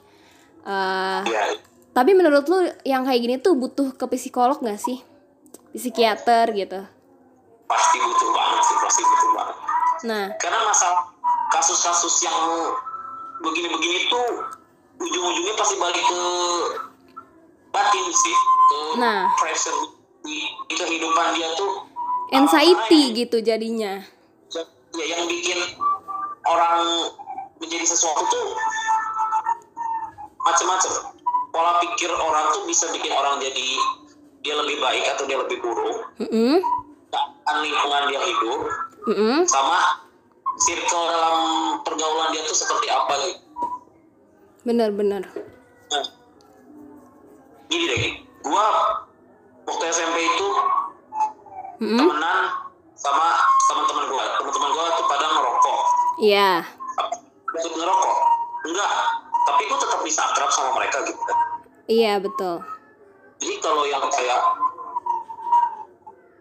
Eh, 0.61 1.21
ya 1.25 1.43
Tapi 1.91 2.11
menurut 2.15 2.47
lu 2.47 2.57
yang 2.87 3.03
kayak 3.03 3.19
gini 3.19 3.35
tuh 3.37 3.53
butuh 3.53 3.91
ke 3.91 4.07
psikolog 4.07 4.57
gak 4.59 4.79
sih? 4.79 5.03
Psikiater 5.71 6.51
gitu. 6.51 6.81
pasti 7.63 7.97
butuh 7.97 8.29
banget 8.35 8.61
sih 8.63 8.75
pasti 8.77 9.01
butuh 9.01 9.29
banget 9.31 9.55
Nah, 10.01 10.25
karena 10.35 10.59
masalah 10.65 11.07
kasus-kasus 11.49 12.19
yang 12.19 12.35
begini-begini 13.39 14.11
tuh 14.11 14.27
ujung-ujungnya 14.97 15.55
pasti 15.55 15.79
balik 15.79 16.03
ke 16.03 16.21
batin 17.71 18.05
sih 18.11 18.35
ke 18.67 18.79
Nah. 18.99 19.31
pressure 19.39 19.79
di, 20.21 20.51
kehidupan 20.67 21.27
dia 21.33 21.47
tuh 21.55 21.87
anxiety 22.29 23.15
gitu 23.15 23.39
jadinya. 23.39 24.03
ya 24.91 25.05
yang 25.07 25.23
bikin 25.23 25.55
orang 26.43 27.07
menjadi 27.57 27.87
sesuatu 27.87 28.27
tuh 28.27 28.47
macam-macam 30.37 30.91
pola 31.51 31.83
pikir 31.83 32.09
orang 32.11 32.45
tuh 32.55 32.63
bisa 32.65 32.87
bikin 32.95 33.11
orang 33.11 33.39
jadi 33.43 33.67
dia 34.41 34.55
lebih 34.57 34.81
baik 34.81 35.05
atau 35.15 35.23
dia 35.29 35.37
lebih 35.37 35.61
buruk 35.61 35.97
dan 37.11 37.55
lingkungan 37.61 38.03
dia 38.07 38.21
hidup 38.23 38.61
mm-mm. 39.11 39.37
sama 39.45 40.07
circle 40.63 41.05
dalam 41.11 41.37
pergaulan 41.83 42.31
dia 42.31 42.41
tuh 42.47 42.55
seperti 42.55 42.87
apa 42.87 43.13
gitu. 43.27 43.43
Bener-bener. 44.61 45.25
Nah, 45.91 46.05
gini 47.67 47.85
deh, 47.89 48.03
gua 48.45 48.65
waktu 49.67 49.83
SMP 49.89 50.17
itu 50.21 50.47
Mm-mm. 51.81 51.97
temenan 51.97 52.39
sama 52.95 53.41
teman-teman 53.67 54.05
gua. 54.07 54.23
Teman-teman 54.39 54.69
gua 54.71 54.85
tuh 54.95 55.05
pada 55.09 55.25
ngerokok. 55.27 55.79
Iya, 56.21 56.49
Ikut 57.51 57.73
ngerokok? 57.75 58.15
Enggak. 58.69 58.91
Tapi 59.41 59.61
gua 59.65 59.77
tetap 59.77 59.99
bisa 60.01 60.21
akrab 60.23 60.49
sama 60.49 60.69
mereka 60.75 61.01
gitu 61.03 61.21
kan. 61.21 61.37
iya 61.85 62.17
betul. 62.17 62.61
Jadi 63.37 63.55
kalau 63.57 63.83
yang 63.83 64.05
kayak 64.07 64.41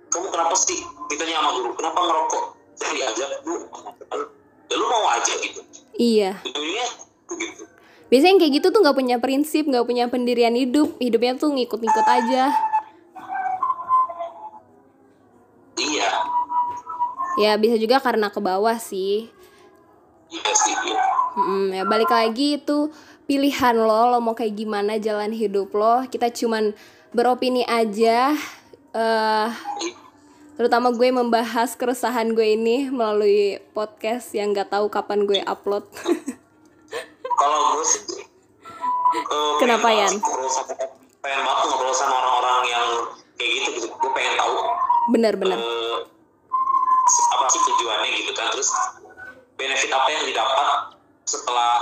kamu 0.09 0.27
kenapa 0.29 0.55
sih 0.55 0.79
ditanya 1.07 1.39
sama 1.39 1.51
guru 1.55 1.71
kenapa 1.73 1.99
ngerokok? 1.99 2.45
Saya 2.75 2.93
diajak 2.93 3.31
bu, 3.43 3.55
ya 4.67 4.75
lu 4.75 4.85
mau 4.87 5.05
aja 5.09 5.33
gitu. 5.37 5.61
Iya. 5.95 6.31
Ujungnya 6.43 6.87
gitu. 7.37 7.63
Biasanya 8.09 8.31
yang 8.31 8.41
kayak 8.41 8.55
gitu 8.59 8.67
tuh 8.69 8.81
nggak 8.83 8.97
punya 8.97 9.17
prinsip, 9.17 9.65
nggak 9.65 9.87
punya 9.87 10.05
pendirian 10.09 10.53
hidup. 10.53 10.99
Hidupnya 10.99 11.39
tuh 11.39 11.55
ngikut-ngikut 11.55 12.07
aja. 12.07 12.51
Iya, 15.81 16.11
Ya 17.41 17.57
bisa 17.57 17.81
juga 17.81 17.97
karena 17.97 18.29
ke 18.29 18.37
bawah 18.37 18.77
sih. 18.77 19.31
iya 20.29 20.53
sih. 20.53 20.75
Iya. 20.77 21.01
Mm, 21.51 21.69
ya 21.73 21.85
balik 21.85 22.09
lagi 22.09 22.57
itu 22.57 22.95
pilihan 23.27 23.75
lo, 23.75 24.07
lo 24.09 24.19
mau 24.19 24.33
kayak 24.33 24.55
gimana 24.55 24.97
jalan 24.97 25.31
hidup 25.31 25.71
lo. 25.73 26.07
Kita 26.07 26.31
cuman 26.31 26.71
beropini 27.11 27.67
aja. 27.67 28.31
eh 28.91 29.49
terutama 30.55 30.91
gue 30.91 31.09
membahas 31.09 31.73
keresahan 31.73 32.31
gue 32.31 32.55
ini 32.55 32.87
melalui 32.89 33.57
podcast 33.71 34.31
yang 34.31 34.51
nggak 34.51 34.69
tahu 34.69 34.87
kapan 34.87 35.25
gue 35.25 35.41
upload. 35.43 35.87
Kalau 37.41 37.59
gue 37.73 37.85
sih 37.85 38.03
eh, 39.11 39.55
Kenapa, 39.59 39.89
Yan? 39.89 40.15
sama 40.49 40.75
pengen 41.21 41.41
banget 41.41 41.65
ngobrol 41.67 41.93
sama 41.93 42.15
orang-orang 42.15 42.61
yang 42.69 42.87
kayak 43.35 43.51
gitu 43.57 43.69
gitu. 43.75 43.87
Gue 43.91 44.11
pengen 44.11 44.35
tahu 44.37 44.55
Bener-bener. 45.09 45.57
eh, 45.57 45.99
apa 47.31 47.45
sih 47.49 47.61
tujuannya 47.63 48.11
gitu 48.17 48.33
kan. 48.33 48.51
Terus 48.51 48.71
benefit 49.55 49.89
apa 49.89 50.09
yang 50.11 50.25
didapat 50.25 50.69
setelah 51.23 51.81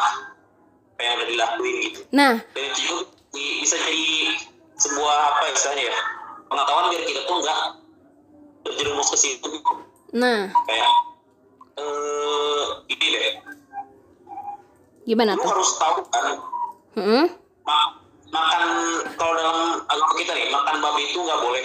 apa 0.93 1.01
yang 1.01 1.15
udah 1.17 1.29
dilakuin 1.29 1.75
gitu. 1.85 2.01
Nah, 2.11 2.43
Dan 2.49 2.65
itu 2.69 2.97
bisa 3.31 3.77
jadi 3.77 4.35
sebuah 4.75 5.15
apa 5.29 5.43
ya 5.45 5.53
istilahnya 5.53 5.85
ya 5.85 5.97
pengetahuan 6.47 6.87
biar 6.89 7.03
kita 7.05 7.21
tuh 7.23 7.37
nggak 7.39 7.61
terjerumus 8.65 9.09
ke 9.09 9.19
situ 9.19 9.51
nah, 10.11 10.49
kayak 10.65 10.91
eh 11.77 12.65
ini 12.89 13.07
deh 13.09 13.27
gimana 15.05 15.35
lu 15.35 15.41
tuh? 15.41 15.51
harus 15.51 15.71
tahu 15.77 15.97
kan 16.09 16.27
Hmm? 16.95 17.27
ma- 17.63 17.95
makan 18.29 18.63
kalau 19.15 19.33
dalam 19.33 19.59
agama 19.85 20.13
kita 20.17 20.33
nih 20.33 20.49
makan 20.49 20.77
babi 20.81 21.03
itu 21.07 21.19
nggak 21.21 21.41
boleh 21.41 21.63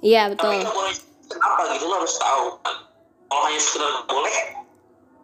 Iya 0.00 0.22
tapi 0.28 0.34
betul. 0.34 0.54
nggak 0.60 0.74
boleh 0.74 0.94
kenapa 1.28 1.60
gitu 1.70 1.84
lo 1.84 1.94
harus 1.96 2.14
tahu 2.16 2.44
kan 2.58 2.76
kalau 3.26 3.42
hanya 3.44 3.60
sekedar 3.60 3.88
nggak 3.92 4.06
boleh 4.08 4.34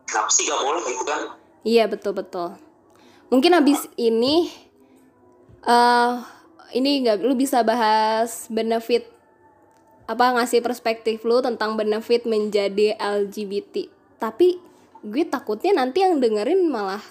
kenapa 0.04 0.30
sih 0.30 0.44
gak 0.44 0.60
boleh 0.60 0.80
gitu 0.84 1.02
kan 1.02 1.20
Iya 1.62 1.86
betul 1.86 2.14
betul. 2.14 2.54
Mungkin 3.28 3.52
habis 3.52 3.86
ini 3.94 4.48
eh 5.62 6.12
ini 6.72 7.02
nggak 7.02 7.20
lu 7.20 7.34
bisa 7.34 7.60
bahas 7.62 8.46
benefit 8.48 9.08
apa 10.04 10.32
ngasih 10.34 10.60
perspektif 10.60 11.20
lu 11.22 11.40
tentang 11.40 11.76
benefit 11.76 12.24
menjadi 12.24 12.96
LGBT. 12.96 13.88
Tapi 14.16 14.56
gue 15.00 15.24
takutnya 15.24 15.76
nanti 15.76 16.00
yang 16.00 16.18
dengerin 16.18 16.66
malah 16.66 17.02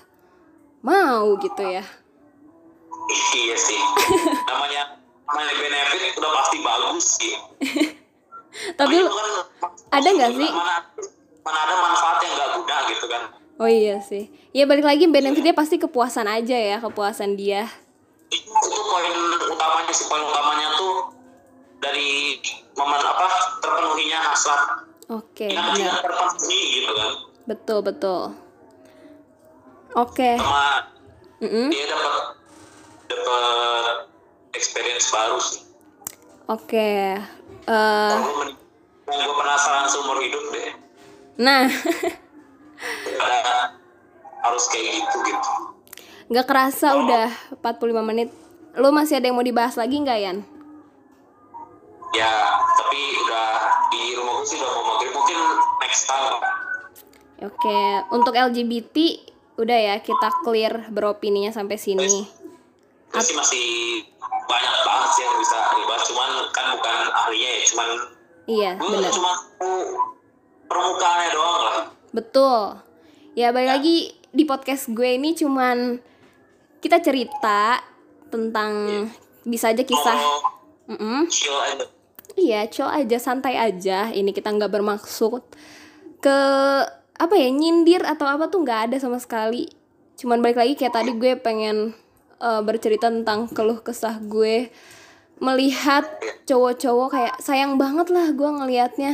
mau 0.80 1.38
gitu 1.38 1.64
ya. 1.64 1.86
iya 3.08 3.56
sih 3.56 3.80
namanya 4.52 5.00
namanya 5.24 5.54
benefit 5.56 6.12
udah 6.14 6.32
pasti 6.34 6.58
bagus 6.60 7.06
sih 7.16 7.34
Tapi 8.76 8.96
lu- 9.00 9.08
kan 9.08 9.30
ada 9.94 10.10
nggak 10.12 10.32
sih? 10.36 10.50
mana, 10.52 10.76
mana 11.40 11.60
ada 11.64 11.76
manfaat 11.78 12.18
yang 12.20 12.34
nggak 12.36 12.50
guna 12.54 12.78
gitu 12.86 13.06
kan 13.08 13.22
oh 13.58 13.66
iya 13.66 14.00
sih. 14.00 14.26
Ya 14.52 14.64
balik 14.64 14.84
lagi 14.84 15.06
benefitnya 15.06 15.52
pasti 15.52 15.76
kepuasan 15.76 16.26
aja 16.26 16.54
ya, 16.54 16.78
kepuasan 16.78 17.34
dia. 17.34 17.66
itu, 18.28 18.44
itu 18.44 18.82
poin 18.84 19.16
utamanya 19.48 19.90
sih 19.90 20.06
poin 20.06 20.20
utamanya 20.22 20.68
tuh 20.74 20.96
dari 21.80 22.36
momen 22.74 23.00
apa 23.00 23.26
terpenuhinya 23.58 24.20
hasrat 24.26 24.62
Oke, 25.08 25.48
yang 25.48 25.72
tidak 25.72 25.96
benar. 25.96 26.04
terpenuhi 26.04 26.60
gitu 26.74 26.92
kan 26.92 27.12
Betul 27.46 27.80
betul. 27.82 28.22
Oke. 29.96 30.36
sama 30.36 30.92
Mm-mm. 31.40 31.70
dia 31.70 31.88
dapat 31.88 32.14
dapat 33.08 33.96
experience 34.52 35.08
baru 35.08 35.40
sih 35.40 35.64
Oke. 36.48 36.90
Eh, 37.64 38.14
men- 38.36 38.60
yang 39.08 39.20
gue 39.22 39.36
penasaran 39.38 39.88
seumur 39.88 40.20
hidup 40.20 40.44
deh 40.52 40.70
nah, 41.38 41.64
ada 43.18 43.76
harus 44.42 44.66
kayak 44.70 45.02
gitu 45.02 45.18
gitu 45.26 45.52
nggak 46.28 46.44
kerasa 46.44 46.92
udah 47.00 47.32
45 47.64 48.04
menit. 48.04 48.30
Lu 48.76 48.92
masih 48.92 49.16
ada 49.18 49.32
yang 49.32 49.40
mau 49.40 49.48
dibahas 49.48 49.80
lagi 49.80 49.96
nggak 49.96 50.20
Yan? 50.22 50.38
ya 52.12 52.34
tapi 52.74 53.00
udah 53.20 53.48
di 53.90 54.16
rumah 54.16 54.40
gue 54.40 54.48
sih 54.48 54.58
udah 54.58 54.72
mau 54.72 54.84
maghrib 54.92 55.14
mungkin 55.14 55.38
next 55.80 56.04
time 56.06 56.36
Oke, 57.38 57.80
untuk 58.10 58.34
LGBT 58.34 58.98
udah 59.56 59.78
ya 59.78 59.96
kita 60.02 60.42
clear 60.42 60.90
beropininya 60.90 61.54
sampai 61.54 61.78
sini. 61.78 62.26
Gue 63.08 63.22
sih 63.22 63.38
masih 63.38 63.66
banyak 64.44 64.76
banget 64.82 65.10
sih 65.14 65.22
yang 65.22 65.38
bisa 65.38 65.58
dibahas 65.78 66.04
cuman 66.10 66.30
kan 66.50 66.66
bukan 66.74 66.96
ahlinya 67.14 67.50
ya 67.54 67.62
cuman 67.70 67.90
Iya, 68.48 68.72
benar. 68.80 69.12
cuma 69.14 69.32
permukaannya 70.66 71.30
doang 71.30 71.62
lah 71.62 71.78
Betul. 72.12 72.80
Ya 73.38 73.54
balik 73.54 73.70
lagi 73.80 73.98
di 74.34 74.44
podcast 74.44 74.90
gue 74.92 75.18
ini 75.18 75.34
cuman 75.38 76.02
kita 76.82 77.02
cerita 77.02 77.82
tentang 78.30 79.06
bisa 79.48 79.72
aja 79.72 79.84
kisah. 79.84 80.20
Mm-mm. 80.88 81.28
chill 81.28 81.56
aja 81.56 81.86
Iya, 82.38 82.70
chill 82.70 82.86
aja, 82.86 83.18
santai 83.18 83.58
aja. 83.58 84.14
Ini 84.14 84.30
kita 84.30 84.54
nggak 84.54 84.70
bermaksud 84.70 85.42
ke 86.22 86.40
apa 87.18 87.34
ya 87.34 87.50
nyindir 87.50 88.06
atau 88.06 88.30
apa 88.30 88.46
tuh 88.48 88.62
nggak 88.62 88.92
ada 88.92 88.98
sama 89.02 89.18
sekali. 89.18 89.66
Cuman 90.20 90.42
balik 90.46 90.62
lagi 90.62 90.74
kayak 90.78 90.94
tadi 91.02 91.12
gue 91.18 91.34
pengen 91.38 91.98
eh, 92.38 92.62
bercerita 92.62 93.10
tentang 93.10 93.50
keluh 93.50 93.82
kesah 93.82 94.22
gue 94.22 94.70
melihat 95.38 96.06
cowok-cowok 96.50 97.10
kayak 97.14 97.36
sayang 97.42 97.82
banget 97.82 98.14
lah 98.14 98.30
gue 98.34 98.50
ngelihatnya. 98.50 99.14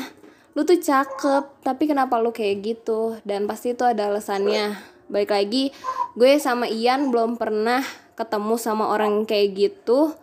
Lu 0.53 0.61
tuh 0.61 0.77
cakep, 0.77 1.43
tapi 1.61 1.83
kenapa 1.85 2.21
lu 2.21 2.29
kayak 2.29 2.61
gitu? 2.61 3.17
Dan 3.21 3.45
pasti 3.45 3.73
itu 3.73 3.81
ada 3.81 4.05
alasannya. 4.07 4.77
Balik 5.05 5.31
lagi, 5.31 5.73
gue 6.13 6.31
sama 6.37 6.65
Ian 6.65 7.09
belum 7.09 7.35
pernah 7.35 7.81
ketemu 8.13 8.55
sama 8.55 8.87
orang 8.87 9.25
kayak 9.25 9.49
gitu. 9.51 10.13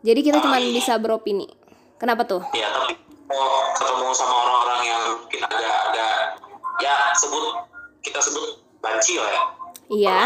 Jadi 0.00 0.20
kita 0.22 0.40
cuma 0.40 0.56
bisa 0.58 0.96
beropini. 0.96 1.44
Kenapa 1.96 2.24
tuh? 2.24 2.40
ya 2.50 2.72
tapi 2.72 2.96
ketemu 3.76 4.08
sama 4.10 4.34
orang-orang 4.34 4.80
yang 4.82 5.02
mungkin 5.14 5.40
agak-agak 5.44 6.12
ya 6.80 6.96
sebut 7.14 7.44
kita 8.00 8.18
sebut 8.18 8.42
banci 8.80 9.14
lah 9.14 9.28
ya 9.28 9.42
Iya, 9.90 10.20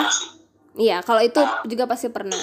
iya. 0.76 0.96
Kalau 1.02 1.18
itu 1.18 1.36
juga 1.66 1.84
pasti 1.84 2.06
pernah. 2.08 2.38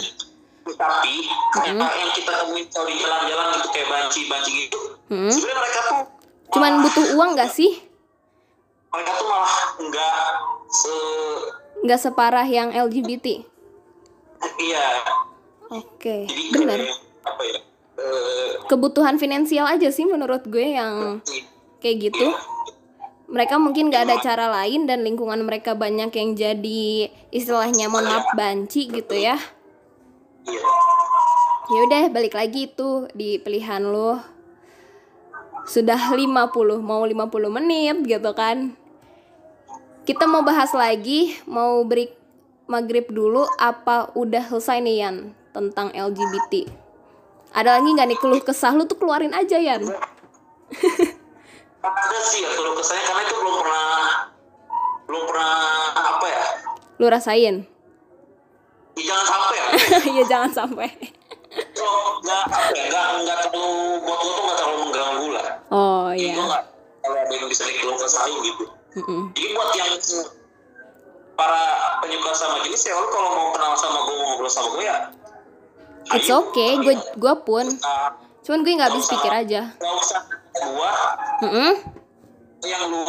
tapi 0.62 1.26
kayak 1.54 1.74
yang 1.74 2.12
kita 2.14 2.32
temuin 2.38 2.64
kalau 2.68 2.86
di 2.86 2.96
jalan-jalan 2.96 3.46
gitu 3.56 3.68
kayak 3.72 3.88
banci-banci 3.88 4.52
gitu 4.62 4.80
Hmm. 5.08 5.28
sebenarnya 5.28 5.58
mereka 5.58 5.80
tuh 5.84 6.00
Cuman 6.52 6.82
butuh 6.82 7.16
uang 7.16 7.34
gak 7.34 7.50
sih? 7.50 7.72
mereka 8.92 9.12
tuh 9.16 9.26
malah 9.26 9.56
enggak 9.80 10.16
se 10.68 10.96
Nggak 11.82 12.00
separah 12.02 12.44
yang 12.44 12.70
LGBT. 12.70 13.40
iya 14.60 14.88
Oke, 15.72 16.28
jadi 16.28 16.44
bener. 16.52 16.80
kayak 16.84 17.00
apa 17.24 17.42
ya 17.48 17.60
eh, 17.96 18.50
Kebutuhan 18.68 19.16
finansial 19.16 19.64
aja 19.66 19.88
sih 19.88 20.04
menurut 20.04 20.44
gue 20.44 20.76
yang 20.76 21.24
kayak 21.80 22.12
gitu. 22.12 22.36
Mereka 23.26 23.56
mungkin 23.56 23.88
nggak 23.88 24.04
ada 24.06 24.18
cara 24.20 24.52
lain 24.52 24.84
dan 24.84 25.02
lingkungan 25.02 25.40
mereka 25.40 25.72
banyak 25.72 26.12
yang 26.12 26.36
jadi 26.36 26.84
istilahnya 27.32 27.88
mohon 27.88 28.06
maaf 28.06 28.28
banci 28.36 28.92
gitu 28.92 29.16
ya. 29.16 29.40
iya 30.44 30.72
Ya 31.72 31.80
udah 31.82 32.04
balik 32.12 32.36
lagi 32.36 32.68
itu 32.68 33.08
di 33.14 33.40
pilihan 33.40 33.88
lo. 33.88 34.20
Sudah 35.64 36.12
50, 36.12 36.52
mau 36.82 37.02
50 37.04 37.18
menit 37.50 37.98
gitu 38.04 38.32
kan. 38.34 38.74
Kita 40.02 40.26
mau 40.26 40.42
bahas 40.42 40.74
lagi, 40.74 41.38
mau 41.46 41.86
break 41.86 42.18
maghrib 42.66 43.06
dulu 43.08 43.46
apa 43.60 44.10
udah 44.16 44.48
selesai 44.48 44.80
nih 44.80 44.96
Yan 45.04 45.16
tentang 45.52 45.92
LGBT. 45.92 46.66
Ada 47.52 47.78
lagi 47.78 47.90
nggak 47.92 48.08
nih 48.08 48.20
keluh 48.20 48.40
kesah 48.40 48.72
lu 48.72 48.88
tuh 48.88 48.96
keluarin 48.96 49.36
aja 49.36 49.60
Yan. 49.60 49.84
ada 51.82 52.20
sih 52.22 52.46
ya 52.46 52.50
kalau 52.54 52.78
kesannya 52.78 53.04
karena 53.04 53.22
itu 53.26 53.36
belum 53.42 53.56
pernah 53.58 53.90
belum 55.10 55.24
pernah 55.28 55.54
apa 55.92 56.26
ya 56.30 56.44
Lu 57.02 57.06
rasain. 57.10 57.56
ya 58.94 59.04
jangan 59.04 59.26
sampai 59.26 59.56
ya 59.58 59.68
Iya 60.14 60.24
jangan 60.30 60.52
sampai. 60.54 60.90
Kalau 61.82 61.98
nggak 62.20 62.40
apa 62.46 62.58
ya 62.70 62.84
nggak 62.88 63.06
nggak 63.20 63.38
terlalu 63.44 63.74
buat 64.00 64.20
lo 64.20 64.30
tuh 64.30 64.44
nggak 64.44 64.58
terlalu 64.58 64.78
mengganggu 64.84 65.28
lah 65.32 65.48
Oh 65.72 66.08
iya. 66.12 66.32
gue 66.32 66.44
nggak 66.44 66.64
kalau 67.02 67.18
ada 67.18 67.34
yang 67.34 67.48
bisa 67.48 67.64
dikeluh 67.64 67.98
kesahin 67.98 68.38
gitu 68.44 68.64
Mm-mm. 68.94 69.22
jadi 69.32 69.48
buat 69.52 69.70
yang 69.74 69.92
para 71.34 71.62
penyuka 72.00 72.32
sama 72.32 72.62
jenis 72.62 72.84
ya 72.84 72.94
kalau 72.94 73.30
mau 73.32 73.50
kenal 73.52 73.74
sama 73.74 73.98
gue 74.00 74.14
mau 74.14 74.26
ngobrol 74.30 74.48
sama 74.48 74.70
gue 74.72 74.86
ya 74.86 74.98
It's 76.12 76.28
ayo. 76.28 76.42
okay, 76.44 76.76
gue 76.78 76.98
gue 76.98 77.34
pun. 77.42 77.62
Nah, 77.72 78.18
Cuman 78.42 78.66
gue 78.66 78.74
nggak 78.74 78.90
habis 78.90 79.06
pikir 79.06 79.30
aja. 79.32 79.62
nggak 79.72 79.94
usah 79.96 80.22
gua 80.52 80.92
Mm-mm. 81.42 81.72
yang 82.62 82.84
lu 82.86 83.06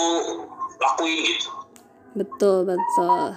lakuin 0.77 1.19
gitu 1.25 1.49
Betul, 2.13 2.69
betul. 2.69 3.33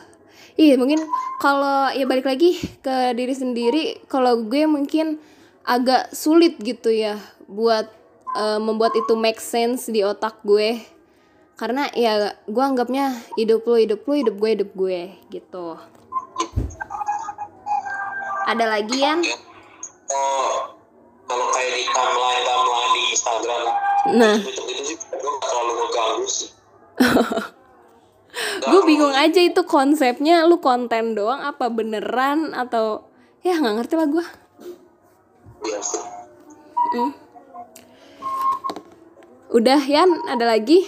Iya, 0.56 0.80
mungkin 0.80 1.04
kalau 1.44 1.92
ya 1.92 2.08
balik 2.08 2.24
lagi 2.24 2.56
ke 2.80 3.12
diri 3.12 3.36
sendiri, 3.36 3.84
kalau 4.08 4.40
gue 4.48 4.64
mungkin 4.64 5.20
agak 5.68 6.16
sulit 6.16 6.56
gitu 6.64 6.88
ya 6.96 7.20
buat 7.52 7.92
eh, 8.40 8.60
membuat 8.64 8.96
itu 8.96 9.20
make 9.20 9.44
sense 9.44 9.92
di 9.92 10.00
otak 10.00 10.40
gue. 10.48 10.80
Karena 11.60 11.92
ya 11.92 12.36
gue 12.48 12.64
anggapnya 12.64 13.16
hidup 13.36 13.68
lu 13.68 13.80
hidup 13.80 14.08
lu, 14.08 14.16
hidup 14.16 14.36
gue 14.40 14.50
hidup 14.56 14.70
gue 14.76 15.00
gitu. 15.32 15.76
Ada 18.48 18.66
lagi 18.80 18.98
yang 19.02 19.20
oh 20.16 20.78
kalau 21.26 21.48
kayak 21.52 21.72
di 21.74 21.84
timeline 21.90 22.44
timeline 22.46 22.92
di 22.94 23.04
Instagram 23.12 23.64
Nah, 24.06 24.38
itu 24.38 24.62
itu 24.70 24.84
sih 24.86 24.98
gue 25.02 25.34
terlalu 25.42 25.72
mengganggu 25.82 26.28
sih 26.30 26.50
gue 28.66 28.82
bingung 28.84 29.16
aja 29.16 29.40
itu 29.40 29.62
konsepnya 29.64 30.44
lu 30.44 30.60
konten 30.60 31.16
doang 31.16 31.40
apa 31.40 31.72
beneran 31.72 32.52
atau 32.52 33.08
ya 33.40 33.56
nggak 33.60 33.76
ngerti 33.84 33.94
lah 33.96 34.08
gue. 34.12 34.26
Sih. 35.82 36.04
Mm. 36.96 37.12
Udah 39.56 39.82
Yan, 39.88 40.10
ada 40.28 40.46
lagi? 40.52 40.84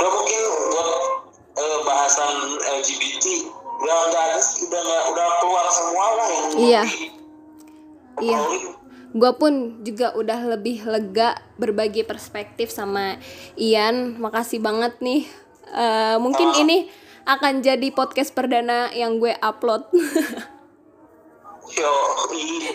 udah 0.00 0.08
mungkin 0.16 0.42
buat 0.72 0.88
eh, 1.60 1.78
bahasan 1.84 2.32
LGBT 2.80 3.24
udah 3.84 3.96
nggak 4.08 4.24
ada 4.32 4.38
udah 4.40 4.80
nggak 4.80 5.02
udah 5.12 5.26
keluar 5.44 5.66
semua 5.68 6.06
lah 6.16 6.26
yang 6.32 6.46
Iya. 6.56 6.82
Iya 8.24 8.38
gue 9.10 9.32
pun 9.34 9.82
juga 9.82 10.14
udah 10.14 10.54
lebih 10.54 10.86
lega 10.86 11.34
berbagi 11.58 12.06
perspektif 12.06 12.70
sama 12.70 13.18
Ian. 13.58 14.18
Makasih 14.22 14.62
banget 14.62 14.98
nih. 15.02 15.26
Uh, 15.70 16.18
mungkin 16.22 16.50
ah. 16.54 16.60
ini 16.62 16.90
akan 17.26 17.62
jadi 17.62 17.90
podcast 17.94 18.34
perdana 18.34 18.90
yang 18.94 19.18
gue 19.18 19.34
upload. 19.38 19.86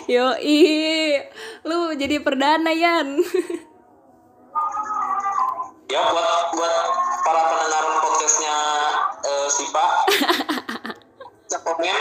Yo 0.08 0.32
i. 0.40 0.60
Lu 1.64 1.92
jadi 1.96 2.20
perdana 2.24 2.72
Ian? 2.72 3.20
ya 5.92 6.02
buat 6.02 6.50
buat 6.56 6.86
para 7.22 7.40
pendengar 7.46 7.84
podcastnya 8.02 8.58
eh, 9.22 9.30
uh, 9.30 9.48
Sipa 9.52 9.86
komen. 11.66 11.98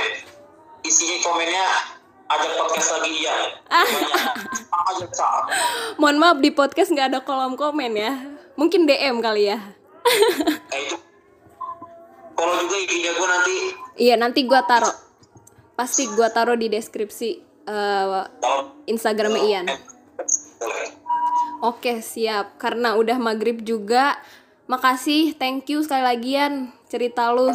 Isi 0.85 1.19
komennya 1.25 1.94
ajak 2.25 2.51
podcast 2.57 2.89
lagi 2.97 3.11
iya. 3.21 3.35
Ajak 4.85 5.11
Mohon 6.01 6.17
maaf 6.17 6.37
di 6.41 6.49
podcast 6.49 6.89
nggak 6.89 7.07
ada 7.13 7.19
kolom 7.21 7.53
komen 7.53 7.93
ya. 7.93 8.13
Mungkin 8.57 8.89
DM 8.89 9.21
kali 9.21 9.51
ya. 9.53 9.59
eh 10.75 10.79
itu 10.85 10.95
kalau 12.35 12.53
juga 12.61 12.75
IG 12.77 12.93
gue 13.15 13.27
nanti. 13.27 13.55
Iya 13.95 14.15
nanti 14.19 14.43
gue 14.43 14.61
taruh. 14.67 14.95
Pasti 15.75 16.07
gue 16.07 16.27
taruh 16.31 16.59
di 16.59 16.67
deskripsi 16.67 17.29
uh, 17.67 18.27
Instagramnya 18.89 19.41
Ian. 19.43 19.65
Oke 21.63 22.03
siap. 22.03 22.59
Karena 22.59 22.99
udah 22.99 23.17
maghrib 23.17 23.63
juga. 23.63 24.19
Makasih, 24.65 25.37
thank 25.37 25.69
you 25.69 25.85
sekali 25.85 26.01
lagi 26.01 26.29
Ian 26.35 26.73
cerita 26.89 27.29
lu. 27.29 27.53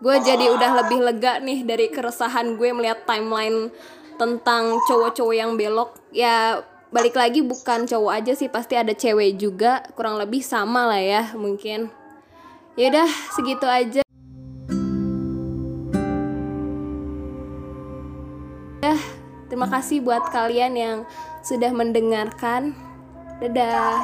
Gue 0.00 0.16
jadi 0.24 0.48
udah 0.48 0.80
lebih 0.80 1.04
lega 1.04 1.44
nih 1.44 1.60
dari 1.60 1.92
keresahan 1.92 2.56
gue 2.56 2.72
melihat 2.72 3.04
timeline 3.04 3.68
tentang 4.16 4.80
cowok-cowok 4.88 5.36
yang 5.36 5.60
belok. 5.60 5.92
Ya 6.08 6.64
balik 6.88 7.20
lagi 7.20 7.44
bukan 7.44 7.84
cowok 7.84 8.12
aja 8.16 8.32
sih 8.32 8.48
pasti 8.48 8.80
ada 8.80 8.96
cewek 8.96 9.36
juga 9.36 9.84
kurang 9.92 10.16
lebih 10.16 10.40
sama 10.40 10.88
lah 10.88 11.04
ya 11.04 11.22
mungkin. 11.36 11.92
Ya 12.80 12.88
udah 12.88 13.08
segitu 13.36 13.68
aja. 13.68 14.00
Ya 18.80 18.96
terima 19.52 19.68
kasih 19.68 20.00
buat 20.00 20.32
kalian 20.32 20.80
yang 20.80 20.98
sudah 21.44 21.76
mendengarkan. 21.76 22.72
Dadah 23.36 24.00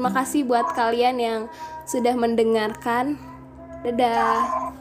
terima 0.00 0.16
kasih 0.16 0.48
buat 0.48 0.72
kalian 0.72 1.16
yang 1.20 1.40
sudah 1.84 2.16
mendengarkan 2.16 3.20
Dadah. 3.84 4.79